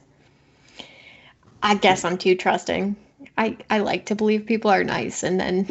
[1.63, 2.97] I guess I'm too trusting.
[3.37, 5.67] I I like to believe people are nice and then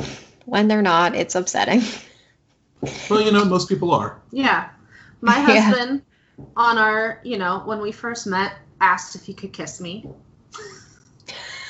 [0.46, 1.82] when they're not, it's upsetting.
[3.10, 4.70] well you know most people are Yeah.
[5.22, 5.62] My Yeah.
[5.72, 6.02] husband
[6.56, 10.06] on our, you know, when we first met, asked if he could kiss me.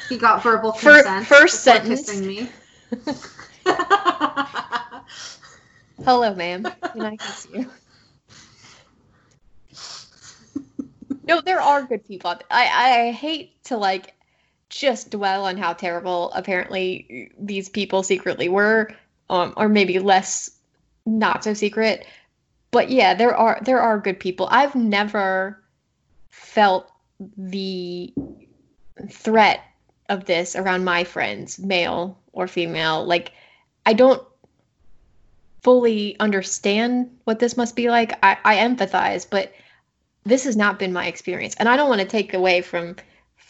[0.07, 1.25] He got verbal Fir- consent.
[1.25, 2.05] first sentence.
[2.07, 2.49] Kissing me.
[6.05, 6.63] Hello, ma'am.
[6.93, 7.69] Can I kiss you?
[11.29, 12.31] No, there are good people.
[12.49, 14.15] I I hate to like
[14.69, 18.89] just dwell on how terrible apparently these people secretly were,
[19.29, 20.49] um, or maybe less
[21.05, 22.07] not so secret.
[22.71, 24.47] But yeah, there are there are good people.
[24.49, 25.63] I've never
[26.29, 26.91] felt
[27.37, 28.11] the
[29.11, 29.61] threat
[30.09, 33.05] of this around my friends, male or female.
[33.05, 33.33] Like
[33.85, 34.23] I don't
[35.61, 38.17] fully understand what this must be like.
[38.23, 39.53] I, I empathize, but
[40.25, 41.55] this has not been my experience.
[41.57, 42.95] And I don't want to take away from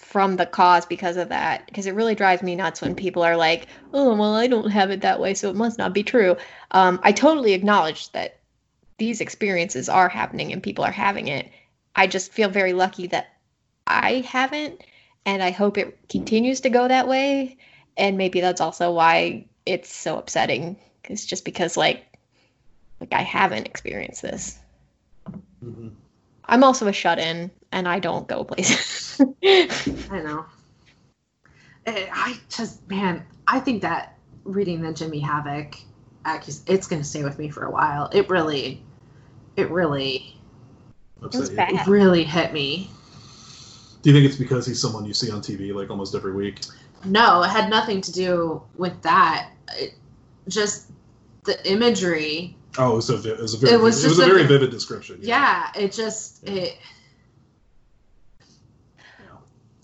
[0.10, 3.38] from the cause because of that because it really drives me nuts when people are
[3.38, 6.36] like oh well i don't have it that way so it must not be true
[6.72, 8.40] um, i totally acknowledge that
[8.98, 11.52] these experiences are happening and people are having it
[11.96, 13.28] i just feel very lucky that
[13.86, 14.84] i haven't
[15.28, 17.56] and i hope it continues to go that way
[17.96, 22.04] and maybe that's also why it's so upsetting it's just because like
[23.00, 24.58] like i haven't experienced this
[25.64, 25.92] Mhm.
[26.50, 30.46] I'm also a shut-in and i don't go places I know.
[31.86, 35.76] Eh, I just, man, I think that reading the Jimmy Havoc,
[36.26, 38.10] it's going to stay with me for a while.
[38.14, 38.84] It really,
[39.56, 40.38] it really,
[41.24, 41.74] Upset was bad.
[41.74, 42.90] it really hit me.
[44.02, 46.62] Do you think it's because he's someone you see on TV like almost every week?
[47.06, 49.52] No, it had nothing to do with that.
[49.76, 49.94] It,
[50.48, 50.92] just
[51.44, 52.56] the imagery.
[52.78, 54.24] Oh, it was a, it was a very, It was vivid, it was just a
[54.24, 55.20] a- very vivid description.
[55.22, 56.78] Yeah, it just, it,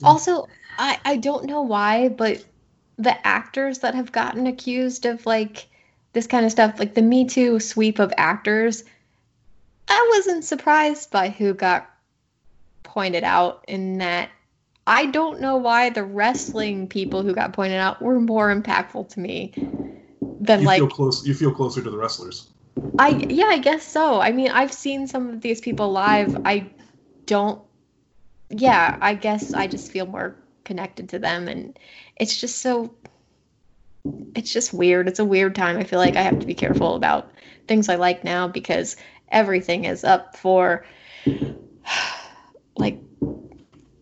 [0.04, 0.48] Also,
[0.78, 2.44] I I don't know why, but
[2.98, 5.68] the actors that have gotten accused of like
[6.14, 8.84] this kind of stuff, like the Me Too sweep of actors,
[9.88, 11.90] I wasn't surprised by who got
[12.84, 14.30] pointed out in that.
[14.88, 19.20] I don't know why the wrestling people who got pointed out were more impactful to
[19.20, 19.52] me
[20.40, 21.26] than You like feel close.
[21.26, 22.50] You feel closer to the wrestlers.
[23.00, 24.20] I yeah, I guess so.
[24.20, 26.38] I mean, I've seen some of these people live.
[26.46, 26.68] I
[27.26, 27.62] don't
[28.50, 31.78] yeah, I guess I just feel more connected to them and
[32.18, 32.94] it's just so
[34.36, 35.08] it's just weird.
[35.08, 35.78] It's a weird time.
[35.78, 37.32] I feel like I have to be careful about
[37.68, 38.96] things I like now because
[39.30, 40.86] everything is up for
[42.78, 43.00] like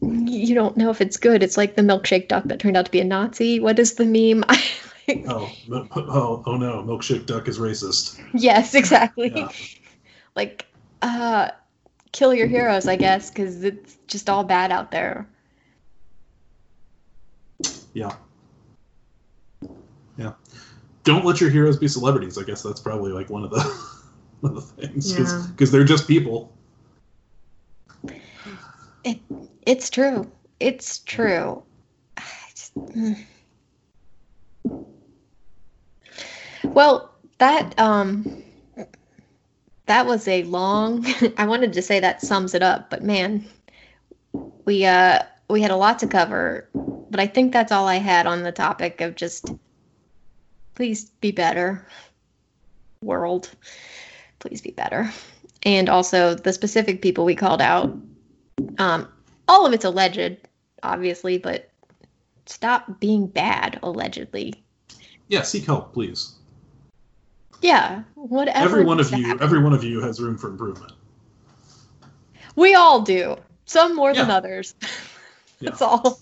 [0.02, 1.44] you don't know if it's good.
[1.44, 3.60] It's like the milkshake duck that turned out to be a Nazi.
[3.60, 4.44] What is the meme?
[5.28, 6.82] Oh, oh, oh no!
[6.84, 8.22] Milkshake Duck is racist.
[8.34, 9.32] yes, exactly.
[9.36, 9.50] Yeah.
[10.36, 10.66] like
[11.02, 11.50] uh
[12.12, 15.28] kill your heroes i guess because it's just all bad out there
[17.94, 18.12] Yeah.
[20.18, 20.34] Yeah.
[21.04, 22.38] Don't let your heroes be celebrities.
[22.38, 23.62] I guess that's probably like one of the
[24.42, 25.48] one of the things Yeah.
[25.52, 26.52] because they're just people.
[29.04, 29.20] It
[29.66, 31.62] it's true it's true
[32.18, 32.22] I
[32.56, 33.18] just- mm.
[36.66, 38.44] Well that um
[39.86, 41.06] that was a long
[41.38, 43.46] i wanted to say that sums it up but man
[44.66, 45.20] we uh
[45.50, 46.70] we had a lot to cover
[47.10, 49.52] but i think that's all i had on the topic of just
[50.76, 51.86] please be better
[53.02, 53.50] world
[54.44, 55.10] please be better.
[55.66, 57.98] And also the specific people we called out
[58.78, 59.08] um
[59.48, 60.38] all of it's alleged
[60.84, 61.70] obviously but
[62.46, 64.54] stop being bad allegedly
[65.28, 66.34] Yeah, seek help, please.
[67.62, 69.44] yeah whatever every one of you, happen.
[69.44, 70.92] every one of you has room for improvement.
[72.56, 74.36] we all do some more than Yeah.
[74.36, 74.76] others
[75.60, 75.70] Yeah.
[75.70, 76.20] that's all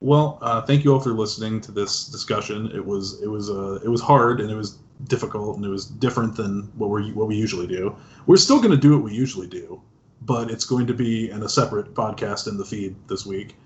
[0.00, 2.70] Well, uh, thank you all for listening to this discussion.
[2.74, 5.86] It was it was uh, it was hard and it was difficult and it was
[5.86, 7.96] different than what we what we usually do.
[8.26, 9.80] We're still going to do what we usually do,
[10.22, 13.56] but it's going to be in a separate podcast in the feed this week.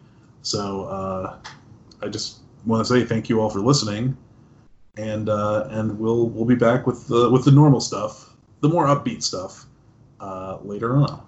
[0.43, 1.39] So uh,
[2.03, 4.17] I just want to say thank you all for listening,
[4.97, 8.87] and uh, and we'll we'll be back with the with the normal stuff, the more
[8.87, 9.67] upbeat stuff
[10.21, 11.23] uh, later on.